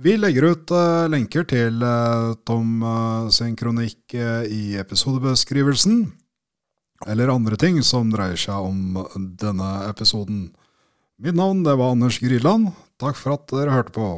Vi 0.00 0.14
legger 0.16 0.54
ut 0.54 0.72
uh, 0.72 1.04
lenker 1.12 1.44
til 1.50 1.82
uh, 1.84 2.32
Tom 2.48 2.80
sin 3.34 3.52
kronikk 3.58 4.16
i 4.16 4.78
episodebeskrivelsen, 4.80 6.06
eller 7.04 7.34
andre 7.34 7.60
ting 7.60 7.82
som 7.84 8.08
dreier 8.14 8.40
seg 8.40 8.64
om 8.70 8.96
denne 9.36 9.68
episoden. 9.90 10.48
Mitt 11.20 11.36
navn 11.36 11.60
det 11.66 11.76
var 11.76 11.92
Anders 11.92 12.16
Grydland. 12.22 12.72
Takk 12.96 13.20
for 13.20 13.36
at 13.36 13.44
dere 13.52 13.76
hørte 13.76 13.92
på. 13.92 14.08